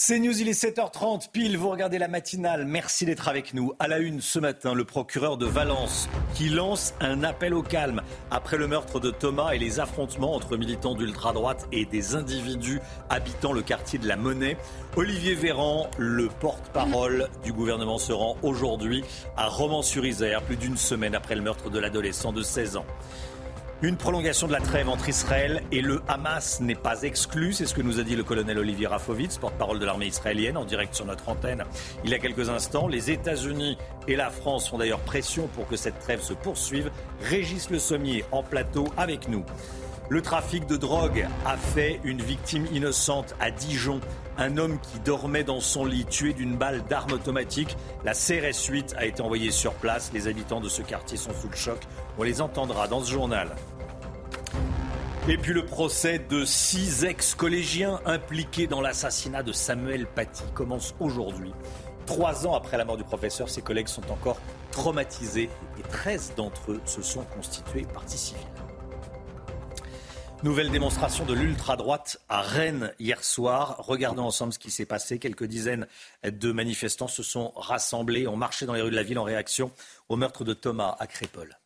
[0.00, 3.72] C'est News, il est 7h30 pile, vous regardez la matinale, merci d'être avec nous.
[3.80, 8.02] À la une ce matin, le procureur de Valence qui lance un appel au calme
[8.30, 12.80] après le meurtre de Thomas et les affrontements entre militants d'ultra-droite et des individus
[13.10, 14.56] habitant le quartier de la Monnaie.
[14.94, 19.02] Olivier Véran, le porte-parole du gouvernement, se rend aujourd'hui
[19.36, 22.86] à Romans-sur-Isère, plus d'une semaine après le meurtre de l'adolescent de 16 ans.
[23.80, 27.74] Une prolongation de la trêve entre Israël et le Hamas n'est pas exclue, c'est ce
[27.74, 31.04] que nous a dit le colonel Olivier Rafovitz, porte-parole de l'armée israélienne, en direct sur
[31.04, 31.62] notre antenne
[32.02, 32.88] il y a quelques instants.
[32.88, 33.78] Les États-Unis
[34.08, 36.90] et la France font d'ailleurs pression pour que cette trêve se poursuive.
[37.22, 39.44] Régis Le Sommier en plateau avec nous.
[40.08, 44.00] Le trafic de drogue a fait une victime innocente à Dijon.
[44.40, 47.76] Un homme qui dormait dans son lit, tué d'une balle d'arme automatique.
[48.04, 50.12] La CRS 8 a été envoyée sur place.
[50.14, 51.80] Les habitants de ce quartier sont sous le choc.
[52.18, 53.48] On les entendra dans ce journal.
[55.28, 61.52] Et puis le procès de six ex-collégiens impliqués dans l'assassinat de Samuel Paty commence aujourd'hui.
[62.06, 64.38] Trois ans après la mort du professeur, ses collègues sont encore
[64.70, 68.46] traumatisés et 13 d'entre eux se sont constitués partie civile.
[70.44, 73.74] Nouvelle démonstration de l'ultra-droite à Rennes hier soir.
[73.78, 75.18] Regardons ensemble ce qui s'est passé.
[75.18, 75.88] Quelques dizaines
[76.22, 79.72] de manifestants se sont rassemblés, ont marché dans les rues de la ville en réaction
[80.08, 81.58] au meurtre de Thomas à.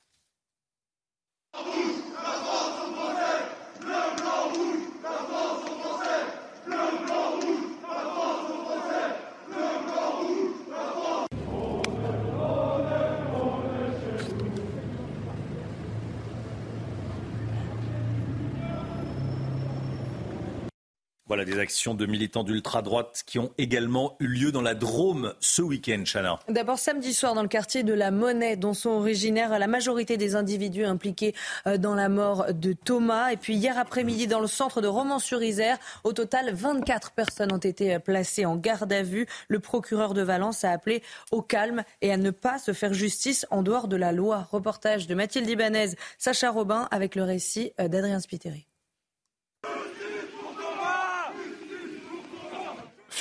[21.29, 25.63] Voilà des actions de militants d'ultra-droite qui ont également eu lieu dans la Drôme ce
[25.63, 26.41] week-end, Chana.
[26.49, 30.35] D'abord samedi soir dans le quartier de la Monnaie, dont sont originaires la majorité des
[30.35, 31.33] individus impliqués
[31.69, 33.31] euh, dans la mort de Thomas.
[33.31, 37.95] Et puis hier après-midi dans le centre de Romans-sur-Isère, au total 24 personnes ont été
[37.95, 39.27] euh, placées en garde à vue.
[39.47, 43.47] Le procureur de Valence a appelé au calme et à ne pas se faire justice
[43.53, 44.49] en dehors de la loi.
[44.51, 48.67] Reportage de Mathilde Ibanez, Sacha Robin avec le récit euh, d'Adrien Spiteri.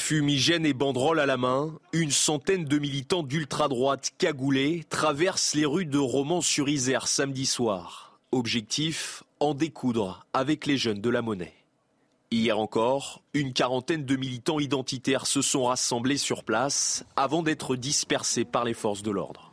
[0.02, 5.86] Fumigène et banderole à la main, une centaine de militants d'ultra-droite cagoulés traversent les rues
[5.86, 8.20] de Romans-sur-Isère samedi soir.
[8.32, 11.54] Objectif en découdre avec les jeunes de la monnaie.
[12.32, 18.44] Hier encore, une quarantaine de militants identitaires se sont rassemblés sur place avant d'être dispersés
[18.44, 19.52] par les forces de l'ordre.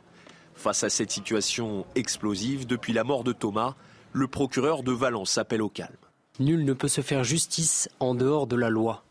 [0.55, 3.75] Face à cette situation explosive, depuis la mort de Thomas,
[4.13, 5.95] le procureur de Valence appelle au calme.
[6.39, 9.03] Nul ne peut se faire justice en dehors de la loi.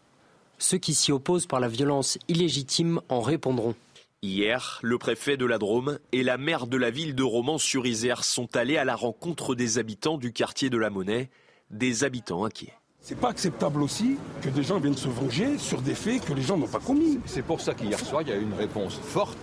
[0.59, 3.77] Ceux qui s'y opposent par la violence illégitime en répondront.
[4.23, 8.57] Hier, le préfet de la Drôme et la maire de la ville de Romans-sur-Isère sont
[8.57, 11.31] allés à la rencontre des habitants du quartier de la Monnaie,
[11.71, 12.73] des habitants inquiets.
[13.01, 16.43] C'est pas acceptable aussi que des gens viennent se venger sur des faits que les
[16.43, 17.21] gens n'ont pas commis.
[17.25, 19.39] C'est pour ça qu'hier soir, il y a eu une réponse forte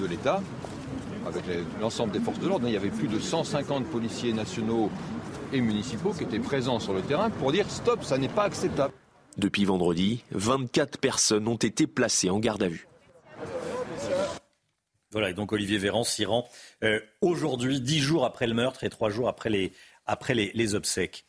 [0.00, 0.42] de l'État
[1.26, 1.44] avec
[1.78, 2.66] l'ensemble des forces de l'ordre.
[2.66, 4.90] Il y avait plus de 150 policiers nationaux
[5.52, 8.94] et municipaux qui étaient présents sur le terrain pour dire stop, ça n'est pas acceptable.
[9.36, 12.88] Depuis vendredi, 24 personnes ont été placées en garde à vue.
[15.12, 16.48] Voilà, et donc Olivier Véran s'y rend
[16.82, 21.24] euh, aujourd'hui, dix jours après le meurtre et trois jours après les, obsèques.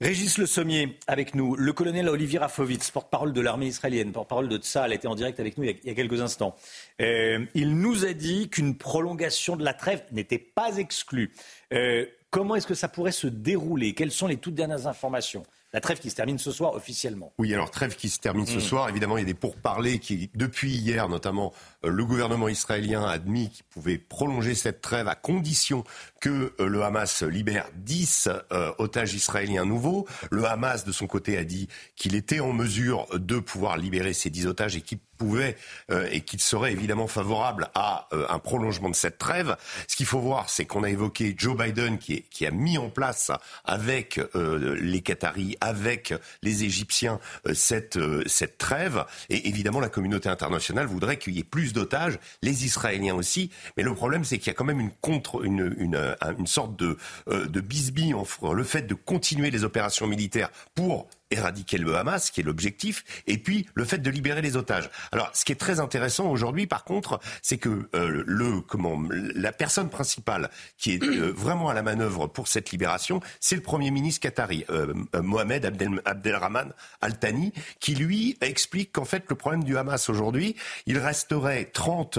[0.00, 4.58] Régis Le Sommier avec nous, le colonel Olivier Rafovitz, porte-parole de l'armée israélienne, porte-parole de
[4.58, 6.56] Tsahal, était en direct avec nous il y a, quelques instants.
[7.00, 11.32] Euh, il nous a dit qu'une prolongation de la trêve n'était pas exclue.
[11.72, 13.94] Euh, comment est-ce que ça pourrait se dérouler?
[13.94, 15.44] Quelles sont les toutes dernières informations?
[15.72, 17.32] La trêve qui se termine ce soir officiellement.
[17.38, 18.60] Oui, alors trêve qui se termine ce mm.
[18.60, 18.88] soir.
[18.88, 21.52] Évidemment, il y a des pourparlers qui, depuis hier notamment,
[21.84, 25.84] euh, le gouvernement israélien a admis qu'il pouvait prolonger cette trêve à condition
[26.22, 30.06] que euh, le Hamas libère 10 euh, otages israéliens nouveaux.
[30.30, 34.30] Le Hamas, de son côté, a dit qu'il était en mesure de pouvoir libérer ces
[34.30, 35.56] 10 otages et qu'il pouvait
[35.90, 39.56] euh, et qu'il serait évidemment favorable à un prolongement de cette trêve.
[39.88, 43.30] Ce qu'il faut voir, c'est qu'on a évoqué Joe Biden qui, a mis en place
[43.64, 46.12] avec les Qataris, avec
[46.42, 47.20] les Égyptiens,
[47.52, 49.04] cette, cette trêve.
[49.28, 53.50] Et évidemment, la communauté internationale voudrait qu'il y ait plus d'otages, les Israéliens aussi.
[53.76, 56.96] Mais le problème, c'est qu'il y a quand même une contre, une, une sorte de,
[57.28, 62.40] de bisbille entre le fait de continuer les opérations militaires pour éradiquer le Hamas, qui
[62.40, 64.90] est l'objectif, et puis le fait de libérer les otages.
[65.10, 69.52] Alors, ce qui est très intéressant aujourd'hui, par contre, c'est que euh, le comment la
[69.52, 73.90] personne principale qui est euh, vraiment à la manœuvre pour cette libération, c'est le Premier
[73.90, 79.64] ministre qatari, euh, Mohamed Abdel, Abdelrahman Al Thani, qui lui explique qu'en fait le problème
[79.64, 80.56] du Hamas aujourd'hui,
[80.86, 82.18] il resterait 30,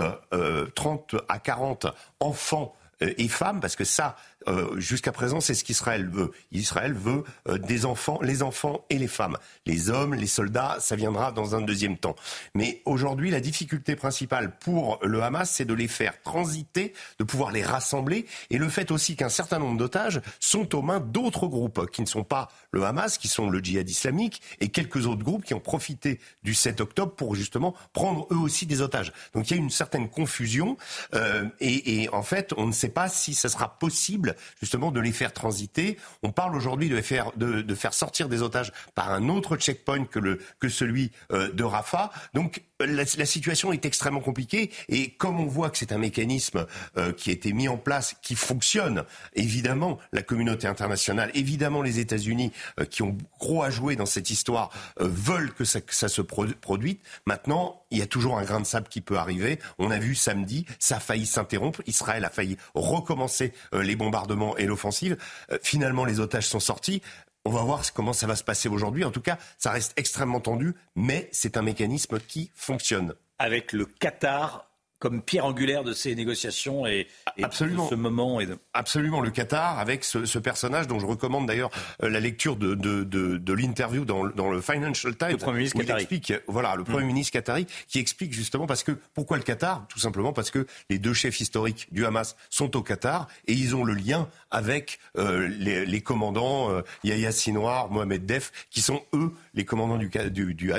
[0.75, 1.87] 30 à 40
[2.19, 2.75] enfants
[3.17, 4.15] et femmes, parce que ça,
[4.47, 6.31] euh, jusqu'à présent, c'est ce qu'Israël veut.
[6.51, 9.37] Israël veut euh, des enfants, les enfants et les femmes.
[9.65, 12.15] Les hommes, les soldats, ça viendra dans un deuxième temps.
[12.53, 17.51] Mais aujourd'hui, la difficulté principale pour le Hamas, c'est de les faire transiter, de pouvoir
[17.51, 21.89] les rassembler, et le fait aussi qu'un certain nombre d'otages sont aux mains d'autres groupes
[21.91, 25.45] qui ne sont pas le Hamas, qui sont le djihad islamique, et quelques autres groupes
[25.45, 29.13] qui ont profité du 7 octobre pour justement prendre eux aussi des otages.
[29.33, 30.77] Donc il y a une certaine confusion,
[31.13, 34.99] euh, et, et en fait, on ne sait pas si ce sera possible justement de
[34.99, 35.97] les faire transiter.
[36.21, 40.19] On parle aujourd'hui de, faire, de, faire sortir des otages par un autre checkpoint que,
[40.19, 42.11] le, que celui euh, de Rafah.
[42.33, 46.65] Donc la, situation est extrêmement compliquée et comme on voit que c'est un mécanisme
[46.97, 49.03] euh, qui a été mis en place, qui fonctionne,
[49.35, 54.29] évidemment la communauté internationale, évidemment les États-Unis euh, qui ont gros à jouer dans cette
[54.29, 54.69] histoire
[54.99, 55.79] veulent que ça,
[56.09, 56.97] se produise.
[57.25, 59.59] Maintenant, il y a toujours un grain de sable qui peut arriver.
[59.77, 61.81] On a vu samedi, ça a failli s'interrompre.
[61.85, 65.15] Israël a failli recommencer les bombardements et l'offensive.
[65.51, 67.01] Euh, finalement, les otages sont sortis.
[67.45, 69.03] On va voir comment ça va se passer aujourd'hui.
[69.03, 73.13] En tout cas, ça reste extrêmement tendu, mais c'est un mécanisme qui fonctionne.
[73.37, 74.72] Avec le Qatar
[75.03, 77.07] comme pierre angulaire de ces négociations et,
[77.41, 77.83] Absolument.
[77.83, 78.39] de ce moment.
[78.39, 81.71] Et Absolument, le Qatar, avec ce, personnage dont je recommande d'ailleurs
[82.03, 85.31] euh, la lecture de, de, de, l'interview dans, dans, le Financial Times.
[85.31, 86.03] Le Premier ministre Qatari.
[86.03, 87.07] Explique, voilà, le Premier mm.
[87.07, 89.85] ministre Qatari, qui explique justement parce que, pourquoi le Qatar?
[89.89, 93.75] Tout simplement parce que les deux chefs historiques du Hamas sont au Qatar et ils
[93.75, 99.01] ont le lien avec euh, les, les, commandants euh, Yahya Sinwar, Mohamed Def, qui sont
[99.13, 100.71] eux les commandants du, du, du,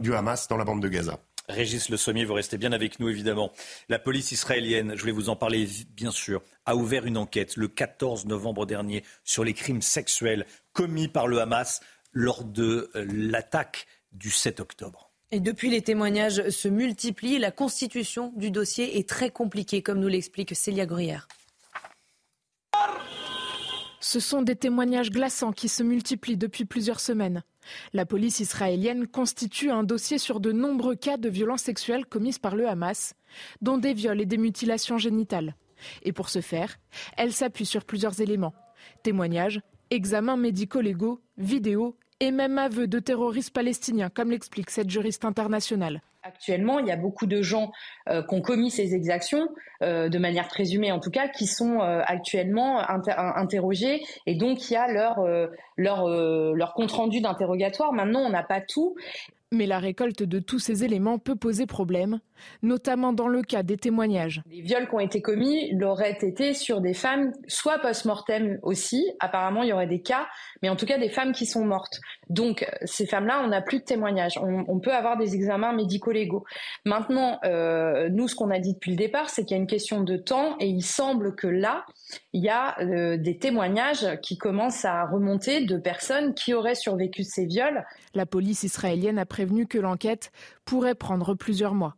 [0.00, 1.20] du Hamas dans la bande de Gaza.
[1.48, 3.52] Régis Le Sommier, vous restez bien avec nous évidemment.
[3.88, 5.66] La police israélienne, je voulais vous en parler
[5.96, 11.08] bien sûr, a ouvert une enquête le 14 novembre dernier sur les crimes sexuels commis
[11.08, 11.80] par le Hamas
[12.12, 15.10] lors de l'attaque du 7 octobre.
[15.30, 17.38] Et depuis, les témoignages se multiplient.
[17.38, 21.28] La constitution du dossier est très compliquée, comme nous l'explique Célia Gruyère.
[24.00, 27.42] Ce sont des témoignages glaçants qui se multiplient depuis plusieurs semaines.
[27.92, 32.56] La police israélienne constitue un dossier sur de nombreux cas de violences sexuelles commises par
[32.56, 33.14] le Hamas,
[33.62, 35.54] dont des viols et des mutilations génitales.
[36.02, 36.78] Et pour ce faire,
[37.16, 38.54] elle s'appuie sur plusieurs éléments
[39.02, 46.02] témoignages, examens médico-légaux, vidéos et même aveux de terroristes palestiniens, comme l'explique cette juriste internationale.
[46.24, 47.70] Actuellement, il y a beaucoup de gens
[48.08, 49.48] euh, qui ont commis ces exactions,
[49.82, 52.80] euh, de manière présumée en tout cas, qui sont euh, actuellement
[53.16, 55.24] interrogés et donc il y a leur,
[55.76, 57.92] leur, leur compte-rendu d'interrogatoire.
[57.92, 58.96] Maintenant, on n'a pas tout.
[59.52, 62.20] Mais la récolte de tous ces éléments peut poser problème,
[62.62, 64.42] notamment dans le cas des témoignages.
[64.50, 69.62] Les viols qui ont été commis l'auraient été sur des femmes, soit post-mortem aussi, apparemment
[69.62, 70.26] il y aurait des cas,
[70.62, 72.00] mais en tout cas des femmes qui sont mortes.
[72.28, 74.38] Donc ces femmes-là, on n'a plus de témoignages.
[74.38, 76.44] On, peut avoir des examens médico-légaux.
[76.84, 79.66] Maintenant, euh, nous, ce qu'on a dit depuis le départ, c'est qu'il y a une
[79.66, 81.84] question de temps et il semble que là,
[82.32, 87.24] il y a euh, des témoignages qui commencent à remonter de personnes qui auraient survécu
[87.24, 87.84] ces viols.
[88.14, 90.30] La police israélienne a prévenu que l'enquête
[90.64, 91.96] pourrait prendre plusieurs mois.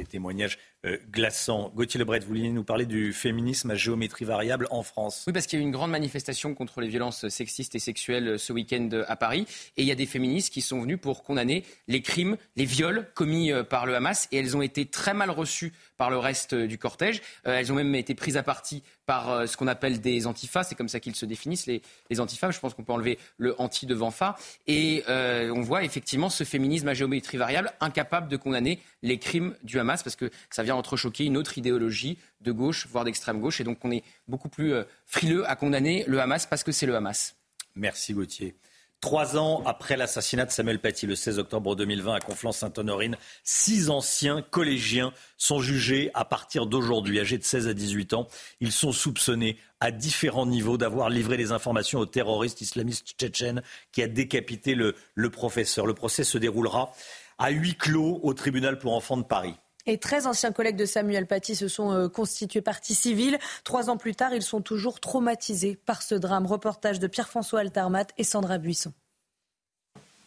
[0.00, 0.56] Des témoignages
[0.86, 1.70] euh, glaçants.
[1.74, 5.24] Gauthier Lebret, vous vouliez nous parler du féminisme à géométrie variable en France?
[5.26, 8.28] Oui, parce qu'il y a eu une grande manifestation contre les violences sexistes et sexuelles
[8.28, 9.46] euh, ce week-end euh, à Paris.
[9.76, 13.10] Et il y a des féministes qui sont venus pour condamner les crimes, les viols
[13.14, 14.26] commis par le Hamas.
[14.32, 17.20] Et elles ont été très mal reçues par le reste du cortège.
[17.44, 20.62] elles ont même été prises à partie par ce qu'on appelle des antifas.
[20.62, 22.52] C'est comme ça qu'ils se définissent, les, les antifas.
[22.52, 24.36] Je pense qu'on peut enlever le anti devant fa.
[24.68, 29.78] Et on voit effectivement ce féminisme à géométrie variable incapable de condamner les crimes du
[29.78, 33.60] Hamas parce que ça vient entrechoquer une autre idéologie de gauche, voire d'extrême gauche.
[33.60, 36.86] Et donc on est beaucoup plus euh, frileux à condamner le Hamas parce que c'est
[36.86, 37.34] le Hamas.
[37.74, 38.56] Merci Gauthier.
[39.00, 44.42] Trois ans après l'assassinat de Samuel Paty le 16 octobre 2020 à Conflans-Sainte-Honorine, six anciens
[44.42, 48.28] collégiens sont jugés à partir d'aujourd'hui, âgés de 16 à 18 ans.
[48.60, 54.02] Ils sont soupçonnés à différents niveaux d'avoir livré des informations au terroriste islamiste tchétchène qui
[54.02, 55.86] a décapité le, le professeur.
[55.86, 56.92] Le procès se déroulera
[57.38, 59.54] à huis clos au tribunal pour enfants de Paris.
[59.86, 63.38] Et 13 anciens collègues de Samuel Paty se sont euh, constitués partie civile.
[63.64, 66.46] Trois ans plus tard, ils sont toujours traumatisés par ce drame.
[66.46, 68.92] Reportage de Pierre-François Altermat et Sandra Buisson.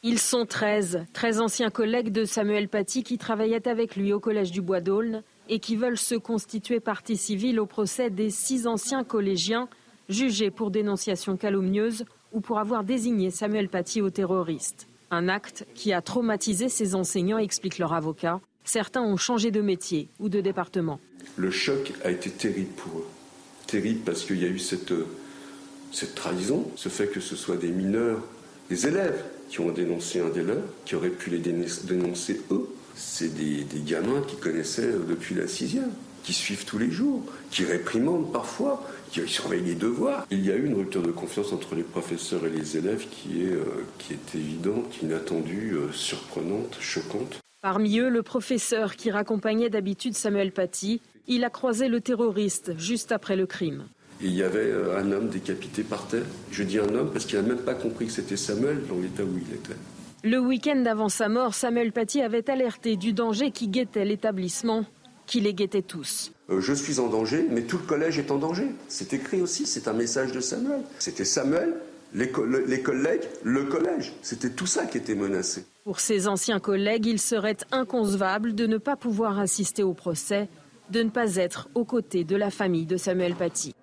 [0.05, 4.51] Ils sont 13, 13 anciens collègues de Samuel Paty qui travaillaient avec lui au collège
[4.51, 9.05] du Bois d'Aulne et qui veulent se constituer partie civile au procès des six anciens
[9.05, 9.69] collégiens
[10.09, 12.03] jugés pour dénonciation calomnieuse
[12.33, 14.89] ou pour avoir désigné Samuel Paty au terroriste.
[15.09, 18.41] Un acte qui a traumatisé ces enseignants, explique leur avocat.
[18.63, 20.99] Certains ont changé de métier ou de département.
[21.35, 23.07] Le choc a été terrible pour eux.
[23.67, 24.93] Terrible parce qu'il y a eu cette,
[25.91, 28.21] cette trahison, ce fait que ce soit des mineurs,
[28.69, 32.67] des élèves qui ont dénoncé un des leurs, qui auraient pu les dénoncer eux.
[32.95, 35.91] C'est des, des gamins qui connaissaient depuis la sixième,
[36.23, 40.25] qui suivent tous les jours, qui réprimandent parfois, qui surveillent les devoirs.
[40.31, 43.43] Il y a eu une rupture de confiance entre les professeurs et les élèves qui
[43.43, 47.42] est, euh, qui est évidente, inattendue, euh, surprenante, choquante.
[47.63, 50.99] Parmi eux, le professeur qui raccompagnait d'habitude Samuel Paty.
[51.27, 53.85] Il a croisé le terroriste juste après le crime.
[54.19, 56.25] il y avait euh, un homme décapité par terre.
[56.51, 59.23] Je dis un homme parce qu'il n'a même pas compris que c'était Samuel dans l'état
[59.23, 59.77] où il était.
[60.25, 64.83] Le week-end avant sa mort, Samuel Paty avait alerté du danger qui guettait l'établissement,
[65.25, 66.33] qui les guettait tous.
[66.49, 68.67] Euh, je suis en danger, mais tout le collège est en danger.
[68.89, 70.81] C'est écrit aussi, c'est un message de Samuel.
[70.99, 71.75] C'était Samuel,
[72.13, 72.31] les,
[72.67, 74.13] les collègues, le collège.
[74.21, 75.65] C'était tout ça qui était menacé.
[75.83, 80.47] Pour ses anciens collègues, il serait inconcevable de ne pas pouvoir assister au procès,
[80.91, 83.75] de ne pas être aux côtés de la famille de Samuel Paty.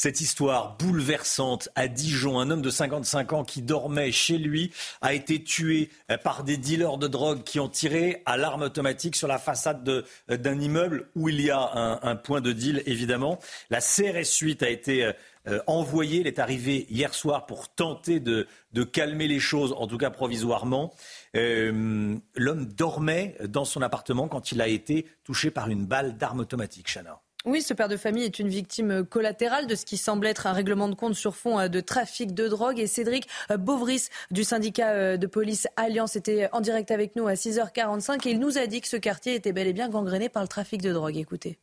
[0.00, 4.70] Cette histoire bouleversante à Dijon, un homme de 55 ans qui dormait chez lui
[5.00, 9.16] a été tué euh, par des dealers de drogue qui ont tiré à l'arme automatique
[9.16, 10.04] sur la façade euh,
[10.36, 13.40] d'un immeuble où il y a un, un, point de deal évidemment.
[13.70, 15.10] La CRS 8 a été
[15.48, 16.20] euh, envoyé.
[16.20, 18.46] Il est arrivé hier soir pour tenter de,
[18.92, 20.92] calmer les choses, en tout cas provisoirement.
[21.36, 26.40] Euh, l'homme dormait dans son appartement quand il a été touché par une balle d'arme
[26.40, 27.20] automatique, Chana.
[27.44, 30.52] Oui, ce père de famille est une victime collatérale de ce qui semble être un
[30.52, 32.78] règlement de compte sur fond euh, de trafic de drogue.
[32.78, 38.26] Et Cédric Beauvris du syndicat de police Alliance était en direct avec nous à 6h45
[38.26, 40.48] et il nous a dit que ce quartier était bel et bien gangréné par le
[40.48, 41.16] trafic de drogue.
[41.16, 41.58] Écoutez.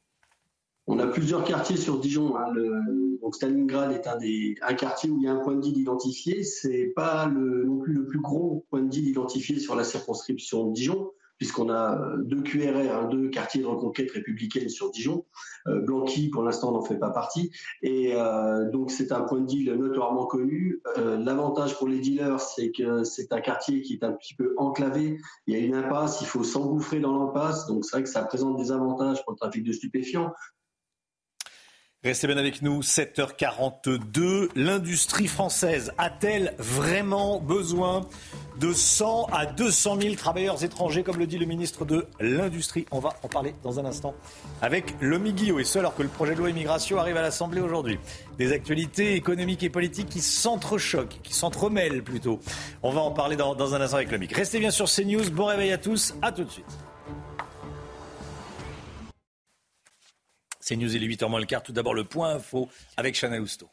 [0.88, 2.38] On a plusieurs quartiers sur Dijon.
[2.38, 2.54] Hein.
[3.22, 5.78] donc Stalingrad est un, des, un quartier où il y a un point de deal
[5.78, 6.44] identifié.
[6.44, 10.68] C'est pas le, non plus le plus gros point de deal identifié sur la circonscription
[10.68, 11.12] de Dijon.
[11.38, 15.26] puisqu'on a euh, deux QRR, hein, deux quartiers de reconquête républicaine sur Dijon.
[15.68, 17.52] Euh, Blanqui, pour l'instant, n'en fait pas partie.
[17.82, 20.82] Et euh, donc, c'est un point de deal notoirement connu.
[20.96, 25.18] L'avantage pour les dealers, c'est que c'est un quartier qui est un petit peu enclavé.
[25.48, 27.66] Il y a une impasse, il faut s'engouffrer dans l'impasse.
[27.66, 30.32] Donc, c'est vrai que ça présente des avantages pour le trafic de stupéfiants.
[32.06, 34.50] Restez bien avec nous, 7h42.
[34.56, 38.02] L'industrie française a-t-elle vraiment besoin
[38.60, 42.86] de 100 à 200 000 travailleurs étrangers, comme le dit le ministre de l'Industrie?
[42.92, 44.14] On va en parler dans un instant
[44.62, 47.60] avec Lomi Guillot, et ce alors que le projet de loi immigration arrive à l'Assemblée
[47.60, 47.98] aujourd'hui.
[48.38, 52.40] Des actualités économiques et politiques qui s'entrechoquent, qui s'entremêlent plutôt.
[52.84, 54.28] On va en parler dans, dans un instant avec Lomi.
[54.32, 56.66] Restez bien sur CNews, bon réveil à tous, à tout de suite.
[60.68, 61.62] C'est News, il est 8h moins le quart.
[61.62, 62.68] Tout d'abord, le point info
[62.98, 63.70] avec Chana Housteau.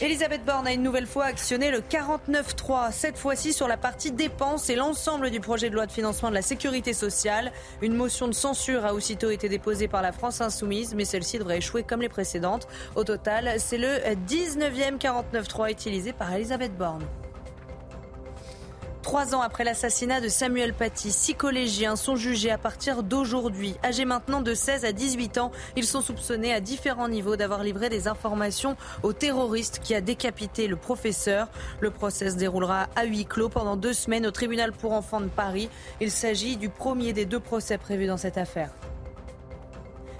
[0.00, 4.70] Elisabeth Borne a une nouvelle fois actionné le 49.3, cette fois-ci sur la partie dépenses
[4.70, 7.52] et l'ensemble du projet de loi de financement de la sécurité sociale.
[7.82, 11.58] Une motion de censure a aussitôt été déposée par la France insoumise, mais celle-ci devrait
[11.58, 12.66] échouer comme les précédentes.
[12.96, 17.04] Au total, c'est le 19e 49.3 utilisé par Elisabeth Borne.
[19.02, 23.74] Trois ans après l'assassinat de Samuel Paty, six collégiens sont jugés à partir d'aujourd'hui.
[23.84, 27.88] Âgés maintenant de 16 à 18 ans, ils sont soupçonnés à différents niveaux d'avoir livré
[27.88, 31.48] des informations au terroriste qui a décapité le professeur.
[31.80, 35.26] Le procès se déroulera à huis clos pendant deux semaines au tribunal pour enfants de
[35.26, 35.68] Paris.
[36.00, 38.70] Il s'agit du premier des deux procès prévus dans cette affaire.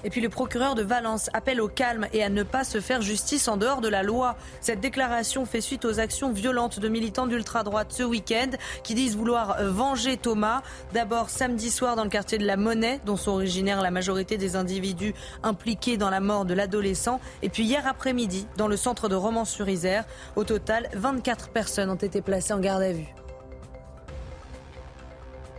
[0.04, 3.02] Et puis le procureur de Valence appelle au calme et à ne pas se faire
[3.02, 4.36] justice en dehors de la loi.
[4.60, 8.50] Cette déclaration fait suite aux actions violentes de militants d'ultra-droite ce week-end
[8.82, 10.62] qui disent vouloir venger Thomas.
[10.92, 14.56] D'abord samedi soir dans le quartier de la Monnaie, dont sont originaires la majorité des
[14.56, 17.20] individus impliqués dans la mort de l'adolescent.
[17.42, 20.04] Et puis hier après-midi dans le centre de Romans-sur-Isère.
[20.36, 23.21] Au total, 24 personnes ont été placées en garde à vue.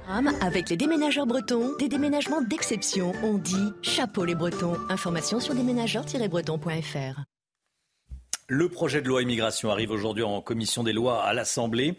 [0.07, 3.13] Avec les déménageurs bretons, des déménagements d'exception.
[3.23, 4.75] On dit chapeau les bretons.
[4.89, 7.21] Information sur déménageurs-bretons.fr.
[8.47, 11.97] Le projet de loi immigration arrive aujourd'hui en commission des lois à l'Assemblée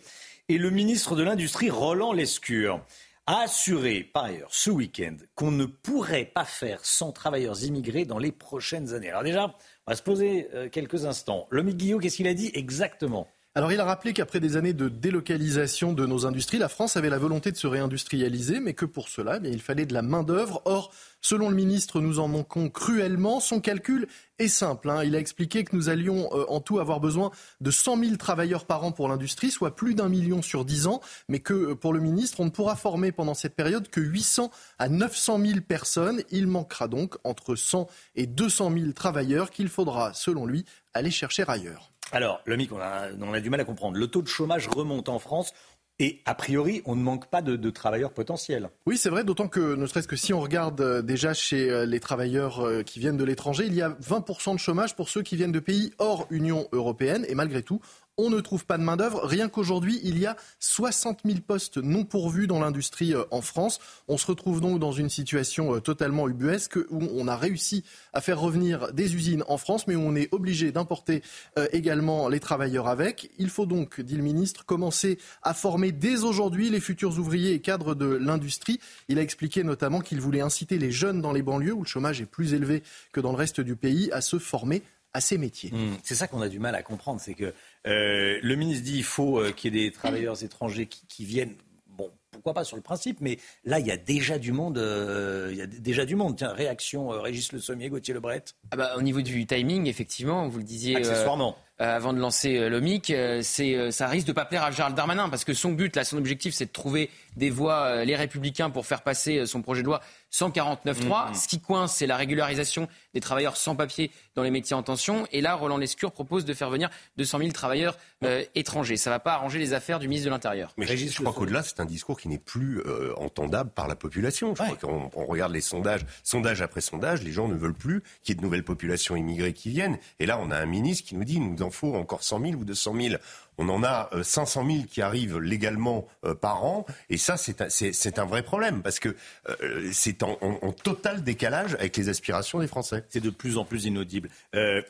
[0.49, 2.85] et le ministre de l'Industrie, Roland Lescure,
[3.27, 8.19] a assuré par ailleurs ce week-end qu'on ne pourrait pas faire sans travailleurs immigrés dans
[8.19, 9.09] les prochaines années.
[9.09, 9.55] Alors déjà,
[9.87, 11.47] on va se poser euh, quelques instants.
[11.51, 13.27] L'homme Guillaume, qu'est-ce qu'il a dit exactement?
[13.57, 17.09] Alors il a rappelé qu'après des années de délocalisation de nos industries, la France avait
[17.09, 20.61] la volonté de se réindustrialiser, mais que pour cela, eh il fallait de la main-d'œuvre.
[20.65, 23.39] Or, selon le ministre, nous en manquons cruellement.
[23.39, 24.09] Son calcul
[24.41, 24.91] est simple.
[24.91, 25.05] Hein.
[25.05, 28.65] Il a expliqué que nous allions euh, en tout avoir besoin de 100 000 travailleurs
[28.65, 31.93] par an pour l'industrie, soit plus d'un million sur 10 ans, mais que euh, pour
[31.93, 34.51] le ministre, on ne pourra former pendant cette période que 800
[34.81, 36.23] à 900 000 personnes.
[36.33, 37.87] Il manquera donc entre 100
[38.17, 41.94] et 200 000 travailleurs qu'il faudra, selon lui, aller chercher ailleurs.
[42.13, 43.99] Alors, le MIC, on a, du mal à comprendre.
[43.99, 45.53] Le taux de chômage remonte en France.
[46.01, 48.69] Et a priori, on ne manque pas de, travailleurs potentiels.
[48.85, 51.87] Oui, c'est vrai, d'autant que, ne serait-ce que si on regarde euh, déjà chez euh,
[51.87, 55.23] les travailleurs euh, qui viennent de l'étranger, il y a 20% de chômage pour ceux
[55.23, 57.25] qui viennent de pays hors Union européenne.
[57.29, 57.81] Et malgré tout,
[58.17, 59.25] on ne trouve pas de main-d'œuvre.
[59.25, 63.81] Rien qu'aujourd'hui, il y a 60 000 postes non pourvus dans l'industrie euh, en France.
[64.09, 68.21] On se retrouve donc dans une situation euh, totalement ubuesque où on a réussi à
[68.21, 71.23] faire revenir des usines en France, mais où on est obligé d'importer
[71.59, 73.31] euh, également les travailleurs avec.
[73.39, 77.61] Il faut donc, dit le ministre, commencer à former dès aujourd'hui les futurs ouvriers et
[77.61, 78.79] cadres de l'industrie.
[79.09, 82.21] Il a expliqué notamment qu'il voulait inciter les jeunes dans les banlieues, où le chômage
[82.21, 82.83] est plus élevé
[83.13, 84.83] que dans le reste du pays, à se former
[85.15, 85.71] à ces métiers.
[85.73, 85.97] Mmh.
[86.03, 87.55] c'est ça qu'on a du mal à comprendre, c'est que
[87.87, 91.55] euh, le ministre dit qu'il faut euh, qu'il y ait des travailleurs étrangers qui, viennent.
[91.89, 94.79] Bon, pourquoi pas sur le principe, mais là, il y a déjà du monde.
[94.79, 96.37] Euh, il y a déjà du monde.
[96.37, 98.45] Tiens, réaction, Régis Le Sommier, Gauthier Lebret.
[98.71, 100.97] Ah bah, au niveau du timing, effectivement, vous le disiez.
[100.97, 101.57] Accessoirement.
[101.79, 103.13] avant de lancer l'OMIC,
[103.43, 106.17] c'est, ça risque de pas plaire à Gérald Darmanin, parce que son but, là, son
[106.17, 110.01] objectif, c'est de trouver des voix, les républicains, pour faire passer son projet de loi
[110.35, 111.31] 149.3.
[111.31, 111.35] Mmh.
[111.35, 115.27] Ce qui coince, c'est la régularisation des travailleurs sans papier dans les métiers en tension.
[115.31, 118.97] Et là, Roland Lescure propose de faire venir 200 000 travailleurs euh, étrangers.
[118.97, 120.73] Ça ne va pas arranger les affaires du ministre de l'Intérieur.
[120.77, 124.55] Mais je, crois qu'au-delà, c'est un discours qui n'est plus euh, entendable par la population.
[124.57, 128.03] Je crois qu'on on regarde les sondages, sondage après sondage, les gens ne veulent plus
[128.23, 129.99] qu'il y ait de nouvelles populations immigrées qui viennent.
[130.19, 132.41] Et là, on a un ministre qui nous dit, il nous en faut encore 100
[132.41, 133.15] 000 ou 200 000
[133.59, 138.19] on en a 500 euh, 000 qui arrivent légalement euh, par an, et ça, c'est
[138.19, 139.15] un, vrai problème, parce que
[139.49, 143.05] euh, c'est en, total décalage avec les aspirations des Français.
[143.09, 144.29] C'est de plus en plus inaudible.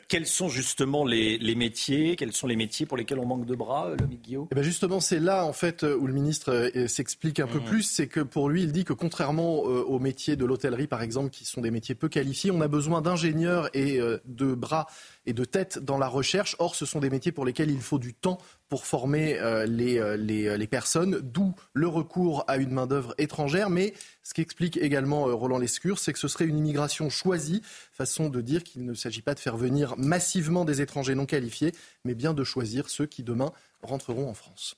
[0.07, 3.91] quels sont justement les, métiers Quels sont les métiers pour lesquels on manque de bras,
[3.97, 4.47] le Guillaume?
[4.51, 7.65] Eh ben Justement, c'est là, en fait, où le ministre s'explique un peu mmh.
[7.65, 11.29] plus, c'est que pour lui, il dit que contrairement aux métiers de l'hôtellerie, par exemple,
[11.29, 14.87] qui sont des métiers peu qualifiés, on a besoin d'ingénieurs et de bras
[15.25, 16.55] et de tête dans la recherche.
[16.59, 18.37] Or, ce sont des métiers pour lesquels il faut du temps
[18.69, 23.69] pour former les, les, les, personnes, d'où le recours à une main-d'œuvre étrangère.
[23.69, 23.93] Mais
[24.23, 27.61] ce qu'explique également Roland Lescure, c'est que ce serait une immigration choisie,
[27.91, 31.73] façon de dire qu'il ne s'agit pas de faire venir massivement des étrangers non qualifiés,
[32.05, 34.75] mais bien de choisir ceux qui demain rentreront en France.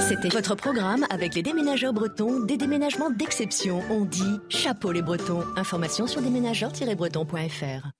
[0.00, 3.82] C'était votre programme avec les déménageurs bretons, des déménagements d'exception.
[3.90, 5.42] On dit chapeau les bretons.
[5.56, 7.90] Information sur déménageurs-bretons.fr.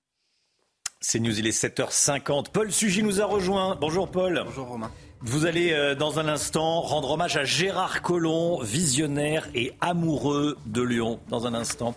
[1.01, 2.47] C'est News, il est 7h50.
[2.52, 3.77] Paul Sugy nous a rejoint.
[3.78, 4.43] Bonjour Paul.
[4.47, 4.90] Bonjour Romain.
[5.20, 10.81] Vous allez euh, dans un instant rendre hommage à Gérard Collomb, visionnaire et amoureux de
[10.82, 11.20] Lyon.
[11.28, 11.94] Dans un instant,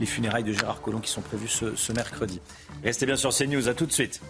[0.00, 2.40] les funérailles de Gérard Collomb qui sont prévues ce, ce mercredi.
[2.82, 4.20] Restez bien sur CNews, à tout de suite.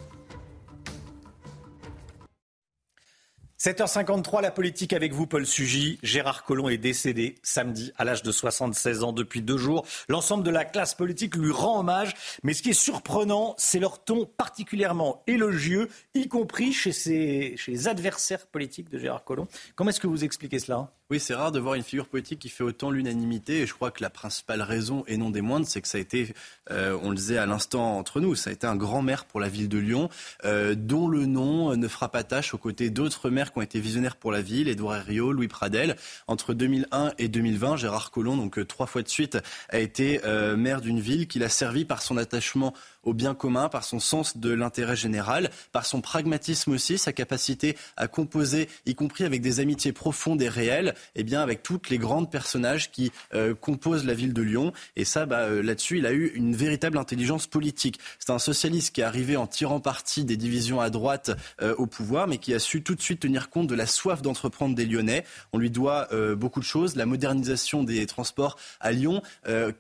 [3.60, 5.98] 7h53, la politique avec vous, Paul Sugy.
[6.02, 9.84] Gérard Collomb est décédé samedi à l'âge de 76 ans depuis deux jours.
[10.08, 12.14] L'ensemble de la classe politique lui rend hommage.
[12.42, 17.72] Mais ce qui est surprenant, c'est leur ton particulièrement élogieux, y compris chez, ses, chez
[17.72, 19.46] les adversaires politiques de Gérard Collomb.
[19.76, 20.90] Comment est-ce que vous expliquez cela?
[21.10, 23.62] Oui, c'est rare de voir une figure politique qui fait autant l'unanimité.
[23.62, 26.00] Et je crois que la principale raison, et non des moindres, c'est que ça a
[26.00, 26.34] été,
[26.70, 29.40] euh, on le disait à l'instant entre nous, ça a été un grand maire pour
[29.40, 30.08] la ville de Lyon,
[30.44, 33.80] euh, dont le nom ne fera pas tâche aux côtés d'autres maires qui ont été
[33.80, 35.96] visionnaires pour la ville, Édouard Herriot, Louis Pradel.
[36.28, 39.36] Entre 2001 et 2020, Gérard Collomb, donc euh, trois fois de suite,
[39.70, 40.20] a été
[40.56, 44.36] maire d'une ville qu'il a servi par son attachement au bien commun, par son sens
[44.36, 49.60] de l'intérêt général, par son pragmatisme aussi, sa capacité à composer, y compris avec des
[49.60, 54.04] amitiés profondes et réelles, et eh bien avec toutes les grandes personnages qui euh, composent
[54.04, 54.72] la ville de Lyon.
[54.96, 57.98] Et ça, bah, euh, là-dessus, il a eu une véritable intelligence politique.
[58.18, 61.30] C'est un socialiste qui est arrivé en tirant parti des divisions à droite
[61.62, 64.22] euh, au pouvoir, mais qui a su tout de suite tenir compte de la soif
[64.22, 65.24] d'entreprendre des Lyonnais.
[65.52, 69.22] On lui doit beaucoup de choses, la modernisation des transports à Lyon,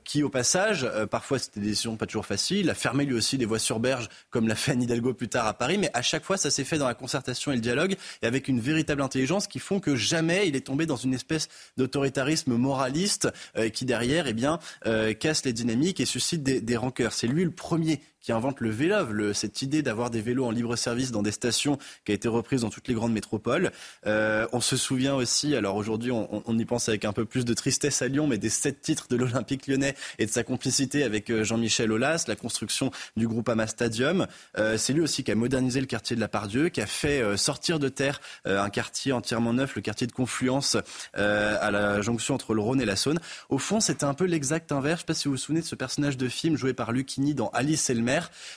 [0.04, 3.58] qui au passage, parfois c'était des décisions pas toujours faciles, a fermé aussi des voies
[3.58, 5.78] sur berge, comme l'a fait Anne Hidalgo plus tard à Paris.
[5.78, 8.48] Mais à chaque fois, ça s'est fait dans la concertation et le dialogue, et avec
[8.48, 13.28] une véritable intelligence qui font que jamais il est tombé dans une espèce d'autoritarisme moraliste
[13.56, 17.12] euh, qui derrière, eh bien, euh, casse les dynamiques et suscite des, des rancœurs.
[17.12, 18.90] C'est lui le premier qui invente le vélo,
[19.32, 22.62] cette idée d'avoir des vélos en libre service dans des stations qui a été reprise
[22.62, 23.72] dans toutes les grandes métropoles.
[24.06, 27.54] Euh, on se souvient aussi, alors aujourd'hui on, y pense avec un peu plus de
[27.54, 31.30] tristesse à Lyon, mais des sept titres de l'Olympique lyonnais et de sa complicité avec
[31.30, 34.26] euh, Jean-Michel Aulas, la construction du groupe Ama Stadium.
[34.58, 37.36] Euh, c'est lui aussi qui a modernisé le quartier de la Pardieu, qui a fait
[37.36, 40.76] sortir de terre un quartier entièrement neuf, le quartier de Confluence
[41.14, 43.20] à la jonction entre le Rhône et la Saône.
[43.48, 45.00] Au fond, c'était un peu l'exact inverse.
[45.00, 46.92] Je ne sais pas si vous vous souvenez de ce personnage de film joué par
[46.92, 48.02] Lucchini dans Alice et le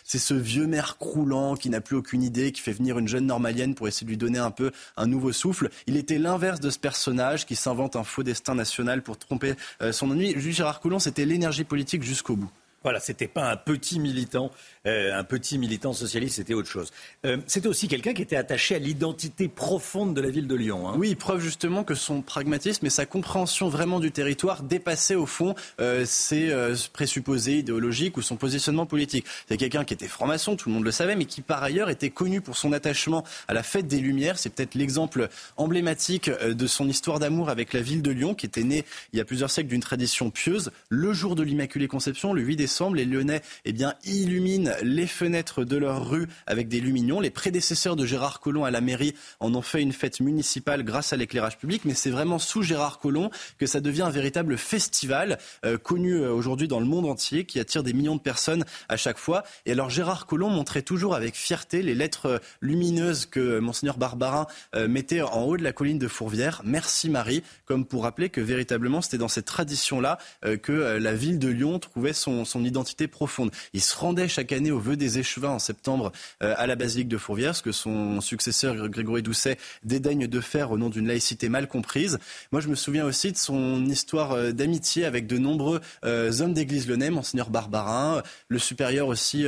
[0.03, 3.25] c'est ce vieux maire croulant qui n'a plus aucune idée, qui fait venir une jeune
[3.25, 5.69] normalienne pour essayer de lui donner un peu un nouveau souffle.
[5.87, 9.91] Il était l'inverse de ce personnage qui s'invente un faux destin national pour tromper euh,
[9.91, 10.33] son ennemi.
[10.37, 12.51] Jules Gérard Coulon, c'était l'énergie politique jusqu'au bout.
[12.83, 14.51] Voilà, c'était pas un petit militant,
[14.87, 16.91] euh, un petit militant socialiste, c'était autre chose.
[17.25, 20.89] Euh, c'était aussi quelqu'un qui était attaché à l'identité profonde de la ville de Lyon.
[20.89, 20.95] Hein.
[20.97, 25.55] Oui, preuve justement que son pragmatisme et sa compréhension vraiment du territoire dépassaient au fond
[25.79, 26.53] euh, ses
[26.91, 29.25] présupposés idéologiques ou son positionnement politique.
[29.47, 32.09] C'est quelqu'un qui était franc-maçon, tout le monde le savait, mais qui par ailleurs était
[32.09, 34.37] connu pour son attachement à la fête des Lumières.
[34.37, 38.63] C'est peut-être l'exemple emblématique de son histoire d'amour avec la ville de Lyon, qui était
[38.63, 38.83] née
[39.13, 40.71] il y a plusieurs siècles d'une tradition pieuse.
[40.89, 45.63] Le jour de l'Immaculée Conception, le 8 décembre, les Lyonnais eh bien, illuminent les fenêtres
[45.63, 47.19] de leur rue avec des lumignons.
[47.19, 51.13] Les prédécesseurs de Gérard Collomb à la mairie en ont fait une fête municipale grâce
[51.13, 53.29] à l'éclairage public, mais c'est vraiment sous Gérard Collomb
[53.59, 57.59] que ça devient un véritable festival euh, connu euh, aujourd'hui dans le monde entier qui
[57.59, 59.43] attire des millions de personnes à chaque fois.
[59.65, 64.47] Et alors Gérard Collomb montrait toujours avec fierté les lettres euh, lumineuses que monseigneur Barbarin
[64.87, 66.61] mettait en haut de la colline de Fourvière.
[66.63, 70.17] Merci Marie, comme pour rappeler que véritablement c'était dans cette tradition-là
[70.61, 73.51] que la ville de Lyon trouvait son, son identité profonde.
[73.73, 76.11] Il se rendait chaque année au vœu des échevins en septembre
[76.41, 80.71] euh, à la basilique de Fourvière, ce que son successeur Grégory Doucet dédaigne de faire
[80.71, 82.19] au nom d'une laïcité mal comprise.
[82.51, 86.53] Moi, je me souviens aussi de son histoire euh, d'amitié avec de nombreux euh, hommes
[86.53, 89.45] d'église lyonnais, Monseigneur Barbarin, le supérieur aussi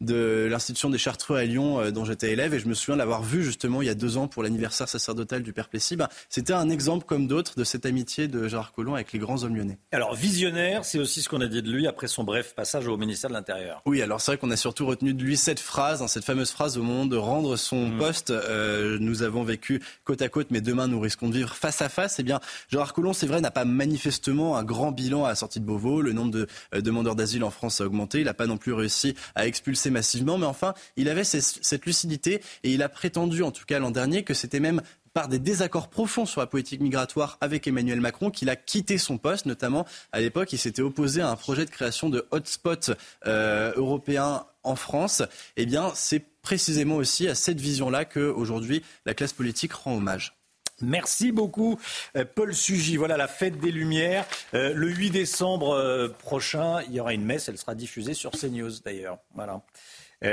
[0.00, 3.44] de l'institution des Chartreux à Lyon, dont j'étais élève, et je me souviens l'avoir vu
[3.44, 5.96] justement il y a deux ans pour l'anniversaire sacerdotal du Père Plessis.
[5.96, 9.42] Ben, C'était un exemple comme d'autres de cette amitié de Gérard Collomb avec les grands
[9.44, 9.78] hommes lyonnais.
[9.92, 12.96] Alors, visionnaire, c'est aussi ce qu'on a dit de lui après son bref passage au
[12.96, 13.82] ministère de l'Intérieur.
[13.86, 16.50] Oui, alors c'est vrai qu'on a surtout retenu de lui cette phrase, hein, cette fameuse
[16.50, 17.98] phrase au moment de rendre son mm.
[17.98, 18.30] poste.
[18.30, 21.88] Euh, nous avons vécu côte à côte, mais demain nous risquons de vivre face à
[21.88, 22.18] face.
[22.18, 25.60] Eh bien, Gérard Collomb, c'est vrai, n'a pas manifestement un grand bilan à la sortie
[25.60, 26.00] de Beauvau.
[26.00, 28.20] Le nombre de euh, demandeurs d'asile en France a augmenté.
[28.20, 32.40] Il n'a pas non plus réussi à expulser massivement, mais enfin, il avait cette lucidité
[32.62, 34.80] et il a prétendu, en tout cas l'an dernier, que c'était même
[35.14, 39.16] par des désaccords profonds sur la politique migratoire avec Emmanuel Macron qu'il a quitté son
[39.16, 39.46] poste.
[39.46, 42.92] Notamment, à l'époque, il s'était opposé à un projet de création de hotspots
[43.26, 45.22] euh, européens en France.
[45.56, 50.36] Eh bien, c'est précisément aussi à cette vision-là que aujourd'hui la classe politique rend hommage.
[50.80, 51.78] Merci beaucoup,
[52.16, 52.96] euh, Paul Sugy.
[52.96, 54.26] Voilà la fête des Lumières.
[54.54, 57.48] Euh, le 8 décembre prochain, il y aura une messe.
[57.48, 59.18] Elle sera diffusée sur CNews d'ailleurs.
[59.36, 59.62] Voilà.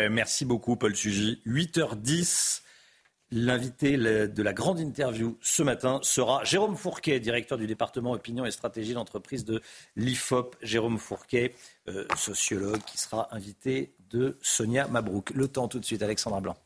[0.09, 1.39] merci beaucoup, Paul Sugy.
[1.45, 2.63] 8h10.
[3.33, 8.51] L'invité de la grande interview ce matin sera Jérôme Fourquet, directeur du département opinion et
[8.51, 9.61] stratégie d'entreprise de
[9.95, 10.57] l'IFOP.
[10.61, 11.55] Jérôme Fourquet,
[12.17, 15.29] sociologue, qui sera invité de Sonia Mabrouk.
[15.29, 16.57] Le temps tout de suite, Alexandra Blanc.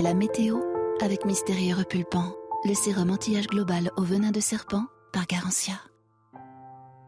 [0.00, 0.60] La météo
[1.00, 5.74] avec Mystérieux Repulpant, le sérum anti-âge global au venin de serpent par Garantia.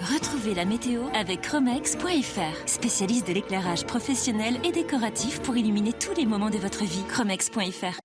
[0.01, 6.25] Retrouvez la météo avec Chromex.fr, spécialiste de l'éclairage professionnel et décoratif pour illuminer tous les
[6.25, 7.03] moments de votre vie.
[7.09, 7.99] Chromex.fr.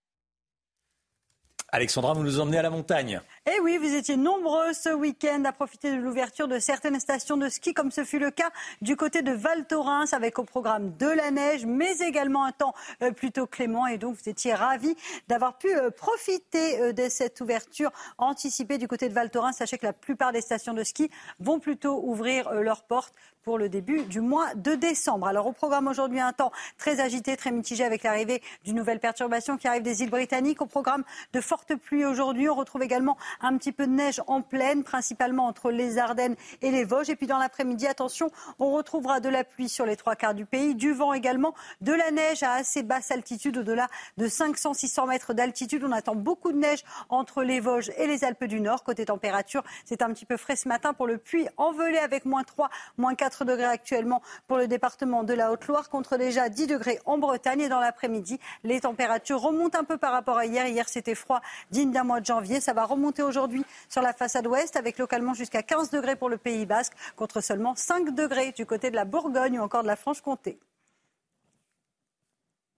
[1.72, 3.22] Alexandra, vous nous emmenez à la montagne.
[3.46, 7.50] Eh oui, vous étiez nombreux ce week-end à profiter de l'ouverture de certaines stations de
[7.50, 8.50] ski, comme ce fut le cas
[8.82, 12.74] du côté de Val Thorens, avec au programme de la neige, mais également un temps
[13.02, 13.86] euh, plutôt clément.
[13.86, 14.96] Et donc, vous étiez ravis
[15.28, 19.58] d'avoir pu euh, profiter euh, de cette ouverture anticipée du côté de Val Thorens.
[19.58, 21.12] Sachez que la plupart des stations de ski
[21.42, 23.14] vont plutôt ouvrir leurs portes
[23.44, 25.28] pour le début du mois de décembre.
[25.28, 29.58] Alors au programme aujourd'hui un temps très agité, très mitigé avec l'arrivée d'une nouvelle perturbation
[29.58, 30.62] qui arrive des îles britanniques.
[30.62, 31.04] Au programme
[31.34, 35.48] de fortes pluies aujourd'hui, on retrouve également un petit peu de neige en plaine, principalement
[35.48, 37.10] entre les Ardennes et les Vosges.
[37.10, 40.46] Et puis dans l'après-midi, attention, on retrouvera de la pluie sur les trois quarts du
[40.46, 43.88] pays, du vent également, de la neige à assez basse altitude, au-delà
[44.18, 45.84] de 500-600 mètres d'altitude.
[45.84, 48.84] On attend beaucoup de neige entre les Vosges et les Alpes du Nord.
[48.84, 52.44] Côté température, c'est un petit peu frais ce matin pour le puits envelé avec moins
[52.44, 57.00] 3, moins 4 degrés actuellement pour le département de la Haute-Loire, contre déjà 10 degrés
[57.06, 57.62] en Bretagne.
[57.62, 60.68] Et dans l'après-midi, les températures remontent un peu par rapport à hier.
[60.68, 61.42] Hier, c'était froid,
[61.72, 62.60] digne d'un mois de janvier.
[62.60, 66.38] Ça va remonter aujourd'hui sur la façade ouest, avec localement jusqu'à 15 degrés pour le
[66.38, 69.96] Pays Basque, contre seulement 5 degrés du côté de la Bourgogne ou encore de la
[69.96, 70.60] Franche-Comté.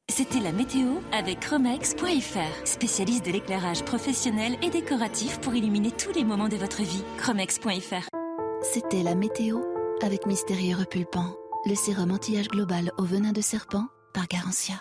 [0.07, 6.23] C'était la météo avec Chromex.fr, spécialiste de l'éclairage professionnel et décoratif pour illuminer tous les
[6.23, 7.03] moments de votre vie.
[7.17, 8.07] Chromex.fr.
[8.61, 9.61] C'était la météo
[10.01, 11.35] avec Mystérieux Repulpant,
[11.65, 14.75] le sérum anti-âge global au venin de serpent par Garantia.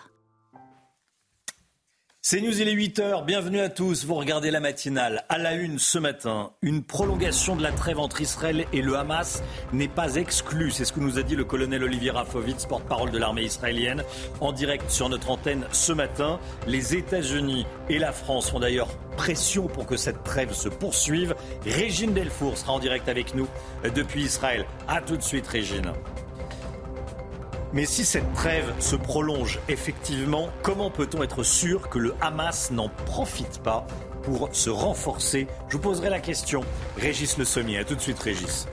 [2.27, 5.27] C'est News, il est 8h, bienvenue à tous, vous regardez la matinale.
[5.29, 9.43] À la une ce matin, une prolongation de la trêve entre Israël et le Hamas
[9.75, 13.19] n'est pas exclue, c'est ce que nous a dit le colonel Olivier Rafovitz, porte-parole de
[13.19, 14.05] l'armée israélienne,
[14.41, 16.41] en direct sur notre antenne ce matin.
[16.67, 18.89] Les États-Unis et la France font d'ailleurs
[19.19, 21.35] pression pour que cette trêve se poursuive.
[21.67, 23.49] Régine Delfour sera en direct avec nous
[23.95, 24.65] depuis Israël.
[24.89, 25.93] A tout de suite Régine.
[27.75, 32.89] Mais si cette trêve se prolonge effectivement, comment peut-on être sûr que le Hamas n'en
[32.89, 33.85] profite pas
[34.23, 35.49] pour se renforcer?
[35.69, 36.61] Je vous poserai la question.
[36.97, 38.69] Régis Le Sommier, à tout de suite Régis.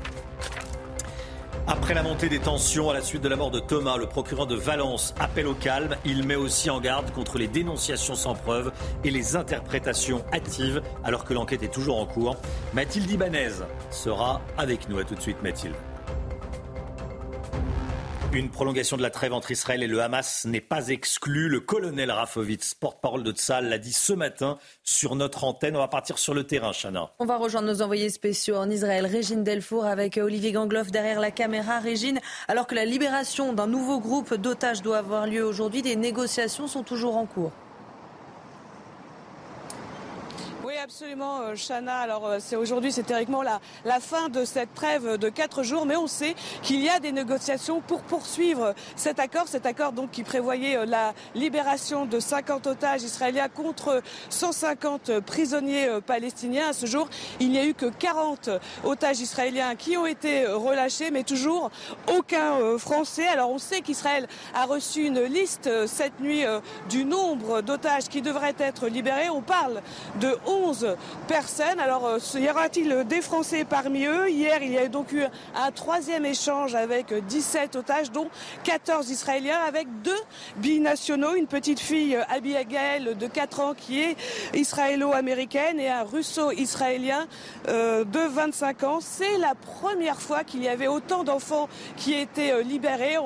[1.65, 4.45] Après la montée des tensions à la suite de la mort de Thomas, le procureur
[4.45, 5.95] de Valence appelle au calme.
[6.05, 8.71] Il met aussi en garde contre les dénonciations sans preuve
[9.03, 12.35] et les interprétations hâtives alors que l'enquête est toujours en cours.
[12.75, 14.99] Mathilde Ibanez sera avec nous.
[14.99, 15.75] À tout de suite Mathilde.
[18.33, 21.49] Une prolongation de la trêve entre Israël et le Hamas n'est pas exclue.
[21.49, 25.75] Le colonel Rafovitz, porte-parole de Tzal, l'a dit ce matin sur notre antenne.
[25.75, 27.11] On va partir sur le terrain, Chana.
[27.19, 31.31] On va rejoindre nos envoyés spéciaux en Israël, Régine Delfour avec Olivier Gangloff derrière la
[31.31, 31.79] caméra.
[31.79, 36.67] Régine, alors que la libération d'un nouveau groupe d'otages doit avoir lieu aujourd'hui, des négociations
[36.67, 37.51] sont toujours en cours.
[40.81, 41.97] Absolument, euh, Chana.
[41.97, 43.59] Alors, euh, c'est aujourd'hui, c'est théoriquement la,
[43.99, 47.81] fin de cette trêve de quatre jours, mais on sait qu'il y a des négociations
[47.81, 49.47] pour poursuivre cet accord.
[49.47, 55.87] Cet accord, donc, qui prévoyait euh, la libération de 50 otages israéliens contre 150 prisonniers
[56.05, 56.69] palestiniens.
[56.69, 57.07] À ce jour,
[57.39, 58.49] il n'y a eu que 40
[58.83, 61.69] otages israéliens qui ont été relâchés, mais toujours
[62.07, 63.27] aucun Français.
[63.27, 66.43] Alors, on sait qu'Israël a reçu une liste cette nuit
[66.89, 69.29] du nombre d'otages qui devraient être libérés.
[69.29, 69.81] On parle
[70.19, 70.70] de 11
[71.27, 71.79] personnes.
[71.79, 75.23] Alors, euh, y aura-t-il des Français parmi eux Hier, il y a donc eu
[75.55, 78.27] un troisième échange avec 17 otages, dont
[78.63, 80.19] 14 Israéliens, avec deux
[80.57, 84.15] binationaux, une petite fille, euh, Abigail, de 4 ans, qui est
[84.53, 87.27] israélo-américaine, et un russo-israélien
[87.67, 88.99] euh, de 25 ans.
[89.01, 93.17] C'est la première fois qu'il y avait autant d'enfants qui étaient libérés.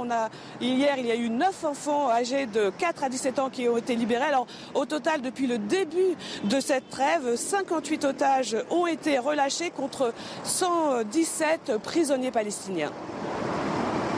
[0.62, 3.78] Hier, il y a eu 9 enfants âgés de 4 à 17 ans qui ont
[3.78, 4.26] été libérés.
[4.26, 10.14] Alors, au total, depuis le début de cette trêve, 58 otages ont été relâchés contre
[10.44, 12.92] 117 prisonniers palestiniens.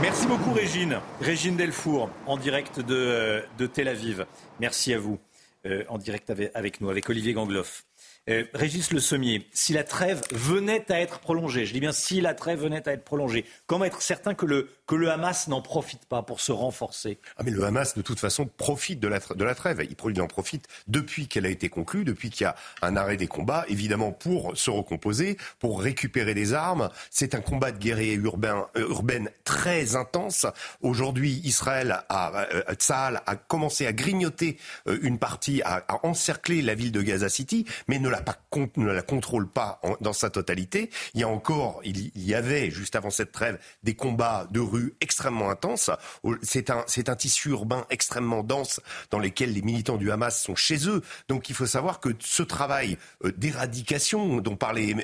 [0.01, 0.99] Merci beaucoup Régine.
[1.21, 4.25] Régine Delfour, en direct de, Tel Aviv.
[4.59, 5.17] Merci à vous,
[5.65, 7.83] euh, en direct avec, nous, avec Olivier Gangloff.
[8.29, 12.21] Euh, Régis Le Sommier, si la trêve venait à être prolongée, je dis bien si
[12.21, 15.61] la trêve venait à être prolongée, comment être certain que le, que le Hamas n'en
[15.61, 19.19] profite pas pour se renforcer ah Mais le Hamas, de toute façon, profite de la,
[19.19, 19.85] de la trêve.
[19.87, 23.27] Il, en profite depuis qu'elle a été conclue, depuis qu'il y a un arrêt des
[23.27, 26.89] combats, évidemment pour se recomposer, pour récupérer des armes.
[27.11, 30.45] C'est un combat de guerriers urbain, euh, très intense.
[30.81, 32.63] Aujourd'hui, Israël a, euh,
[33.25, 34.57] a commencé à grignoter
[34.87, 38.23] euh, une partie, à, encercler la ville de Gaza City, mais ne la,
[38.77, 40.89] ne la contrôle pas dans sa totalité.
[41.13, 45.49] Il y a encore, y avait juste avant cette trêve des combats de rue extrêmement
[45.49, 45.89] intenses.
[46.41, 48.81] C'est un, c'est un tissu urbain extrêmement dense
[49.11, 51.01] dans lequel les militants du Hamas sont chez eux.
[51.27, 54.95] Donc il faut savoir que ce travail d'éradication dont parlait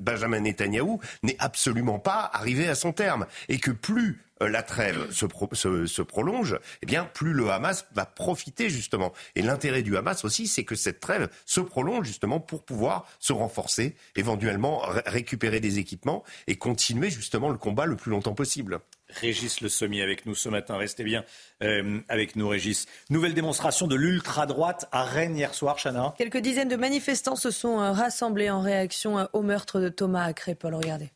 [0.00, 5.10] Benjamin Netanyahou n'est absolument pas arrivé à son terme et que plus euh, la trêve
[5.12, 9.12] se, prolonge, eh bien, plus le Hamas va profiter justement.
[9.36, 13.32] Et l'intérêt du Hamas aussi, c'est que cette trêve se prolonge justement pour pouvoir se
[13.32, 18.80] renforcer, éventuellement récupérer des équipements et continuer justement le combat le plus longtemps possible.
[19.14, 20.76] Régis Le Sommier avec nous ce matin.
[20.76, 21.24] Restez bien
[21.62, 22.86] euh, avec nous, Régis.
[23.10, 26.14] Nouvelle démonstration de l'ultra-droite à Rennes hier soir, Chana.
[26.18, 30.32] Quelques dizaines de manifestants se sont euh, rassemblés en réaction au meurtre de Thomas à
[30.32, 30.74] Crépol.
[30.74, 31.10] Regardez.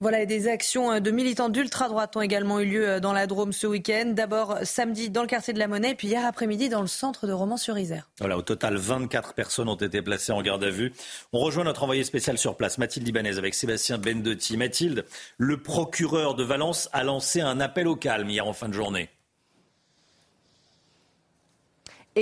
[0.00, 3.26] Voilà, et des actions euh, de militants d'ultra-droite ont également eu lieu euh, dans la
[3.26, 4.12] Drôme ce week-end.
[4.14, 7.32] D'abord samedi dans le quartier de la Monnaie, puis hier après-midi dans le centre de
[7.32, 8.08] Romans-sur-Isère.
[8.20, 10.92] Voilà, au total, 24 personnes ont été placées en garde à vue.
[11.32, 14.56] On rejoint notre envoyé spécial sur place, Mathilde Ibanez, avec Sébastien Bendetti.
[14.56, 15.04] Mathilde,
[15.36, 19.10] le procureur de Valence a lancé un appel au calme hier en fin de journée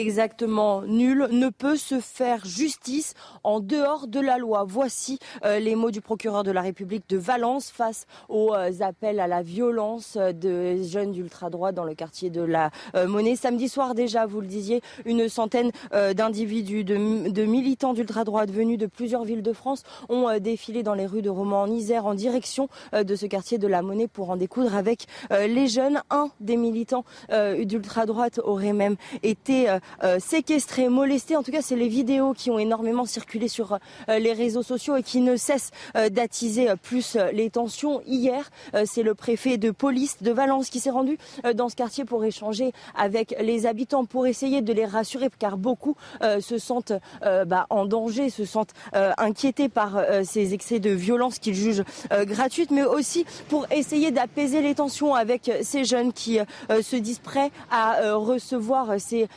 [0.01, 3.14] exactement nul ne peut se faire justice
[3.44, 4.64] en dehors de la loi.
[4.66, 9.20] Voici euh, les mots du procureur de la République de Valence face aux euh, appels
[9.20, 13.36] à la violence de jeunes d'ultra-droite dans le quartier de la euh, Monnaie.
[13.36, 19.24] Samedi soir déjà, vous le disiez, une centaine d'individus, de, militants d'ultra-droite venus de plusieurs
[19.24, 23.14] villes de France ont défilé dans les rues de Romans en Isère en direction de
[23.14, 26.02] ce quartier de la Monnaie pour en découdre avec les jeunes.
[26.10, 29.68] Un des militants d'ultra-droite aurait même été
[30.04, 31.36] euh, séquestrés, molestés.
[31.36, 34.96] En tout cas, c'est les vidéos qui ont énormément circulé sur euh, les réseaux sociaux
[34.96, 38.02] et qui ne cessent euh, d'attiser plus les tensions.
[38.06, 38.50] Hier,
[38.84, 41.18] c'est le préfet de police de Valence qui s'est rendu
[41.54, 45.96] dans ce quartier pour échanger avec les habitants, pour essayer de les rassurer, car beaucoup
[46.20, 46.92] se sentent
[47.22, 52.84] bah, en danger, se sentent inquiétés par ces excès de violence qu'ils jugent gratuites, mais
[52.84, 56.38] aussi pour essayer d'apaiser les tensions avec ces jeunes qui
[56.82, 59.28] se disent prêts à recevoir ces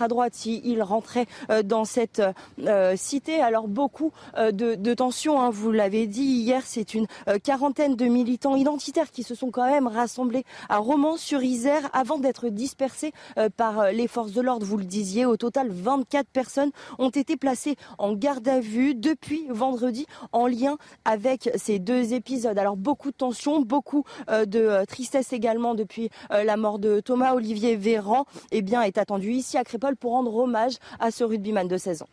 [0.00, 2.22] à droite s'il rentrait euh, dans cette
[2.64, 3.40] euh, cité.
[3.40, 7.06] Alors beaucoup euh, de, tensions, hein, vous l'avez dit hier, c'est une
[7.44, 13.12] quarantaine de militants identitaires qui se sont quand même rassemblés à Romans-sur-Isère avant d'être dispersés
[13.56, 14.66] par les forces de l'ordre.
[14.66, 19.46] Vous le disiez, au total 24 personnes ont été placées en garde à vue depuis
[19.50, 22.58] vendredi en lien avec ces deux épisodes.
[22.58, 28.24] Alors beaucoup de tensions, beaucoup de tristesse également depuis la mort de Thomas Olivier Véran.
[28.50, 32.02] Eh bien, est attendu ici à Crépol pour rendre hommage à ce rugbyman de 16
[32.02, 32.08] ans.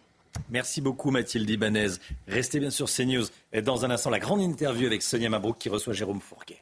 [0.50, 1.94] Merci beaucoup Mathilde Ibanez.
[2.28, 3.26] Restez bien sur CNews.
[3.54, 6.62] Et dans un instant, la grande interview avec Sonia Mabrouk qui reçoit Jérôme Fourquet.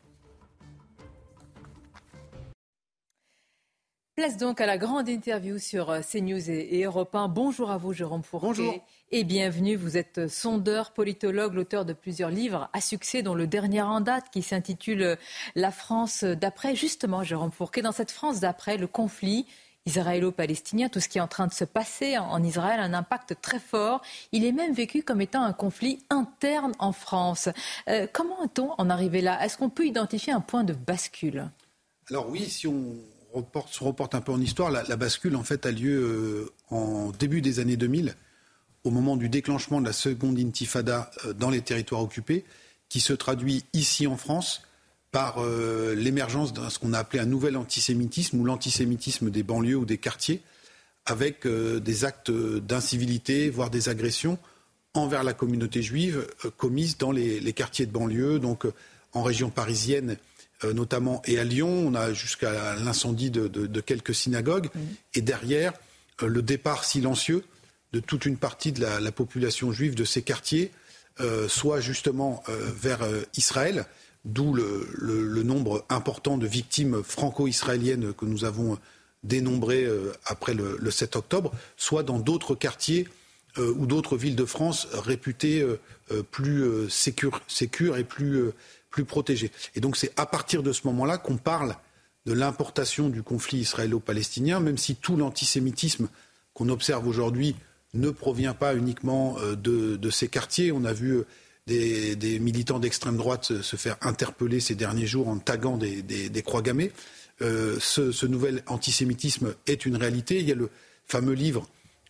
[4.16, 7.30] Place donc à la grande interview sur euh, CNews et Europe 1.
[7.30, 8.46] Bonjour à vous, Jérôme Fourquet.
[8.46, 8.76] Bonjour.
[9.10, 9.76] Et bienvenue.
[9.76, 14.26] Vous êtes sondeur, politologue, l'auteur de plusieurs livres à succès, dont le dernier en date
[14.32, 15.18] qui s'intitule
[15.56, 16.76] La France d'après.
[16.76, 19.48] Justement, Jérôme Fourquet, dans cette France d'après, le conflit
[19.86, 23.60] israélo-palestinien, tout ce qui est en train de se passer en Israël un impact très
[23.60, 24.02] fort.
[24.32, 27.50] Il est même vécu comme étant un conflit interne en France.
[27.90, 29.44] Euh, comment est-on en arrivé là?
[29.44, 31.50] Est-ce qu'on peut identifier un point de bascule?
[32.10, 32.96] Alors oui, si on
[33.70, 37.42] se reporte un peu en histoire, la, bascule en fait a lieu euh, en début
[37.42, 38.16] des années 2000,
[38.84, 42.46] au moment du déclenchement de la seconde intifada euh, dans les territoires occupés,
[42.90, 44.62] qui se traduit ici en France
[45.14, 49.78] par euh, l'émergence de ce qu'on a appelé un nouvel antisémitisme ou l'antisémitisme des banlieues
[49.78, 50.42] ou des quartiers,
[51.06, 54.40] avec euh, des actes d'incivilité, voire des agressions
[54.96, 58.66] envers la communauté juive euh, commises dans les, quartiers de banlieue, donc
[59.14, 60.18] en région parisienne
[60.64, 61.70] notamment et à Lyon.
[61.70, 64.80] On a jusqu'à l'incendie de, quelques synagogues mmh.
[65.16, 65.74] et derrière
[66.22, 67.44] le départ silencieux
[67.92, 70.72] de toute une partie de la, la population juive de ces quartiers,
[71.48, 73.02] soit justement vers
[73.36, 73.86] Israël
[74.26, 78.78] d'où le, nombre important de victimes franco-israéliennes que nous avons
[79.24, 83.08] dénombrées euh, après le, 7 octobre, soit dans d'autres quartiers
[83.60, 85.64] ou d'autres villes de France réputées
[86.32, 87.40] plus sécures,
[87.96, 88.50] et plus,
[88.90, 89.52] plus protégées.
[89.76, 91.76] Et donc c'est à partir de ce moment-là qu'on parle
[92.26, 96.10] de l'importation du conflit israélo-palestinien, même si tout l'antisémitisme
[96.56, 97.56] qu'on observe aujourd'hui
[97.94, 100.72] ne provient pas uniquement de, ces quartiers.
[100.72, 101.24] On a vu
[101.68, 106.92] des, militants d'extrême droite se, faire interpeller ces derniers jours en taguant des, croix gammées.
[107.42, 110.40] Euh, ce, nouvel antisémitisme est une réalité.
[110.40, 110.70] Il y a le
[111.06, 111.68] fameux livre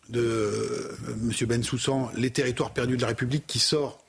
[0.08, 1.32] de euh, M.
[1.48, 4.04] Ben Soussan, Les territoires perdus de la République, qui sort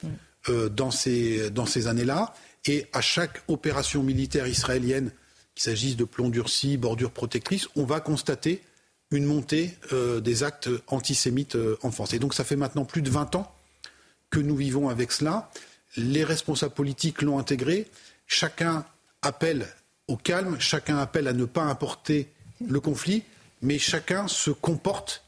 [0.49, 2.33] euh, dans ces, dans ces années-là.
[2.65, 5.11] Et à chaque opération militaire israélienne,
[5.53, 8.61] qu'il s'agisse de plomb durci, bordure protectrice, on va constater
[9.11, 9.77] une montée
[10.21, 12.13] des actes antisémites en France.
[12.13, 13.54] Et donc ça fait maintenant plus de 20 ans
[14.29, 15.49] que nous vivons avec cela.
[15.97, 17.87] Les responsables politiques l'ont intégré.
[18.27, 18.85] Chacun
[19.21, 19.67] appelle
[20.07, 22.31] au calme, chacun appelle à ne pas importer
[22.65, 23.23] le conflit,
[23.61, 25.24] mais chacun se comporte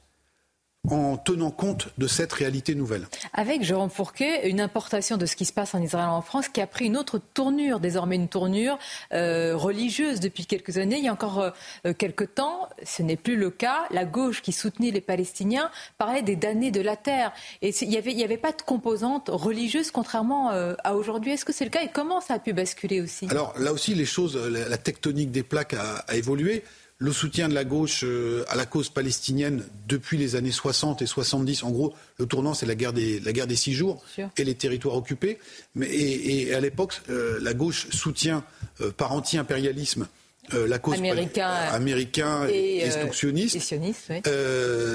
[0.89, 3.07] en tenant compte de cette réalité nouvelle.
[3.33, 6.61] Avec Jérôme Fourquet, une importation de ce qui se passe en Israël en France qui
[6.61, 8.77] a pris une autre tournure, désormais une tournure
[9.13, 10.97] euh, religieuse depuis quelques années.
[10.97, 11.39] Il y a encore
[11.85, 13.85] euh, quelques temps, ce n'est plus le cas.
[13.91, 17.33] La gauche qui soutenait les Palestiniens parlait des damnés de la terre.
[17.61, 21.33] Et il n'y avait, y avait pas de composante religieuse contrairement euh, à aujourd'hui.
[21.33, 21.83] Est-ce que c'est le cas?
[21.83, 23.27] Et comment ça a pu basculer aussi?
[23.29, 26.63] Alors là aussi, les choses, la, tectonique des plaques a évolué
[26.99, 31.05] le soutien de la gauche euh, à la cause palestinienne depuis les années 60 et
[31.05, 31.63] 70.
[31.63, 34.03] En gros, le tournant, c'est la guerre des, la guerre des six jours
[34.37, 35.37] et les territoires occupés.
[35.75, 38.43] Mais, et, à l'époque, euh, la gauche soutient
[38.81, 40.07] euh, par anti-impérialisme
[40.53, 42.89] la cause américain, et, et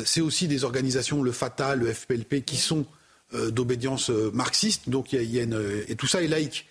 [0.06, 2.86] c'est aussi des organisations, le Fatah, le FPLP, qui sont
[3.50, 4.88] d'obédience marxiste.
[4.88, 5.44] Donc il y a,
[5.88, 6.66] et tout ça est laïque.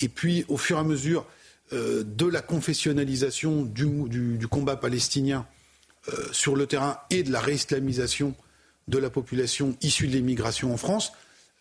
[0.00, 1.26] Et puis, au fur et à mesure
[1.72, 5.48] euh, de la confessionnalisation du, combat palestinien
[6.08, 8.36] euh, sur le terrain et de la réislamisation
[8.86, 11.10] de la population issue de l'immigration en France,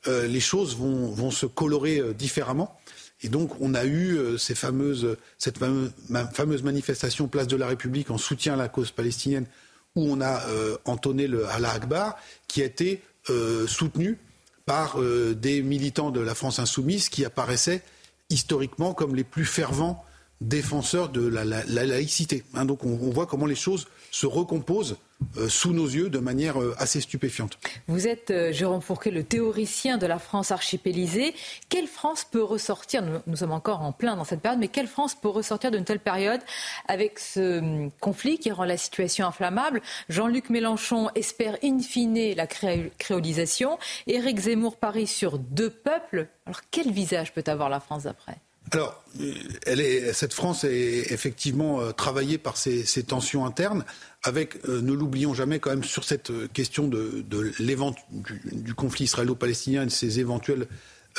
[0.06, 2.80] euh, les choses vont, se colorer différemment.
[3.24, 5.18] Et donc, on a eu cette fameuse
[6.64, 9.48] manifestation Place de la République en soutien à la cause palestinienne,
[9.96, 10.44] où on a
[10.84, 12.16] entonné le Allah Akbar,
[12.48, 13.02] qui a été
[13.66, 14.20] soutenu
[14.68, 17.82] par des militants de la France insoumise qui apparaissaient
[18.30, 20.04] historiquement comme les plus fervents
[20.42, 22.44] défenseurs de la, laïcité.
[22.54, 24.98] Hein, donc on, voit comment les choses se recomposent
[25.48, 27.58] sous nos yeux de manière euh, assez stupéfiante.
[27.88, 31.34] Vous êtes, euh, Jérôme Fourquet, le théoricien de la France archipélisée.
[31.70, 35.16] Quelle France peut ressortir, nous, sommes encore en plein dans cette période, mais quelle France
[35.16, 36.42] peut ressortir d'une telle période
[36.88, 39.82] avec ce hum, conflit qui rend la situation inflammable?
[40.10, 43.78] Jean-Luc Mélenchon espère in fine la créolisation.
[44.08, 46.28] Éric Zemmour parie sur deux peuples.
[46.46, 48.38] Alors quel visage peut avoir la France d'après?
[48.72, 49.04] Alors,
[49.66, 53.86] elle est, cette France est effectivement travaillée par ces, tensions internes
[54.26, 57.24] avec, euh, ne l'oublions jamais quand même, sur cette euh, question de,
[58.52, 60.68] du, conflit israélo-palestinien et de ses éventuels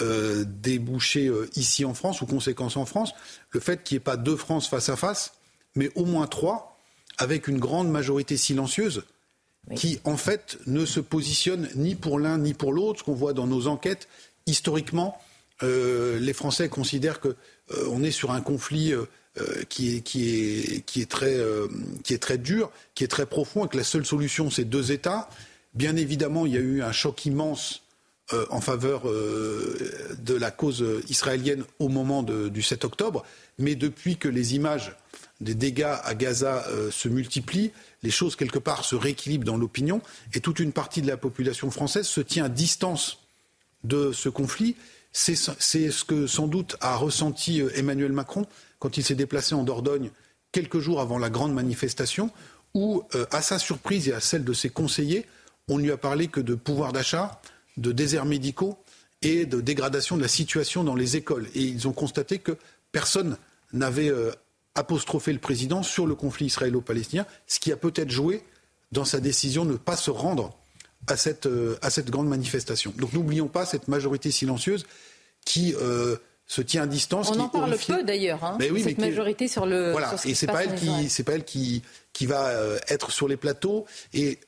[0.02, 3.12] euh, débouchés ici en France ou conséquences en France,
[3.50, 5.34] le fait qu'il n'y ait pas deux France face à face,
[5.76, 6.78] mais au moins trois,
[7.16, 9.04] avec une grande majorité silencieuse,
[9.74, 13.00] qui en fait ne se positionne ni pour l'un ni pour l'autre.
[13.00, 14.06] Ce qu'on voit dans nos enquêtes,
[14.46, 15.20] historiquement,
[15.62, 17.20] les Français considèrent
[18.10, 18.94] sur un conflit
[19.38, 21.68] euh, qui, est, est très, euh,
[22.02, 24.92] qui est très dur, qui est très profond, et que la seule solution, c'est deux
[24.92, 25.28] États.
[25.74, 27.82] Bien évidemment, il y a eu un choc immense
[28.32, 33.26] euh, en faveur de la cause israélienne au moment du 7 octobre,
[33.58, 34.96] mais depuis que les images
[35.42, 37.72] des dégâts à Gaza se multiplient,
[38.02, 40.00] les choses quelque part se rééquilibrent dans l'opinion,
[40.32, 43.18] et toute une partie de la population française se tient à distance
[43.84, 44.76] de ce conflit.
[45.18, 48.44] C'est ce que sans doute a ressenti Emmanuel Macron
[48.78, 50.10] quand il s'est déplacé en Dordogne
[50.52, 52.30] quelques jours avant la grande manifestation,
[52.74, 55.26] où, euh, à sa surprise et à celle de ses conseillers,
[55.68, 57.40] on ne lui a parlé que de pouvoir d'achat,
[57.78, 58.78] de déserts médicaux
[59.22, 61.48] et de dégradation de la situation dans les écoles.
[61.54, 62.56] Et ils ont constaté que
[62.92, 63.38] personne
[63.72, 64.32] n'avait euh,
[64.74, 68.44] apostrophé le président sur le conflit israélo-palestinien, ce qui a peut-être joué
[68.92, 70.56] dans sa décision de ne pas se rendre
[71.06, 72.92] à cette, euh, à cette grande manifestation.
[72.96, 74.86] Donc n'oublions pas cette majorité silencieuse
[75.44, 75.74] qui
[76.46, 77.30] se tient à distance.
[77.30, 79.92] On en parle peu d'ailleurs, hein, cette majorité sur le.
[79.92, 83.28] Voilà, et c'est pas, elle qui, c'est pas elle qui, qui va euh, être sur
[83.28, 84.38] les plateaux et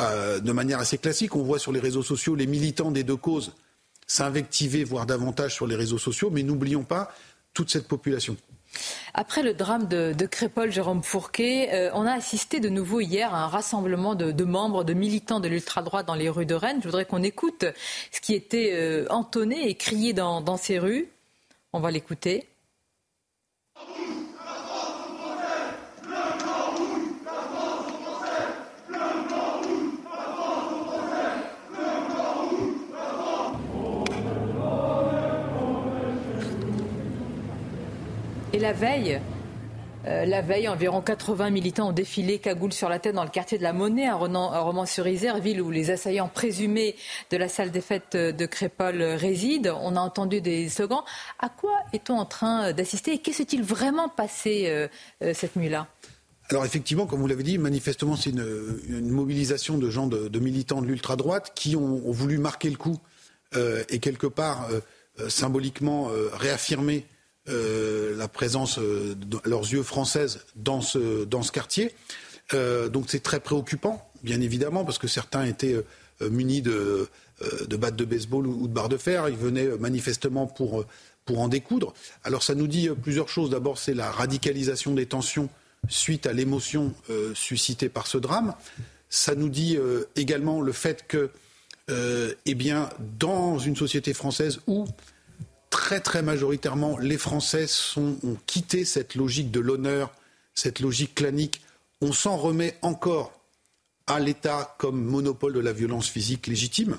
[0.00, 3.16] euh, de manière assez classique, on voit sur les réseaux sociaux les militants des deux
[3.16, 3.52] causes
[4.06, 7.14] s'invectiver, voire davantage sur les réseaux sociaux, mais n'oublions pas
[7.54, 8.36] toute cette population.
[9.14, 13.44] Après le drame de, Crépol, Jérôme Fourquet, euh, on a assisté de nouveau hier à
[13.44, 16.80] un rassemblement de, membres, de militants de l'ultra-droite dans les rues de Rennes.
[16.80, 17.64] Je voudrais qu'on écoute
[18.10, 21.08] ce qui était entonné et crié dans ces rues.
[21.72, 22.46] On va l'écouter.
[38.62, 39.20] La veille,
[40.06, 43.58] euh, la veille, environ 80 militants ont défilé cagoule sur la tête dans le quartier
[43.58, 46.94] de la Monnaie, à Romans-sur-Isère, ville où les assaillants présumés
[47.32, 49.80] de la salle des fêtes de Crépol résident.
[49.82, 51.02] On a entendu des slogans.
[51.40, 54.86] À quoi est-on en train d'assister et qu'est-ce s'est-il vraiment passé euh,
[55.24, 55.88] euh, cette nuit-là?
[56.50, 60.86] Alors effectivement, comme vous l'avez dit, manifestement, c'est une, mobilisation de gens, de, militants de
[60.86, 62.98] l'ultra-droite qui ont, voulu marquer le coup
[63.88, 64.68] et quelque part
[65.28, 67.06] symboliquement réaffirmer
[67.48, 71.92] euh, la présence euh, à leurs yeux française dans ce, dans ce quartier.
[72.54, 75.76] Euh, donc c'est très préoccupant, bien évidemment, parce que certains étaient
[76.20, 77.08] munis de,
[77.66, 79.28] de battes de baseball ou de barres de fer.
[79.28, 80.84] Ils venaient manifestement pour,
[81.24, 81.94] pour en découdre.
[82.22, 83.50] Alors ça nous dit plusieurs choses.
[83.50, 85.48] D'abord, c'est la radicalisation des tensions
[85.88, 86.94] suite à l'émotion
[87.34, 88.54] suscitée par ce drame.
[89.10, 89.78] Ça nous dit
[90.14, 91.30] également le fait que,
[91.88, 92.88] eh bien,
[93.18, 94.86] dans une société française où
[95.72, 97.66] très très majoritairement, les Français
[97.96, 100.12] ont quitté cette logique de l'honneur,
[100.54, 101.62] cette logique clanique.
[102.02, 103.32] On s'en remet encore
[104.06, 106.98] à l'État comme monopole de la violence physique légitime.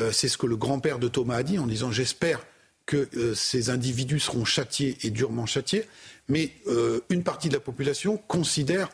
[0.00, 2.40] Euh, c'est ce que le grand-père de Thomas a dit en disant j'espère
[2.86, 5.84] que euh, ces individus seront châtiés et durement châtiés.
[6.28, 8.88] Mais euh, une partie de la population considère,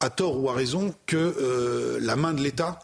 [0.00, 2.78] à tort ou à raison, que la main de l'État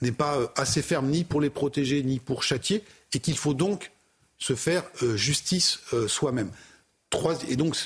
[0.00, 2.82] n'est pas assez ferme ni pour les protéger ni pour châtier
[3.12, 3.90] et qu'il faut donc
[4.40, 6.50] se faire euh, justice euh, soi-même.
[7.48, 7.76] Et donc,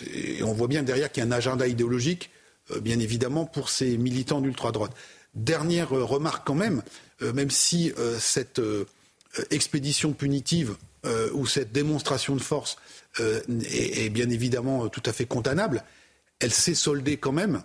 [0.42, 2.30] on voit bien derrière qu'il y a un agenda idéologique,
[2.70, 4.92] euh, bien évidemment, pour ces militants d'ultra-droite.
[5.34, 6.82] Dernière remarque quand même,
[7.20, 8.60] même si cette
[9.50, 10.76] expédition punitive
[11.32, 12.76] ou cette démonstration de force
[13.18, 15.82] est, bien évidemment tout à fait condamnable,
[16.38, 17.64] elle s'est soldée quand même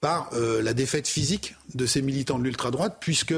[0.00, 3.36] par la défaite physique de ces militants de l'ultra-droite, puisque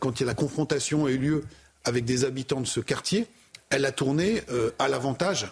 [0.00, 1.44] quand la confrontation a eu lieu
[1.84, 3.28] avec des habitants de ce quartier,
[3.72, 5.50] elle a tourné euh, à l'avantage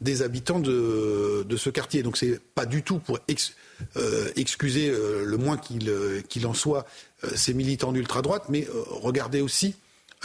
[0.00, 2.02] des habitants de, ce quartier.
[2.02, 3.18] Donc c'est pas du tout pour
[3.96, 6.86] euh, excuser euh, le moins qu'il en soit
[7.34, 9.76] ces militants d'ultra-droite, mais regardez aussi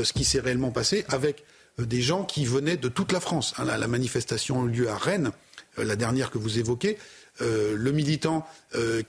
[0.02, 1.44] ce qui s'est réellement passé avec
[1.78, 3.54] des gens qui venaient de toute la France.
[3.58, 5.32] Hein, la, manifestation a eu lieu à Rennes,
[5.78, 6.98] la dernière que vous évoquez.
[7.42, 8.48] le militant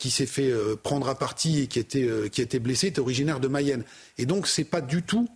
[0.00, 0.52] qui s'est fait
[0.82, 3.84] prendre à partie et qui était, qui était blessé est originaire de Mayenne.
[4.18, 5.28] Et donc c'est pas du tout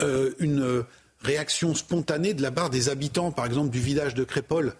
[0.00, 0.84] une
[1.24, 4.74] réaction spontanée de la part des habitants, par exemple, du village de Crépol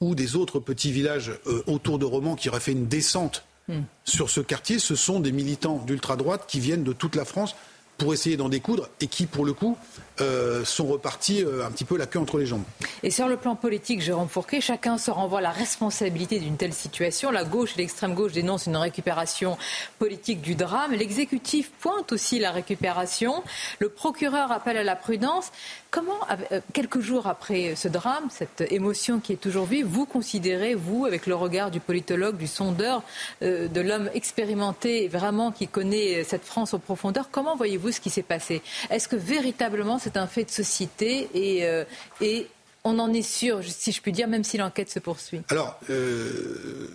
[0.00, 3.80] ou des autres petits villages euh, autour de Romans qui auraient fait une descente hmm.
[4.04, 4.78] sur ce quartier.
[4.78, 7.56] Ce sont des militants d'ultra-droite qui viennent de toute la France
[7.96, 9.76] pour essayer d'en découdre et qui, pour le coup,
[10.20, 12.62] euh, sont repartis euh, un petit peu la queue entre les jambes.
[13.02, 17.30] Et sur le plan politique, Jérôme Fourquet, chacun se renvoie la responsabilité d'une telle situation.
[17.30, 19.56] La gauche et l'extrême gauche dénoncent une récupération
[19.98, 20.92] politique du drame.
[20.92, 23.42] L'exécutif pointe aussi la récupération.
[23.78, 25.52] Le procureur appelle à la prudence.
[25.90, 26.18] Comment,
[26.52, 31.06] euh, quelques jours après ce drame, cette émotion qui est toujours vive, vous considérez, vous,
[31.06, 33.02] avec le regard du politologue, du sondeur,
[33.40, 38.22] de l'homme expérimenté, vraiment qui connaît cette France en profondeur, comment voyez-vous ce qui s'est
[38.22, 38.62] passé?
[38.90, 41.84] Est-ce que véritablement c'est un fait de société et, euh,
[42.20, 42.46] et
[42.84, 45.42] on en est sûr, si je puis dire, même si l'enquête se poursuit.
[45.50, 46.88] Alors, euh,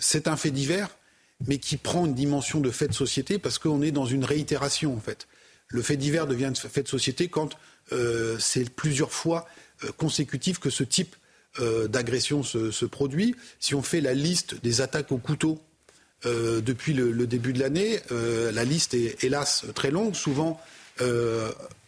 [0.00, 0.90] c'est un fait divers,
[1.46, 4.94] mais qui prend une dimension de fait de société parce qu'on est dans une réitération,
[4.94, 5.26] en fait.
[5.68, 7.56] Le fait divers devient fait de société quand
[7.92, 9.46] euh, c'est plusieurs fois
[9.96, 11.16] consécutif que ce type
[11.88, 13.34] d'agression se, produit.
[13.58, 15.60] Si on fait la liste des attaques au couteau
[16.24, 20.60] depuis le, début de l'année, la liste est hélas très longue, souvent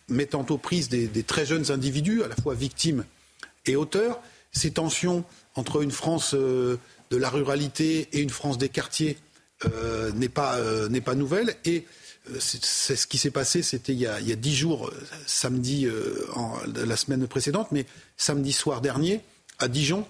[0.09, 3.05] mettant aux prises des, très jeunes individus, à la fois victimes
[3.67, 4.21] et auteurs.
[4.53, 5.25] Ces tensions
[5.57, 6.79] entre une France euh,
[7.11, 9.19] de la ruralité et une France des quartiers
[9.65, 11.57] euh, n'est pas, euh, nouvelle.
[11.65, 11.87] Et
[12.39, 14.91] c'est ce qui s'est passé, c'était il, y a dix jours,
[15.27, 15.87] samedi,
[16.75, 17.85] la semaine précédente, mais
[18.17, 19.21] samedi soir dernier,
[19.59, 20.07] à Dijon,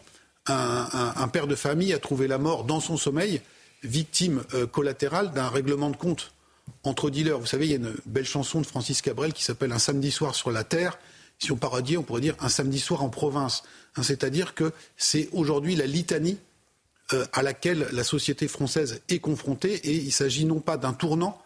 [0.47, 3.41] un, père de famille a trouvé la mort dans son sommeil,
[3.83, 6.34] victime collatérale d'un règlement de compte
[6.83, 7.39] entre dealers.
[7.39, 10.11] Vous savez, il y a une belle chanson de Francis Cabrel qui s'appelle Un samedi
[10.11, 10.99] soir sur la terre.
[11.39, 13.63] Si on parodie, on pourrait dire un samedi soir en province.
[13.97, 16.39] Hein, c'est-à-dire que c'est aujourd'hui la litanie
[17.13, 21.43] euh, à laquelle la société française est confrontée et il s'agit non pas d'un tournant,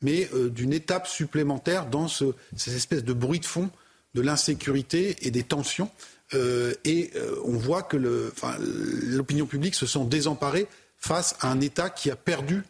[0.00, 3.70] mais euh, d'une étape supplémentaire dans ce, ces espèces de bruit de fond
[4.14, 5.90] de l'insécurité et des tensions.
[6.34, 7.10] Euh, et
[7.44, 10.66] on voit que l'opinion publique se sent désemparée
[10.96, 12.64] face à un État qui a perdu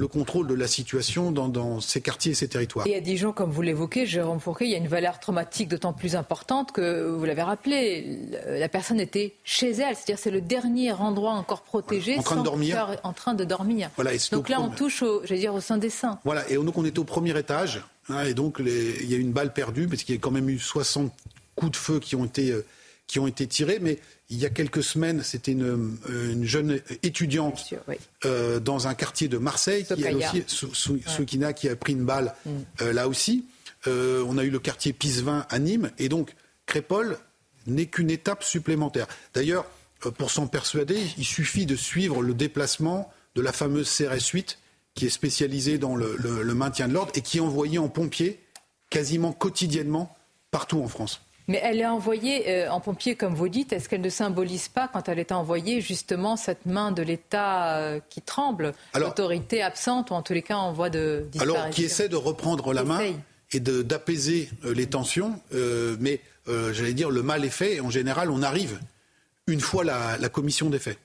[0.00, 2.86] le contrôle de la situation dans, ces quartiers et ces territoires.
[2.86, 5.92] Et à Dijon, comme vous l'évoquez, Jérôme Fourquet, il y a une valeur traumatique d'autant
[5.92, 10.92] plus importante que, vous l'avez rappelé, la personne était chez elle, c'est-à-dire c'est le dernier
[10.92, 12.98] endroit encore protégé, en train de dormir.
[13.02, 13.90] en train de dormir.
[14.32, 16.18] donc là, on touche, au, dire, au sein des seins.
[16.24, 19.32] Voilà, et donc on est au premier étage, hein, et donc il y a une
[19.32, 21.12] balle perdue, parce qu'il y a quand même eu 60
[21.54, 22.50] coups de feu qui ont été...
[22.50, 22.64] Euh,
[23.06, 23.98] qui ont été tirés, mais
[24.30, 27.96] il y a quelques semaines, c'était une, une, jeune étudiante sûr, oui.
[28.24, 31.54] euh, dans un quartier de Marseille, qui elle aussi, Soukina, ouais.
[31.54, 32.50] qui a pris une balle mm.
[32.82, 33.44] euh, là aussi.
[33.86, 36.34] Euh, on a eu le quartier Pisevin à Nîmes, et donc
[36.66, 37.18] Crépol
[37.66, 39.08] n'est qu'une étape supplémentaire.
[39.34, 39.66] D'ailleurs,
[40.06, 44.58] euh, pour s'en persuader, il suffit de suivre le déplacement de la fameuse CRS 8,
[44.94, 47.88] qui est spécialisée dans le, le, le maintien de l'ordre et qui est envoyée en
[47.88, 48.40] pompiers
[48.90, 50.16] quasiment quotidiennement
[50.50, 51.20] partout en France.
[51.50, 53.72] Mais elle est envoyée euh, en pompier, comme vous dites.
[53.72, 57.98] Est-ce qu'elle ne symbolise pas, quand elle est envoyée, justement cette main de l'État euh,
[58.08, 61.82] qui tremble, l'autorité absente, ou en tous les cas en voie de disparition Alors, qui
[61.82, 63.00] essaie de reprendre la main
[63.50, 65.40] et d'apaiser euh, les tensions.
[65.52, 67.74] Euh, mais, euh, j'allais dire, le mal est fait.
[67.74, 68.78] Et en général, on arrive
[69.48, 70.98] une fois la, la commission des faits.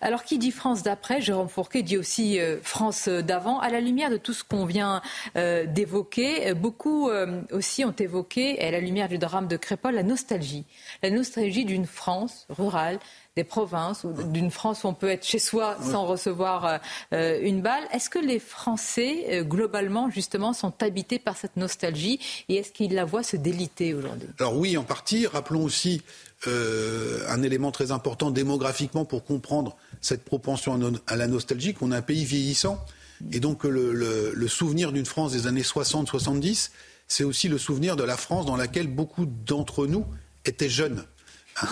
[0.00, 3.60] Alors, qui dit France d'après Jérôme Fourquet dit aussi euh, France d'avant.
[3.60, 5.02] À la lumière de tout ce qu'on vient
[5.36, 10.02] euh, d'évoquer, beaucoup euh, aussi ont évoqué, à la lumière du drame de Crépol, la
[10.02, 10.64] nostalgie.
[11.02, 12.98] La nostalgie d'une France rurale,
[13.36, 16.80] des provinces, ou d'une France où on peut être chez soi sans recevoir
[17.12, 17.84] une balle.
[17.92, 22.18] Est-ce que les Français, globalement, justement, sont habités par cette nostalgie
[22.48, 24.28] et est-ce qu'ils la voient se déliter aujourd'hui?
[24.40, 25.28] Alors oui, en partie.
[25.28, 26.02] Rappelons aussi
[26.46, 31.98] euh, un élément très important démographiquement pour comprendre cette propension à la nostalgie, qu'on a
[31.98, 32.84] un pays vieillissant.
[33.32, 36.70] Et donc le, souvenir d'une France des années 60-70,
[37.08, 40.06] c'est aussi le souvenir de la France dans laquelle beaucoup d'entre nous
[40.44, 41.04] étaient jeunes.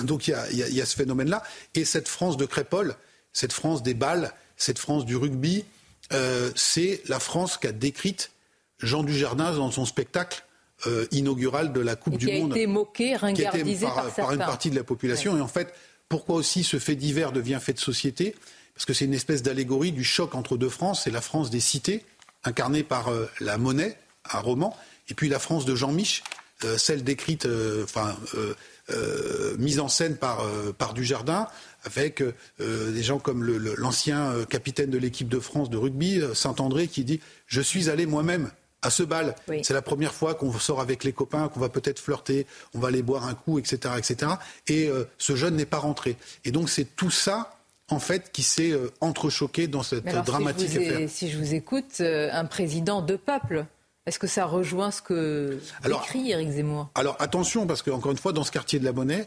[0.05, 1.43] Donc il y a, y, a, y a, ce phénomène-là.
[1.75, 2.97] Et cette France de Crépole,
[3.33, 5.65] cette France des balles, cette France du rugby,
[6.13, 8.33] euh, c'est la France qu'a décrite
[8.81, 10.45] Jean Dujardin dans son spectacle
[10.87, 12.53] euh, inaugural de la Coupe et du qui a Monde.
[12.53, 15.33] été moqué, ringardisé par, par, par, une partie de la population.
[15.33, 15.39] Ouais.
[15.39, 15.75] Et en fait,
[16.09, 18.35] pourquoi aussi ce fait divers devient fait de société?
[18.75, 21.03] Parce que c'est une espèce d'allégorie du choc entre deux France.
[21.05, 22.05] C'est la France des cités,
[22.45, 23.97] incarnée par euh, la monnaie,
[24.33, 24.77] un roman,
[25.09, 26.23] et puis la France de Jean Mich,
[26.65, 27.49] euh, celle décrite,
[27.83, 30.47] enfin euh, mise en scène par,
[30.79, 31.47] par Dujardin,
[31.85, 32.23] avec
[32.59, 33.45] des gens comme
[33.77, 38.51] l'ancien capitaine de l'équipe de France de rugby, Saint-André, qui dit Je suis allé moi-même
[38.83, 39.35] à ce bal.
[39.49, 39.61] Oui.
[39.63, 42.89] C'est la première fois qu'on sort avec les copains, qu'on va peut-être flirter, on va
[42.89, 43.95] aller boire un coup, etc.
[43.97, 44.33] etc.
[44.69, 46.17] Et euh, ce jeune n'est pas rentré.
[46.45, 47.55] Et donc c'est tout ça.
[47.91, 51.09] En fait, qui s'est euh, entrechoqué dans cette alors, dramatique si je, affaire.
[51.09, 53.65] si je vous écoute, euh, un président de peuple,
[54.05, 56.91] est-ce que ça rejoint ce que alors, écrit Éric Zemmour?
[56.95, 59.25] Alors attention, parce qu'encore une fois, dans ce quartier de la Monnaie,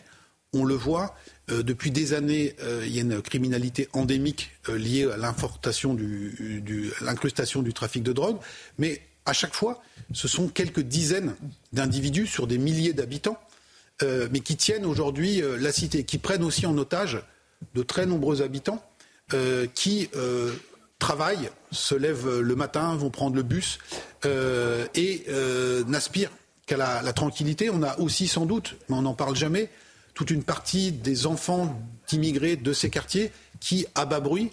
[0.54, 1.16] on le voit,
[1.50, 6.92] euh, depuis des années, il y a une criminalité endémique liée à l'infiltration du, du,
[7.02, 8.38] l'incrustation du trafic de drogue,
[8.78, 9.82] mais à chaque fois,
[10.14, 11.36] ce sont quelques dizaines
[11.74, 13.38] d'individus sur des milliers d'habitants,
[14.04, 17.24] euh, mais qui tiennent aujourd'hui euh, la cité, qui prennent aussi en otage
[17.76, 18.84] de très nombreux habitants,
[19.34, 20.10] euh, qui
[21.00, 23.80] travaillent, se lèvent le matin, vont prendre le bus
[24.24, 25.26] et
[25.88, 26.32] n'aspirent
[26.68, 27.70] qu'à la, la, tranquillité.
[27.72, 29.70] On a aussi sans doute, mais on n'en parle jamais,
[30.14, 34.52] toute une partie des enfants d'immigrés de ces quartiers qui, à bas bruit,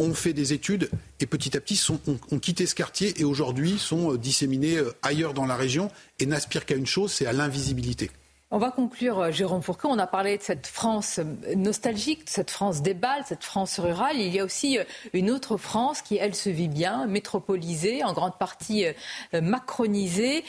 [0.00, 0.90] ont fait des études
[1.20, 5.46] et petit à petit ont, quitté ce quartier et aujourd'hui sont euh, disséminés ailleurs dans
[5.46, 8.10] la région et n'aspirent qu'à une chose, c'est à l'invisibilité.
[8.52, 9.86] On va conclure, euh, Jérôme Fourquet.
[9.88, 11.20] On a parlé de cette France
[11.54, 14.16] nostalgique, de cette France des balles, cette France rurale.
[14.16, 14.82] Il y a aussi euh,
[15.12, 20.42] une autre France qui, elle, se vit bien, métropolisée, en grande partie euh, macronisée.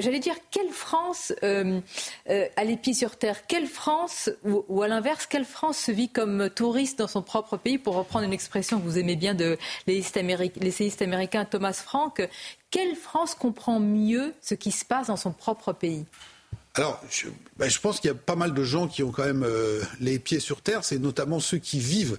[0.00, 1.80] J'allais dire, quelle France euh,
[2.28, 3.46] euh, a les pieds sur terre?
[3.46, 7.78] Quelle France, ou à l'inverse, quelle France se vit comme touriste dans son propre pays?
[7.78, 12.28] Pour reprendre une expression que vous aimez bien de l'essayiste américain Thomas Frank,
[12.72, 16.04] quelle France comprend mieux ce qui se passe dans son propre pays?
[16.74, 19.24] Alors, je, ben, je pense qu'il y a pas mal de gens qui ont quand
[19.24, 20.82] même euh, les pieds sur terre.
[20.82, 22.18] C'est notamment ceux qui vivent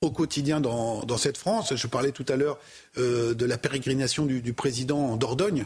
[0.00, 1.74] au quotidien dans, cette France.
[1.74, 2.58] Je parlais tout à l'heure
[2.98, 5.64] euh, de la pérégrination du, président en Dordogne,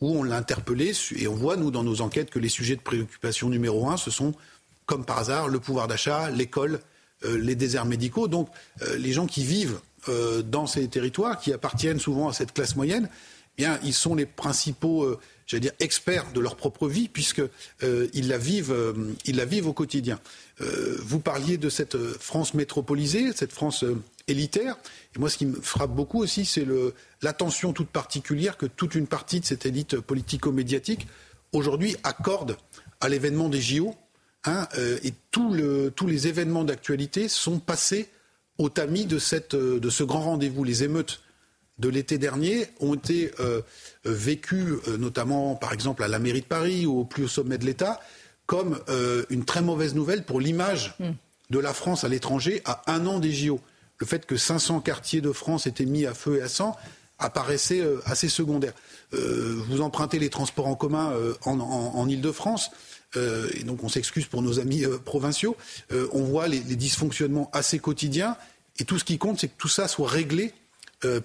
[0.00, 2.80] où on l'a interpellé et on voit, nous, dans nos enquêtes, que les sujets de
[2.80, 4.32] préoccupation numéro un, ce sont,
[4.86, 6.80] comme par hasard, le pouvoir d'achat, l'école,
[7.24, 8.28] euh, les déserts médicaux.
[8.28, 8.48] Donc,
[8.96, 9.80] les gens qui vivent
[10.44, 13.10] dans ces territoires, qui appartiennent souvent à cette classe moyenne,
[13.58, 15.18] eh bien, ils sont les principaux
[15.48, 17.48] j'allais dire, experts de leur propre vie, puisqu'ils
[17.82, 18.92] euh, la, vivent, euh,
[19.26, 20.20] la vivent au quotidien.
[20.60, 23.84] Euh, vous parliez de cette France métropolisée, cette France
[24.28, 24.76] élitaire.
[25.16, 26.66] Et moi, ce qui me frappe beaucoup aussi, c'est
[27.22, 31.08] l'attention toute particulière que toute une partie de cette élite politico-médiatique,
[31.52, 32.56] aujourd'hui, accorde
[33.00, 33.94] à l'événement des JO.
[34.44, 34.68] Hein,
[35.02, 35.52] et tous
[36.06, 38.08] les événements d'actualité sont passés
[38.58, 41.20] au tamis de ce grand rendez-vous, les émeutes
[41.78, 43.62] de l'été dernier ont été euh,
[44.04, 47.58] vécues, euh, notamment par exemple à la mairie de Paris ou au plus haut sommet
[47.58, 48.00] de l'État,
[48.46, 51.10] comme euh, une très mauvaise nouvelle pour l'image mm.
[51.50, 53.60] de la France à l'étranger à un an des JO.
[53.98, 56.76] Le fait que 500 quartiers de France étaient mis à feu et à sang
[57.18, 58.72] apparaissait euh, assez secondaire.
[59.12, 61.12] vous empruntez les transports en commun
[61.44, 62.70] en, en, en Ile-de-France,
[63.16, 65.56] et donc on s'excuse pour nos amis provinciaux,
[66.12, 68.36] on voit les, les dysfonctionnements assez quotidiens.
[68.78, 70.52] Et tout ce qui compte, c'est que tout ça soit réglé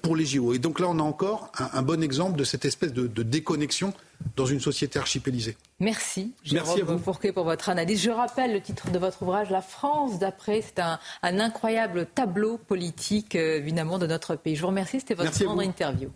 [0.01, 0.53] pour les JO.
[0.53, 3.93] Et donc là, on a encore un, bon exemple de cette espèce de, déconnexion
[4.35, 5.57] dans une société archipélisée.
[5.79, 8.01] Merci, Merci Jérôme Fourquet, pour votre analyse.
[8.01, 10.61] Je rappelle le titre de votre ouvrage, La France d'après.
[10.61, 14.55] C'est un, incroyable tableau politique, euh, évidemment, de notre pays.
[14.55, 16.09] Je vous remercie, c'était votre grande interview.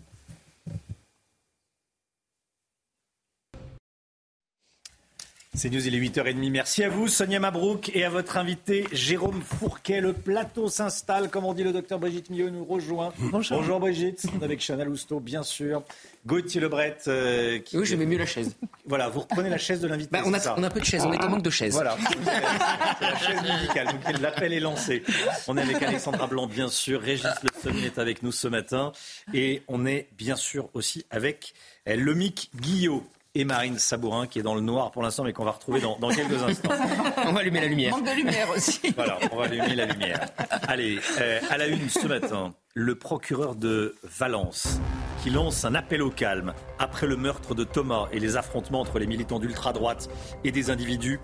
[5.54, 6.50] C'est News, il est 8h30.
[6.50, 10.00] Merci à vous, Sonia Mabrouk, et à votre invité, Jérôme Fourquet.
[10.00, 13.12] Le plateau s'installe, comme on dit, le docteur Brigitte Millot nous rejoint.
[13.18, 13.58] Bonjour.
[13.58, 15.82] Bonjour Brigitte, avec Chana Lousteau, bien sûr.
[16.26, 16.98] Gauthier Lebret.
[17.08, 17.78] Euh, qui...
[17.78, 18.54] Oui, je mets mieux la chaise.
[18.86, 20.10] Voilà, vous reprenez la chaise de l'invité.
[20.12, 21.72] Bah, on, a, on a peu de chaises, on est en manque de chaises.
[21.72, 23.86] Voilà, c'est la chaise musicale.
[23.86, 25.02] Donc l'appel est lancé.
[25.48, 27.00] On est avec Alexandra Blanc, bien sûr.
[27.00, 28.92] Régis Le Sommier est avec nous ce matin.
[29.34, 31.54] Et on est bien sûr aussi avec
[31.88, 33.04] euh, Lomic Guillot
[33.38, 35.96] et Marine Sabourin qui est dans le noir pour l'instant mais qu'on va retrouver dans,
[36.08, 36.70] quelques instants.
[37.24, 37.92] on va allumer la lumière.
[37.92, 38.92] Manque de lumière aussi.
[38.96, 40.26] Voilà, on va allumer la lumière.
[40.66, 44.80] Allez, euh, à la une ce matin, le procureur de Valence
[45.22, 48.98] qui lance un appel au calme après le meurtre de Thomas et les affrontements entre
[48.98, 50.08] les militants d'ultra-droite
[50.42, 51.20] et des individus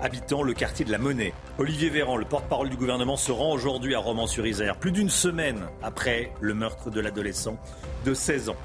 [0.00, 1.32] habitant le quartier de la Monnaie.
[1.58, 6.32] Olivier Véran, le porte-parole du gouvernement, se rend aujourd'hui à Romans-sur-Isère, plus d'une semaine après
[6.40, 7.56] le meurtre de l'adolescent
[8.04, 8.56] de 16 ans.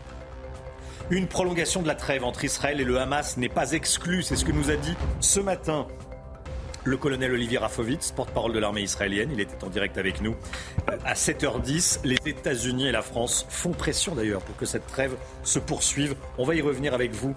[1.12, 4.46] Une prolongation de la trêve entre Israël et le Hamas n'est pas exclue, c'est ce
[4.46, 5.86] que nous a dit ce matin
[6.86, 9.30] le colonel Olivier Rafovitz, porte-parole de l'armée israélienne.
[9.32, 10.36] Il était en direct avec nous
[10.90, 12.00] euh, à 7h10.
[12.06, 16.16] Les États-Unis et la France font pression d'ailleurs pour que cette trêve se poursuive.
[16.40, 17.36] On va y revenir avec vous.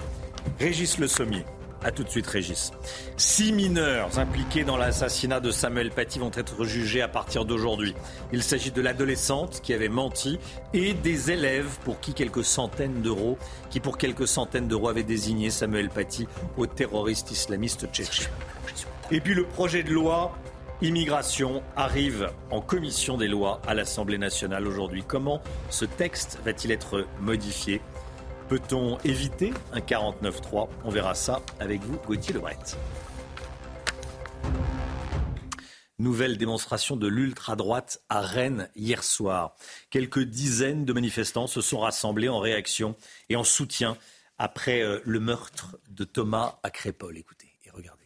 [0.60, 1.44] Régis Le Sommier.
[1.84, 2.70] A tout de suite, Régis.
[3.18, 7.94] Six mineurs impliqués dans l'assassinat de Samuel Paty vont être jugés à partir d'aujourd'hui.
[8.32, 10.38] Il s'agit de l'adolescente qui avait menti
[10.72, 13.36] et des élèves pour qui quelques centaines d'euros,
[13.68, 18.32] qui pour quelques centaines d'euros avaient désigné Samuel Paty au terroriste islamiste tchétchène.
[19.10, 20.34] Et puis le projet de loi
[20.80, 25.04] Immigration arrive en commission des lois à l'Assemblée nationale aujourd'hui.
[25.06, 25.40] Comment
[25.70, 27.80] ce texte va-t-il être modifié?
[28.48, 32.58] Peut-on éviter un 49-3 On verra ça avec vous, Gauthier Lebret.
[35.98, 39.56] Nouvelle démonstration de l'ultra-droite à Rennes hier soir.
[39.88, 42.96] Quelques dizaines de manifestants se sont rassemblés en réaction
[43.30, 43.96] et en soutien
[44.36, 47.16] après euh, le meurtre de Thomas à Crépol.
[47.16, 48.04] Écoutez et regardez.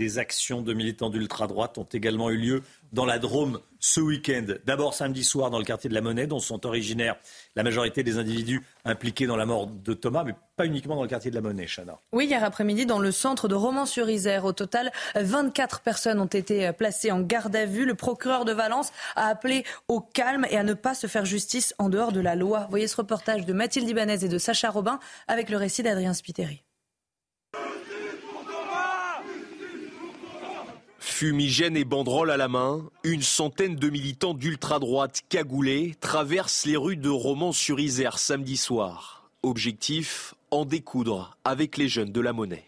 [0.00, 2.62] Des actions de militants d'ultra-droite ont également eu lieu
[2.94, 4.46] dans la Drôme ce week-end.
[4.64, 7.16] D'abord samedi soir dans le quartier de la Monnaie, dont sont originaires
[7.54, 11.08] la majorité des individus impliqués dans la mort de Thomas, mais pas uniquement dans le
[11.08, 11.98] quartier de la Monnaie, Chana.
[12.12, 14.46] Oui, hier après-midi, dans le centre de Romans-sur-Isère.
[14.46, 17.84] Au total, 24 personnes ont été placées en garde à vue.
[17.84, 21.74] Le procureur de Valence a appelé au calme et à ne pas se faire justice
[21.76, 22.68] en dehors de la loi.
[22.70, 24.98] Voyez ce reportage de Mathilde Ibanez et de Sacha Robin
[25.28, 26.62] avec le récit d'Adrien Spiteri.
[31.02, 36.98] Fumigène et banderole à la main, une centaine de militants d'ultra-droite cagoulés traversent les rues
[36.98, 39.30] de Romans-sur-Isère samedi soir.
[39.42, 42.66] Objectif en découdre avec les jeunes de la monnaie.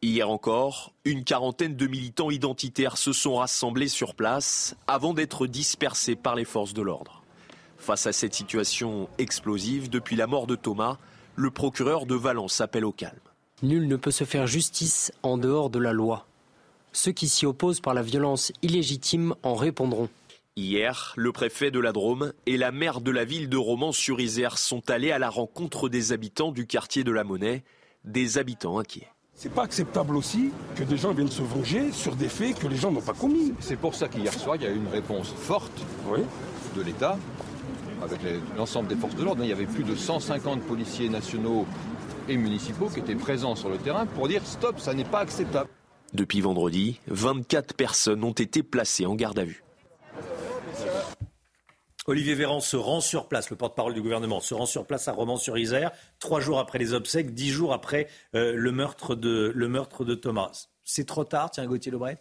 [0.00, 6.16] Hier encore, une quarantaine de militants identitaires se sont rassemblés sur place avant d'être dispersés
[6.16, 7.22] par les forces de l'ordre.
[7.76, 10.96] Face à cette situation explosive, depuis la mort de Thomas,
[11.36, 13.20] le procureur de Valence appelle au calme.
[13.62, 16.26] Nul ne peut se faire justice en dehors de la loi.
[16.92, 20.08] Ceux qui s'y opposent par la violence illégitime en répondront.
[20.56, 24.90] Hier, le préfet de la Drôme et la maire de la ville de Romans-sur-Isère sont
[24.90, 27.62] allés à la rencontre des habitants du quartier de la Monnaie,
[28.04, 29.08] des habitants inquiets.
[29.34, 32.76] C'est pas acceptable aussi que des gens viennent se venger sur des faits que les
[32.76, 33.54] gens n'ont pas commis.
[33.60, 35.80] C'est pour ça qu'hier soir, il y a eu une réponse forte
[36.76, 37.16] de l'État
[38.02, 38.20] avec
[38.56, 39.44] l'ensemble des forces de l'ordre.
[39.44, 41.64] Il y avait plus de 150 policiers nationaux
[42.28, 45.70] et municipaux qui étaient présents sur le terrain pour dire stop, ça n'est pas acceptable.
[46.12, 49.62] Depuis vendredi, 24 personnes ont été placées en garde à vue.
[52.06, 55.12] Olivier Véran se rend sur place, le porte-parole du gouvernement, se rend sur place à
[55.12, 60.66] Romans-sur-Isère, trois jours après les obsèques, dix jours après euh, le, meurtre de, Thomas.
[60.82, 62.18] C'est trop tard, tiens, Gauthier Lebret?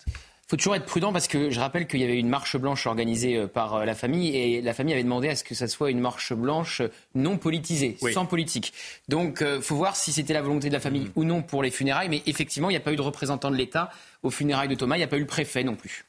[0.50, 3.38] Faut toujours être prudent parce que je rappelle qu'il y avait une marche blanche organisée
[3.38, 5.92] euh, par euh, la famille et la famille avait demandé à ce que ça soit
[5.92, 6.82] une marche blanche
[7.14, 8.74] non politisée, sans politique.
[9.10, 11.12] Donc, il euh, faut voir si c'était la volonté de la famille mm.
[11.16, 12.10] ou non pour les funérailles.
[12.10, 13.92] Mais effectivement, il n'y a pas eu de représentant de l'État
[14.24, 14.96] aux funérailles de Thomas.
[14.96, 16.06] Il n'y a pas eu le préfet non plus.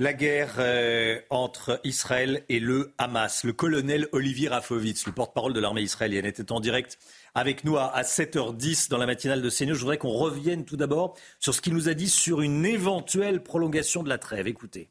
[0.00, 3.44] La guerre euh, entre Israël et le Hamas.
[3.44, 6.98] Le colonel Olivier Rafovitz, le porte-parole de l'armée israélienne, était en direct
[7.34, 9.74] avec nous à, 7h10 dans la matinale de CNews.
[9.74, 13.42] Je voudrais qu'on revienne tout d'abord sur ce qu'il nous a dit sur une éventuelle
[13.42, 14.46] prolongation de la trêve.
[14.46, 14.88] Écoutez.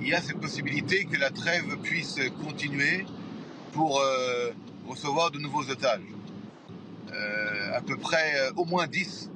[0.00, 3.06] Il y a cette possibilité que la trêve puisse continuer
[3.72, 4.50] pour euh,
[4.86, 6.00] recevoir de nouveaux otages.
[7.12, 9.30] Euh, à peu près au moins 10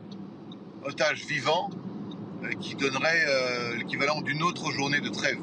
[0.84, 1.70] otages vivants
[2.44, 5.38] euh, qui donnerait euh, l'équivalent d'une autre journée de trêve.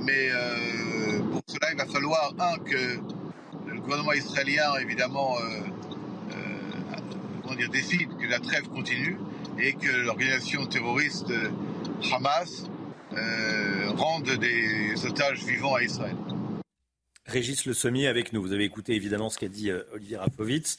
[0.00, 2.98] Mais euh, pour cela, il va falloir, un, que
[3.86, 5.36] gouvernement israélien, évidemment,
[7.56, 9.16] dire, décide que la trêve continue
[9.58, 11.32] et que l'organisation terroriste
[12.12, 12.64] Hamas
[13.96, 16.16] rende des otages vivants à Israël.
[17.24, 18.42] Régis Le Sommier avec nous.
[18.42, 20.78] Vous avez écouté évidemment ce qu'a dit Olivier Rapovitz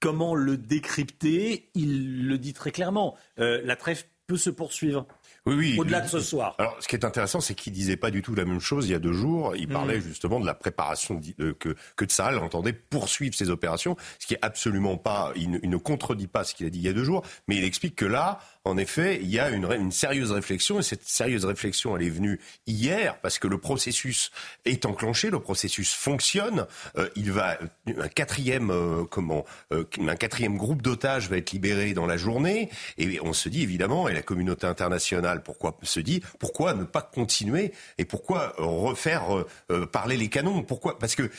[0.00, 1.68] comment le décrypter?
[1.74, 3.16] Il le dit très clairement.
[3.38, 5.06] Euh, la trêve peut se poursuivre.
[5.46, 5.76] Oui, oui.
[5.78, 6.54] Au-delà de ce soir.
[6.58, 8.92] Alors, ce qui est intéressant, c'est qu'il disait pas du tout la même chose il
[8.92, 9.54] y a deux jours.
[9.56, 10.02] Il parlait mm.
[10.02, 11.20] justement de la préparation
[11.58, 16.26] que, que Tsahal entendait poursuivre ses opérations, ce qui est absolument pas, il ne contredit
[16.26, 18.40] pas ce qu'il a dit il y a deux jours, mais il explique que là,
[18.66, 22.40] en effet, il y a une, sérieuse réflexion, et cette sérieuse réflexion, elle est venue
[22.66, 24.32] hier, parce que le processus
[24.64, 26.66] est enclenché, le processus fonctionne.
[26.98, 31.94] Euh, il va un quatrième euh, comment euh, un quatrième groupe d'otages va être libéré
[31.94, 32.68] dans la journée,
[32.98, 37.02] et on se dit évidemment, et la communauté internationale, pourquoi se dit, pourquoi ne pas
[37.02, 39.44] continuer et pourquoi refaire
[39.92, 40.62] parler les canons?
[40.62, 40.98] Pourquoi?
[40.98, 41.30] Parce que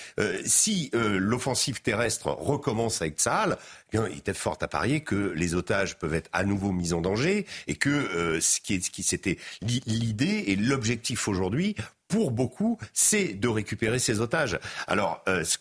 [0.45, 5.55] si l'offensive terrestre recommence avec Tsahal, eh bien, il était fort à parier que les
[5.55, 9.03] otages peuvent être à nouveau mis en danger et que euh, ce qui, ce qui
[9.03, 11.75] c'était l'idée et l'objectif aujourd'hui
[12.07, 14.59] pour beaucoup, c'est de récupérer ces otages.
[14.87, 15.57] Alors, euh, ce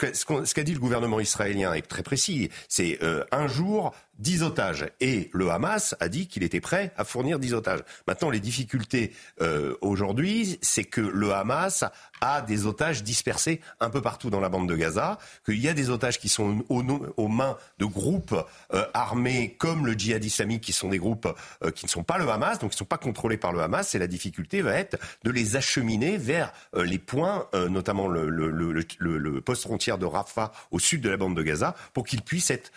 [0.54, 2.50] qu'a dit le gouvernement israélien est très précis.
[2.68, 4.86] C'est euh, un jour, 10 otages.
[5.00, 7.80] Et le Hamas a dit qu'il était prêt à fournir 10 otages.
[8.06, 11.84] Maintenant, les difficultés euh, aujourd'hui, c'est que le Hamas
[12.20, 15.74] a des otages dispersés un peu partout dans la bande de Gaza, qu'il y a
[15.74, 18.34] des otages qui sont aux, mains de groupes
[18.72, 21.28] euh, armés comme le djihad islamique, qui sont des groupes
[21.62, 23.60] euh, qui ne sont pas le Hamas, donc qui ne sont pas contrôlés par le
[23.60, 23.94] Hamas.
[23.94, 29.18] Et la difficulté va être de les acheminer vers les points, notamment le, le, le,
[29.18, 32.50] le poste frontière de Rafah au sud de la bande de Gaza, pour qu'ils puissent
[32.50, 32.72] être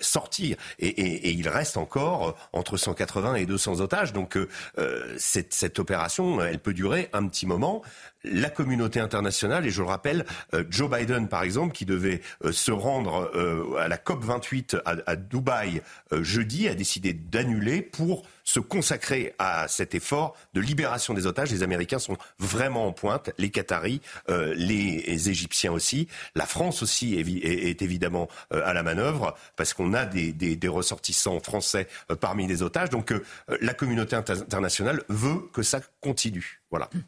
[0.00, 4.12] sortis et, il reste encore entre 180 et 200 otages.
[4.12, 7.82] Donc euh, euh, cette, cette opération, elle peut durer un petit moment
[8.26, 10.24] la communauté internationale, et je le rappelle,
[10.54, 12.20] euh, Joe Biden, par exemple, qui devait
[12.50, 13.30] se rendre
[13.78, 15.82] à la COP 28 à, Dubaï
[16.12, 21.50] jeudi, a décidé d'annuler pour se consacrer à cet effort de libération des otages.
[21.50, 24.00] Les Américains sont vraiment en pointe, les Qataris,
[24.30, 26.08] euh, les Égyptiens aussi.
[26.34, 31.88] La France aussi est, évidemment euh, à la manœuvre parce qu'on a des, ressortissants français
[32.10, 32.90] euh, parmi les otages.
[32.90, 33.12] Donc
[33.60, 36.62] la communauté internationale veut que ça continue.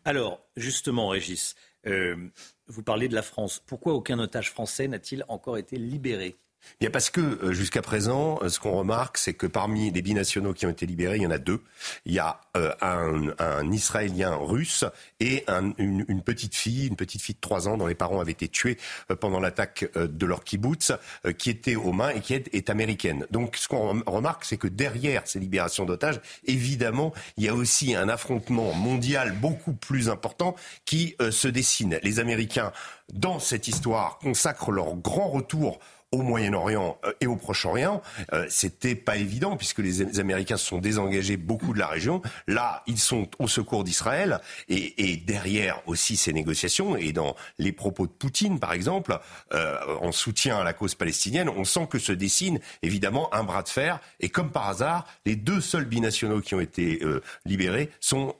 [0.04, 1.54] Alors, justement, Régis,
[1.84, 3.62] vous parlez de la France.
[3.64, 6.36] Pourquoi aucun otage français n'a-t-il encore été libéré?
[6.80, 10.54] Bien parce que euh, jusqu'à présent, euh, ce qu'on remarque, c'est que parmi les binationaux
[10.54, 11.60] qui ont été libérés, il y en a deux.
[12.06, 14.84] Il y a euh, un, un, Israélien russe
[15.18, 18.20] et un, une, une, petite fille, une petite fille de trois ans dont les parents
[18.20, 18.78] avaient été tués
[19.20, 20.92] pendant l'attaque de leur kibbutz,
[21.36, 23.26] qui était aux mains et qui est, est américaine.
[23.30, 27.94] Donc ce qu'on remarque, c'est que derrière ces libérations d'otages, évidemment, il y a aussi
[27.94, 30.54] un affrontement mondial beaucoup plus important
[30.84, 31.98] qui se dessine.
[32.02, 32.72] Les Américains,
[33.12, 35.80] dans cette histoire, consacrent leur grand retour
[36.12, 38.02] au Moyen-Orient euh, et au Proche-Orient,
[38.32, 42.22] euh, c'était pas évident puisque les Américains se sont désengagés beaucoup de la région.
[42.46, 47.72] Là, ils sont au secours d'Israël et, et, derrière aussi ces négociations et dans les
[47.72, 49.18] propos de Poutine, par exemple,
[49.52, 53.62] euh, en soutien à la cause palestinienne, on sent que se dessine évidemment un bras
[53.62, 54.00] de fer.
[54.20, 58.34] Et comme par hasard, les deux seuls binationaux qui ont été euh, libérés sont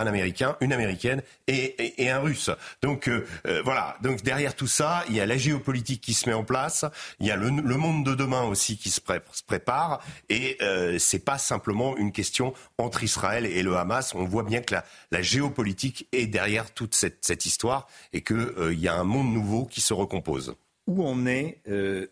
[0.00, 2.50] un Américain, une Américaine et, un Russe.
[2.82, 3.96] Donc euh, euh, voilà.
[4.02, 6.84] Donc derrière tout ça, il y a la géopolitique qui se met en place,
[7.20, 9.00] il y a le, monde de demain aussi qui se,
[9.46, 14.14] prépare, et euh, c'est pas simplement une question entre Israël et le Hamas.
[14.14, 14.74] On voit bien que
[15.10, 19.32] la, géopolitique est derrière toute cette, cette histoire et qu'il euh, y a un monde
[19.32, 20.56] nouveau qui se recompose
[20.86, 22.06] où on est, euh,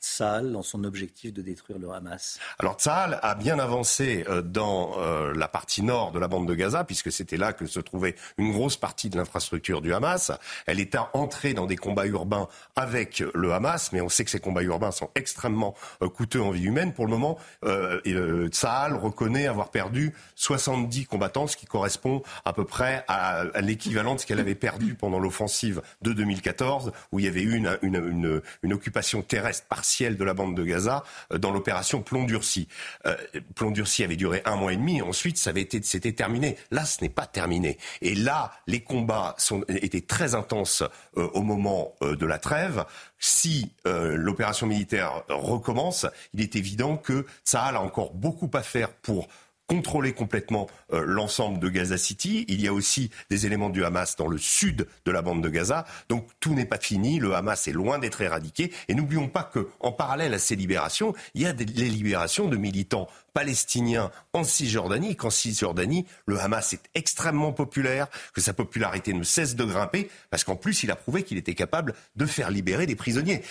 [0.00, 4.92] Tsahal dans son objectif de détruire le Hamas Alors Tsahal a bien avancé euh, dans
[4.98, 8.14] euh, la partie nord de la bande de Gaza, puisque c'était là que se trouvait
[8.38, 10.32] une grosse partie de l'infrastructure du Hamas.
[10.66, 14.40] Elle est entrée dans des combats urbains avec le Hamas, mais on sait que ces
[14.40, 15.74] combats urbains sont extrêmement
[16.14, 16.92] coûteux en vie humaine.
[16.92, 17.38] Pour le moment,
[18.50, 24.14] Tsahal reconnaît avoir perdu 70 combattants, ce qui correspond à peu près à, à l'équivalent
[24.14, 27.78] de ce qu'elle avait perdu pendant l'offensive de 2014, où il y avait eu une
[27.82, 28.42] une,
[28.72, 31.04] occupation terrestre partielle de la bande de Gaza
[31.36, 32.68] dans l'opération Plomb durci.
[33.54, 35.02] Plomb durci avait duré un mois et demi.
[35.02, 36.56] Ensuite, ça avait été, c'était terminé.
[36.70, 37.78] Là, ce n'est pas terminé.
[38.00, 39.36] Et là, les combats
[39.68, 40.82] étaient très intenses
[41.16, 42.84] au moment de la trêve.
[43.18, 49.28] Si l'opération militaire recommence, il est évident que ça a encore beaucoup à faire pour
[49.72, 52.44] contrôler complètement euh, l'ensemble de Gaza City.
[52.48, 55.48] Il y a aussi des éléments du Hamas dans le sud de la bande de
[55.48, 55.86] Gaza.
[56.10, 57.18] Donc tout n'est pas fini.
[57.18, 58.70] Le Hamas est loin d'être éradiqué.
[58.88, 63.08] Et n'oublions pas qu'en parallèle à ces libérations, il y a des, libérations de militants
[63.32, 65.16] palestiniens en Cisjordanie.
[65.16, 70.44] Qu'en Cisjordanie, le Hamas est extrêmement populaire, que sa popularité ne cesse de grimper, parce
[70.44, 73.42] qu'en plus, il a prouvé qu'il était capable de faire libérer des prisonniers.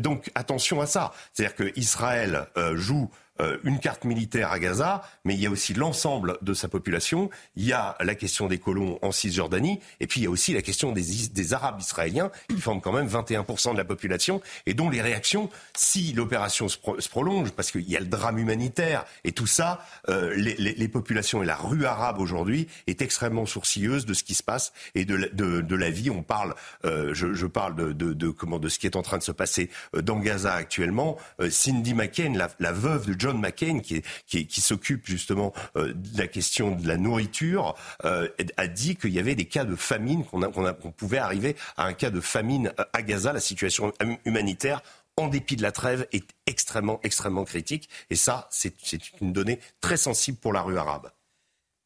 [0.00, 1.12] Donc, attention à ça.
[1.34, 3.10] C'est-à-dire qu'Israël euh, joue
[3.40, 7.30] euh, une carte militaire à Gaza, mais il y a aussi l'ensemble de sa population.
[7.56, 10.52] Il y a la question des colons en Cisjordanie, et puis il y a aussi
[10.52, 14.74] la question des, des Arabes israéliens, qui forment quand même 21% de la population, et
[14.74, 19.32] dont les réactions, si l'opération se, prolonge, parce qu'il y a le drame humanitaire et
[19.32, 24.06] tout ça, euh, les, les, les, populations et la rue arabe aujourd'hui est extrêmement sourcilleuse
[24.06, 26.10] de ce qui se passe et de, la, de, de la vie.
[26.10, 26.54] On parle,
[26.84, 29.32] euh, je, je, parle de, de, comment, de ce qui est en train de se
[29.32, 31.16] passer euh, dans Gaza actuellement.
[31.40, 36.18] Euh, Cindy McCain, la, veuve de John McCain, qui, qui, qui s'occupe justement euh, de
[36.18, 37.74] la question de la nourriture,
[38.04, 41.86] euh, a dit qu'il y avait des cas de famine, qu'on qu pouvait arriver à
[41.86, 43.32] un cas de famine à Gaza.
[43.32, 43.92] La situation
[44.24, 44.80] humanitaire
[45.16, 47.88] en dépit de la trêve, est extrêmement, extrêmement critique.
[48.10, 48.74] Et ça, c'est
[49.20, 51.10] une donnée très sensible pour la rue arabe.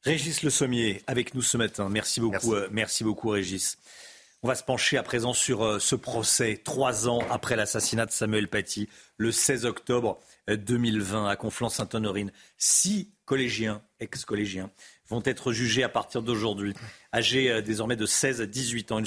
[0.02, 1.88] Régis Le Sommier, avec nous ce matin.
[1.88, 2.64] Merci beaucoup, merci.
[2.64, 3.78] Euh, merci beaucoup Régis.
[4.42, 8.10] On va se pencher à présent sur euh, ce procès, trois ans après l'assassinat de
[8.10, 8.88] Samuel Paty,
[9.18, 10.18] le 16 octobre
[10.48, 12.32] 2020 à Conflans-Sainte-Honorine.
[12.56, 14.70] Six collégiens, ex-collégiens,
[15.10, 16.72] vont être jugés à partir d'aujourd'hui,
[17.12, 18.98] âgés euh, désormais de 16 à 18 ans.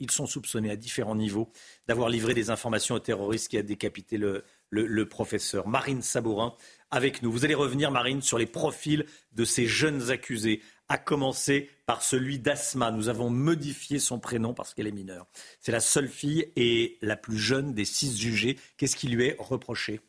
[0.00, 1.52] Ils sont, soupçonnés à différents niveaux
[1.86, 5.68] d'avoir livré des informations aux terroristes qui a décapité le, le, le, professeur.
[5.68, 6.56] Marine Sabourin
[6.90, 7.30] avec nous.
[7.30, 10.60] Vous allez revenir, Marine, sur les profils de ces jeunes accusés,
[10.90, 12.90] à commencer par celui d'Asma.
[12.90, 15.26] Nous avons modifié son prénom parce qu'elle est mineure.
[15.60, 18.58] C'est la seule fille et la plus jeune des six jugés.
[18.76, 20.00] Qu'est-ce qui lui est reproché?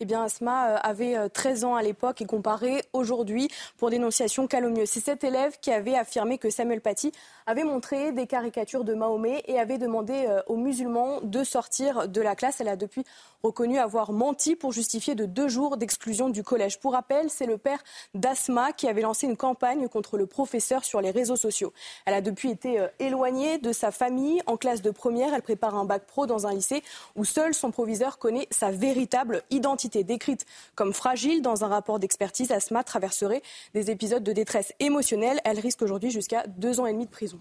[0.00, 4.48] Eh bien, Asma euh, avait 13 euh, ans à l'époque et comparé aujourd'hui pour dénonciation
[4.48, 4.88] calomnieuse.
[4.88, 7.12] C'est cet élève qui avait affirmé que Samuel Paty
[7.46, 12.20] avait montré des caricatures de Mahomet et avait demandé euh, aux musulmans de sortir de
[12.20, 12.60] la classe.
[12.60, 13.04] Elle a depuis
[13.42, 16.78] reconnu avoir menti pour justifier de deux jours d'exclusion du collège.
[16.78, 17.82] Pour rappel, c'est le père
[18.14, 21.72] d'Asma qui avait lancé une campagne contre le professeur sur les réseaux sociaux.
[22.06, 24.40] Elle a depuis été éloignée de sa famille.
[24.46, 26.82] En classe de première, elle prépare un bac pro dans un lycée
[27.16, 32.52] où seul son proviseur connaît sa véritable identité décrite comme fragile dans un rapport d'expertise,
[32.52, 33.42] Asma traverserait
[33.74, 35.40] des épisodes de détresse émotionnelle.
[35.44, 37.38] Elle risque aujourd'hui jusqu'à deux ans et demi de prison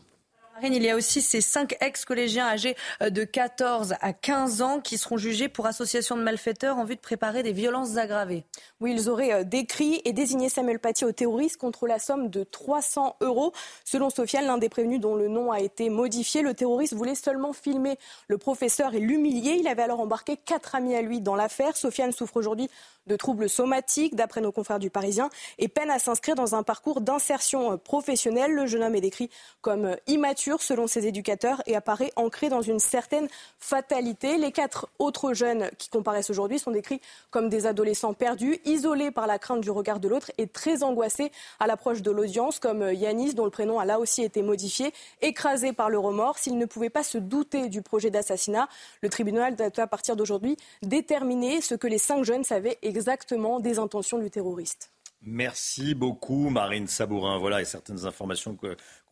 [0.63, 4.97] il y a aussi ces cinq ex-collégiens âgés euh, de 14 à 15 ans qui
[4.97, 8.43] seront jugés pour association de malfaiteurs en vue de préparer des violences aggravées.
[8.79, 12.43] Oui, ils auraient euh, décrit et désigné Samuel Paty au terroriste contre la somme de
[12.43, 13.53] 300 euros.
[13.85, 17.53] Selon Sofiane, l'un des prévenus dont le nom a été modifié, le terroriste voulait seulement
[17.53, 17.97] filmer
[18.27, 19.57] le professeur et l'humilier.
[19.59, 21.77] Il avait alors embarqué quatre amis à lui dans l'affaire.
[21.77, 22.69] Sofiane souffre aujourd'hui
[23.07, 27.01] de troubles somatiques, d'après nos confrères du Parisien, et peine à s'inscrire dans un parcours
[27.01, 28.51] d'insertion euh, professionnelle.
[28.53, 29.29] Le jeune homme est décrit
[29.61, 33.27] comme euh, immature selon ses éducateurs et apparaît ancré dans une certaine
[33.59, 34.37] fatalité.
[34.37, 39.27] Les quatre autres jeunes qui comparaissent aujourd'hui sont décrits comme des adolescents perdus, isolés par
[39.27, 42.93] la crainte du regard de l'autre et très angoissés à l'approche de l'audience, comme euh,
[42.93, 46.37] Yanis, dont le prénom a là aussi été modifié, écrasé par le remords.
[46.37, 48.67] S'il ne pouvait pas se douter du projet d'assassinat,
[49.01, 53.79] le tribunal doit à partir d'aujourd'hui déterminer ce que les cinq jeunes savaient exactement des
[53.79, 54.91] intentions du terroriste.
[55.23, 57.37] Merci beaucoup, Marine Sabourin.
[57.37, 58.57] Voilà, et certaines informations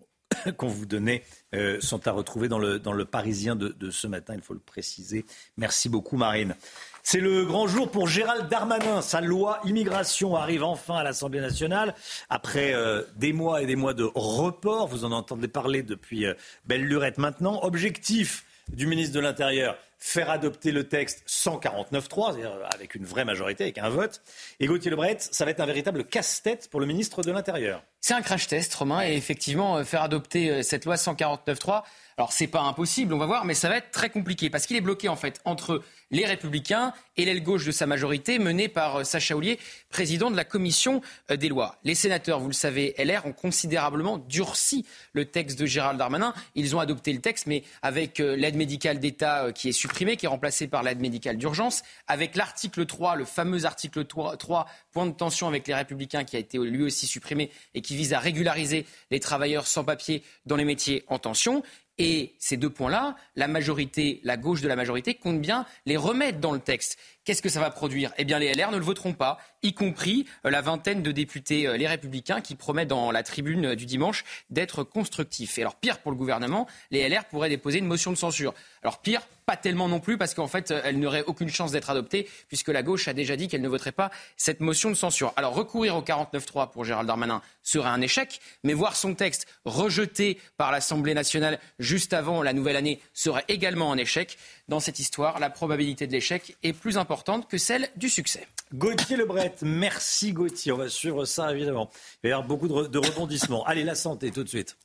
[0.57, 1.23] qu'on vous donnait
[1.55, 5.25] euh, sont à retrouver dans le, Parisien de, de, ce matin, il faut le préciser.
[5.57, 6.55] Merci beaucoup, Marine.
[7.03, 9.01] C'est le grand jour pour Gérald Darmanin.
[9.01, 11.95] Sa loi immigration arrive enfin à l'Assemblée nationale
[12.29, 14.87] après euh, des mois et des mois de report.
[14.87, 16.33] Vous en entendez parler depuis euh,
[16.65, 17.63] belle lurette maintenant.
[17.63, 22.37] Objectif du ministre de l'Intérieur, faire adopter le texte 149-3,
[22.73, 24.21] avec une vraie majorité, avec un vote.
[24.59, 27.83] Et Gauthier Lebret, ça va être un véritable casse-tête pour le ministre de l'Intérieur.
[28.01, 31.83] C'est un crash test, Romain, et effectivement, euh, faire adopter euh, cette loi 149.3,
[32.17, 34.77] alors c'est pas impossible, on va voir, mais ça va être très compliqué, parce qu'il
[34.77, 38.97] est bloqué en fait entre les Républicains et l'aile gauche de sa majorité, menée par
[38.97, 39.59] euh, Sacha Houlier,
[39.89, 41.75] président de la commission des lois.
[41.83, 46.33] Les sénateurs, vous le savez, LR ont considérablement durci le texte de Gérald Darmanin.
[46.55, 50.29] Ils ont adopté le texte, mais avec l'aide médicale d'État qui est supprimée, qui est
[50.29, 55.47] remplacée par l'aide médicale d'urgence, avec l'article 3, le fameux article 3, point de tension
[55.47, 59.19] avec les Républicains, qui a été lui aussi supprimé et qui vise à régulariser les
[59.19, 61.63] travailleurs sans papier dans les métiers en tension.
[61.97, 66.39] Et ces deux points-là, la majorité, la gauche de la majorité, compte bien les remettre
[66.39, 66.97] dans le texte.
[67.29, 68.11] Qu'est-ce que ça va produire?
[68.17, 71.67] Eh bien, les LR ne le voteront pas, y compris euh, la vingtaine de députés
[71.67, 75.59] euh, les Républicains qui promettent dans la tribune euh, du dimanche d'être constructifs.
[75.59, 78.55] Et alors, pire pour le gouvernement, les LR pourraient déposer une motion de censure.
[78.81, 82.27] Alors, pire, pas tellement non plus, parce qu'en fait, elle n'aurait aucune chance d'être adoptée,
[82.47, 85.31] puisque la gauche a déjà dit qu'elle ne voterait pas cette motion de censure.
[85.35, 90.39] Alors, recourir au 49-3 pour Gérald Darmanin serait un échec, mais voir son texte rejeté
[90.57, 94.37] par l'Assemblée nationale juste avant la nouvelle année serait également un échec.
[94.69, 98.47] Dans cette histoire, la probabilité de l'échec est plus importante que celle du succès.
[98.71, 100.71] Gauthier Lebret, merci Gauthier.
[100.71, 101.89] On va suivre ça évidemment.
[101.91, 103.65] Il va y avoir beaucoup de, rebondissements.
[103.65, 104.77] Allez, la santé tout de suite.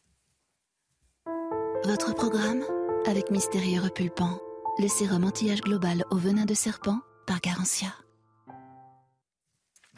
[1.84, 2.64] Votre programme
[3.06, 4.40] avec Mystérieux Repulpant,
[4.78, 7.94] le sérum anti-âge global au venin de serpent par Garantia.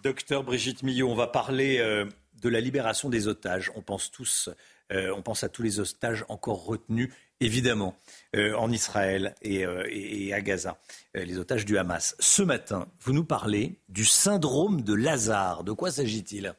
[0.03, 2.07] Docteur Brigitte Millot, on va parler euh,
[2.43, 3.71] de la libération des otages.
[3.77, 4.55] On pense tous, euh,
[4.91, 7.11] on pense à tous les otages encore retenus
[7.41, 7.97] évidemment,
[8.35, 10.79] euh, en Israël et, euh, à Gaza,
[11.17, 12.17] euh, les otages du Hamas.
[12.19, 15.65] Ce matin, vous nous parlez du syndrome de Lazare.
[15.65, 16.55] De quoi s'agit-il?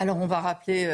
[0.00, 0.86] Alors on va rappeler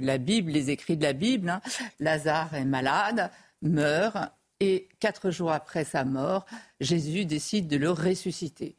[0.00, 1.50] la Bible, les écrits de la Bible.
[1.50, 1.60] Hein.
[1.98, 3.28] Lazare est malade,
[3.60, 4.16] meurt,
[4.60, 6.46] et quatre jours après sa mort,
[6.80, 8.76] Jésus décide de le ressusciter.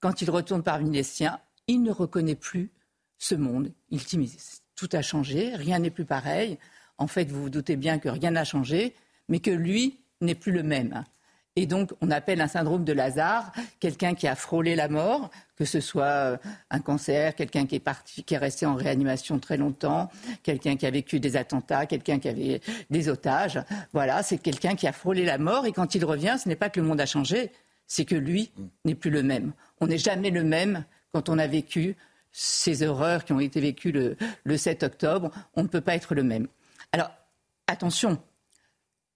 [0.00, 2.72] Quand il retourne parmi les siens, il ne reconnaît plus
[3.18, 3.70] ce monde.
[3.90, 4.00] Il
[4.78, 6.56] tout a changé, rien n'est plus pareil.
[6.98, 8.94] En fait, vous vous doutez bien que rien n'a changé,
[9.28, 11.04] mais que lui n'est plus le même.
[11.56, 13.50] Et donc, on appelle un syndrome de Lazare
[13.80, 16.36] quelqu'un qui a frôlé la mort, que ce soit euh,
[16.70, 20.08] un cancer, quelqu'un qui est parti, qui est resté en réanimation très longtemps,
[20.44, 22.60] quelqu'un qui a vécu des attentats, quelqu'un qui avait
[22.90, 23.60] des otages.
[23.92, 25.66] Voilà, c'est quelqu'un qui a frôlé la mort.
[25.66, 27.50] Et quand il revient, ce n'est pas que le monde a changé,
[27.88, 28.52] c'est que lui
[28.84, 29.52] n'est plus le même.
[29.80, 31.96] On n'est jamais le même quand on a vécu
[32.40, 35.32] ces horreurs qui ont été vécues le, le 7 octobre.
[35.54, 36.46] On ne peut pas être le même.
[36.92, 37.10] Alors,
[37.66, 38.16] attention,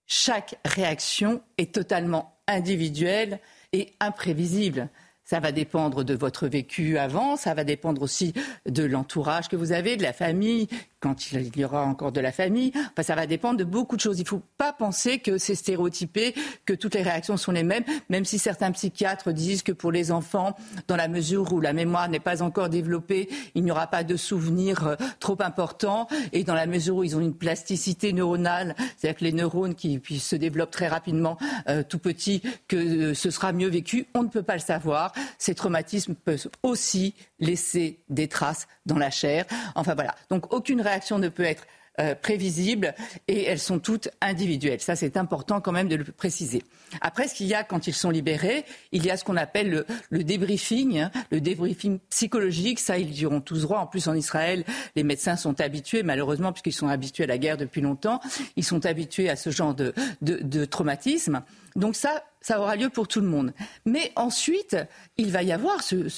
[0.08, 3.38] chaque réaction est totalement individuelle
[3.72, 4.88] et imprévisible.
[5.24, 8.34] Ça va dépendre de votre vécu avant, ça va dépendre aussi
[8.66, 10.66] de l'entourage que vous avez, de la famille,
[11.02, 12.72] quand il y aura encore de la famille.
[12.74, 14.18] Enfin, ça va dépendre de beaucoup de choses.
[14.20, 16.32] Il ne faut pas penser que c'est stéréotypé,
[16.64, 20.12] que toutes les réactions sont les mêmes, même si certains psychiatres disent que pour les
[20.12, 20.56] enfants,
[20.86, 24.16] dans la mesure où la mémoire n'est pas encore développée, il n'y aura pas de
[24.16, 29.18] souvenirs euh, trop importants, et dans la mesure où ils ont une plasticité neuronale, c'est-à-dire
[29.18, 31.36] que les neurones qui, se développent très rapidement
[31.68, 35.12] euh, tout petits, que euh, ce sera mieux vécu, on ne peut pas le savoir.
[35.38, 39.46] Ces traumatismes peuvent aussi laisser des traces dans la chair.
[39.74, 40.14] Enfin voilà.
[40.30, 41.66] Donc aucune réaction ne peut être
[42.00, 42.94] euh, prévisibles
[43.28, 44.80] et elles sont toutes individuelles.
[44.80, 46.62] Ça, c'est important quand même de le préciser.
[47.02, 49.84] Après, ce qu'il y a quand ils sont libérés, il y a ce qu'on appelle
[50.08, 52.80] le, débriefing, hein, le débriefing psychologique.
[52.80, 53.78] Ça, ils y auront tous droit.
[53.78, 54.64] En plus, en Israël,
[54.96, 58.20] les médecins sont habitués, malheureusement, puisqu'ils sont habitués à la guerre depuis longtemps,
[58.56, 59.92] ils sont habitués à ce genre de,
[60.22, 61.42] de traumatisme.
[61.76, 63.52] Donc ça, ça aura lieu pour tout le monde.
[63.86, 64.76] Mais ensuite,
[65.16, 66.08] il va y avoir ce,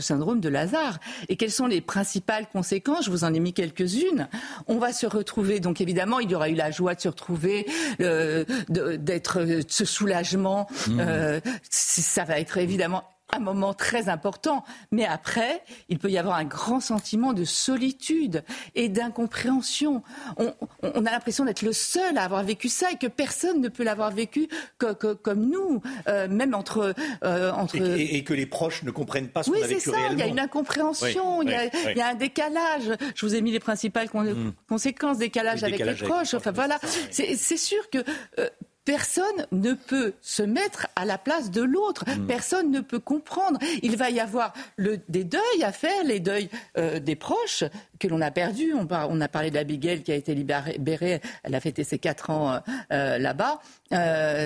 [0.00, 0.98] syndrome de Lazare.
[1.28, 3.04] Et quelles sont les principales conséquences?
[3.06, 4.28] Je vous en ai mis quelques-unes.
[4.66, 7.66] On va se retrouver, donc évidemment, il y aura eu la joie de se retrouver,
[8.00, 10.68] euh, d'être, ce soulagement.
[10.86, 11.00] Mmh.
[11.00, 11.40] Euh,
[11.70, 13.02] ça va être évidemment
[13.32, 14.64] un moment très important.
[14.92, 18.44] Mais après, il peut y avoir un grand sentiment de solitude
[18.74, 20.02] et d'incompréhension.
[20.36, 23.82] On, a l'impression d'être le seul à avoir vécu ça et que personne ne peut
[23.82, 24.48] l'avoir vécu
[24.78, 26.94] comme nous, euh, même entre...
[27.24, 27.76] Euh, entre...
[27.76, 30.26] Et, que les proches ne comprennent pas ce qu'on a vécu ça, Il y a
[30.26, 32.92] une incompréhension, il, y a, un décalage.
[33.14, 34.52] Je vous ai mis les principales mm.
[34.68, 36.34] conséquences, décalage avec les proches.
[36.34, 36.78] enfin voilà,
[37.10, 37.98] c'est sûr que...
[38.38, 38.48] Euh,
[38.86, 42.04] Personne ne peut se mettre à la place de l'autre.
[42.06, 42.28] Hmm.
[42.28, 43.58] Personne ne peut comprendre.
[43.82, 46.48] Il va y avoir le, des deuils à faire, les deuils
[46.78, 47.64] euh, des proches
[47.98, 48.74] que l'on a perdus.
[48.74, 51.20] On, on, a parlé d'Abigail qui a été libérée.
[51.42, 52.58] Elle a fêté ses quatre ans euh,
[52.92, 53.60] euh, là-bas.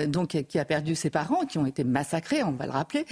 [0.07, 3.05] donc, qui a perdu ses parents, qui ont été massacrés, on va le rappeler.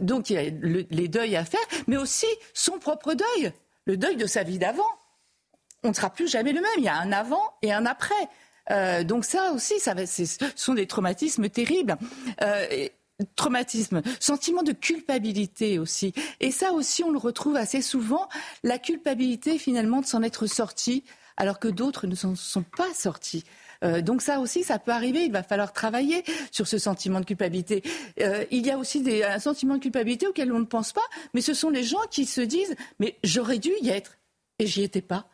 [0.00, 3.52] donc, il y a les deuils à faire, mais aussi son propre deuil,
[3.84, 4.82] le deuil de sa vie d'avant.
[5.82, 6.70] On ne sera plus jamais le même.
[6.78, 8.28] Il y a un avant et un après.
[8.70, 11.96] Euh, donc ça aussi, ça ce sont des traumatismes terribles.
[12.42, 12.88] Euh,
[13.36, 16.14] traumatisme, sentiment de culpabilité aussi.
[16.40, 18.28] Et ça aussi, on le retrouve assez souvent,
[18.62, 21.04] la culpabilité finalement de s'en être sorti
[21.36, 23.44] alors que d'autres ne s'en sont pas sortis.
[23.82, 25.24] Euh, donc ça aussi, ça peut arriver.
[25.24, 27.82] Il va falloir travailler sur ce sentiment de culpabilité.
[28.50, 31.00] il y a aussi des, un sentiment de culpabilité auquel on ne pense pas,
[31.34, 34.16] mais ce sont les gens qui se disent mais j'aurais dû y être
[34.58, 35.28] et j'y étais pas.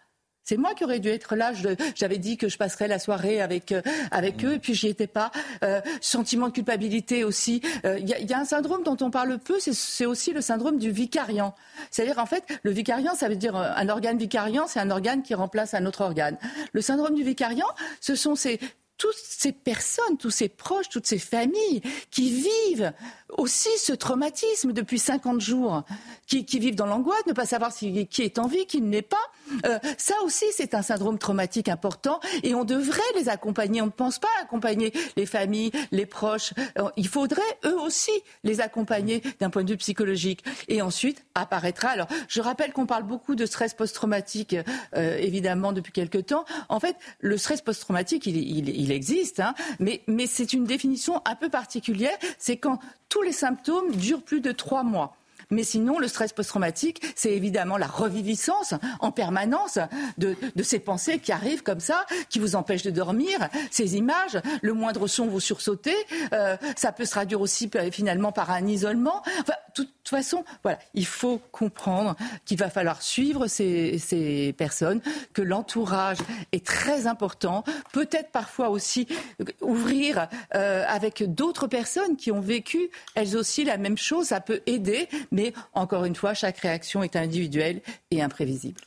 [0.49, 1.53] C'est moi qui aurais dû être là.
[1.97, 5.09] J'avais dit que je passerais la soirée avec, euh, avec eux, et puis j'y étais
[5.09, 5.33] pas.
[5.65, 7.61] Euh, sentiment de culpabilité aussi.
[7.85, 10.91] Il y, y, a un syndrome dont on parle peu, c'est aussi le syndrome du
[10.93, 11.55] vicariant.
[11.91, 15.35] C'est-à-dire, en fait, le vicariant, ça veut dire un organe vicariant, c'est un organe qui
[15.35, 16.37] remplace un autre organe.
[16.73, 17.67] Le syndrome du vicariant,
[18.01, 18.61] ce sont ces
[18.99, 22.93] toutes ces personnes, tous ces proches, toutes ces familles qui vivent
[23.31, 25.85] aussi ce traumatisme depuis 50 jours,
[26.27, 29.03] qui, vivent dans l'angoisse, ne pas savoir si, qui est en vie, qui ne l'est
[29.03, 29.17] pas.
[29.65, 33.81] Euh, ça aussi, c'est un syndrome traumatique important et on devrait les accompagner.
[33.83, 36.53] On ne pense pas accompagner les familles, les proches.
[36.79, 38.13] Euh, il faudrait eux aussi
[38.45, 40.45] les accompagner d'un point de vue psychologique.
[40.69, 41.91] Et ensuite apparaîtra.
[41.91, 44.57] Alors, je rappelle qu'on parle beaucoup de stress post-traumatique,
[44.97, 46.45] euh, évidemment, depuis quelque temps.
[46.69, 51.35] En fait, le stress post-traumatique, il, il, il, existe, hein, mais c'est une définition un
[51.35, 52.17] peu particulière.
[52.39, 55.17] C'est quand tous les symptômes durent plus de trois mois.
[55.51, 59.79] Mais sinon, le stress post-traumatique, c'est évidemment la reviviscence en permanence
[60.19, 64.73] de, ces pensées qui arrivent comme ça, qui vous empêchent de dormir, ces images, le
[64.73, 65.95] moindre son vous sursauter.
[66.33, 69.23] Euh, ça peut se traduire aussi euh, finalement par un isolement.
[69.41, 75.01] Enfin, de toute façon, voilà, il faut comprendre qu'il va falloir suivre ces, ces personnes,
[75.33, 76.19] que l'entourage
[76.51, 77.63] est très important.
[77.93, 79.07] Peut-être parfois aussi
[79.41, 84.27] euh, ouvrir avec d'autres personnes qui ont vécu elles aussi la même chose.
[84.27, 85.09] Ça peut aider.
[85.37, 88.81] Mais encore une fois, chaque réaction est individuelle et imprévisible.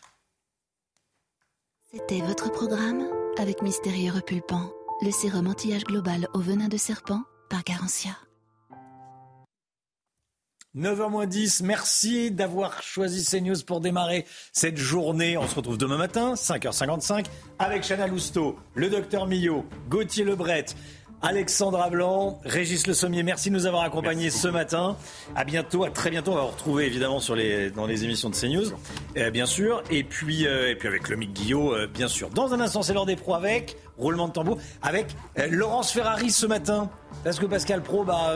[1.93, 4.71] C'était votre programme avec Mystérieux Repulpant,
[5.03, 7.21] le sérum anti-âge global au venin de serpent
[7.51, 8.17] par Garantia.
[10.75, 15.35] 9h10, merci d'avoir choisi CNews pour démarrer cette journée.
[15.35, 17.25] On se retrouve demain matin, 5h55,
[17.57, 20.65] avec Chana Lousteau, le docteur Millot, Gauthier Lebret,
[21.21, 24.95] Alexandra Blanc, Régis Le Sommier, merci de nous avoir accompagnés ce matin.
[25.35, 26.31] À bientôt, à très bientôt.
[26.31, 28.71] On va vous retrouver évidemment sur les, dans les émissions de CNews,
[29.17, 29.83] euh, bien sûr.
[29.91, 32.29] Et puis, euh, et puis avec le Mick Guillot, euh, bien sûr.
[32.29, 35.07] Dans un instant, c'est l'heure des pros avec roulement de tambour, avec
[35.49, 36.89] Laurence Ferrari ce matin.
[37.23, 38.33] Parce que Pascal Pro, bah,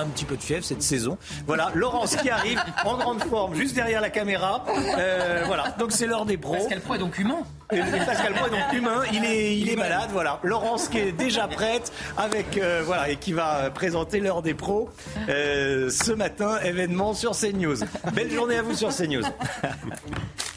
[0.00, 1.18] un petit peu de fièvre cette saison.
[1.46, 4.64] Voilà, Laurence qui arrive en grande forme, juste derrière la caméra.
[5.46, 6.54] voilà, donc c'est l'heure des pros.
[6.54, 7.40] Pascal Pro est donc humain.
[7.72, 10.40] Et Pascal Pro est donc humain, il est, il est malade, voilà.
[10.42, 14.88] Laurence qui est déjà prête avec, voilà, et qui va présenter l'heure des pros
[15.26, 17.76] ce matin, événement sur CNews.
[18.14, 19.24] Belle journée à vous sur CNews.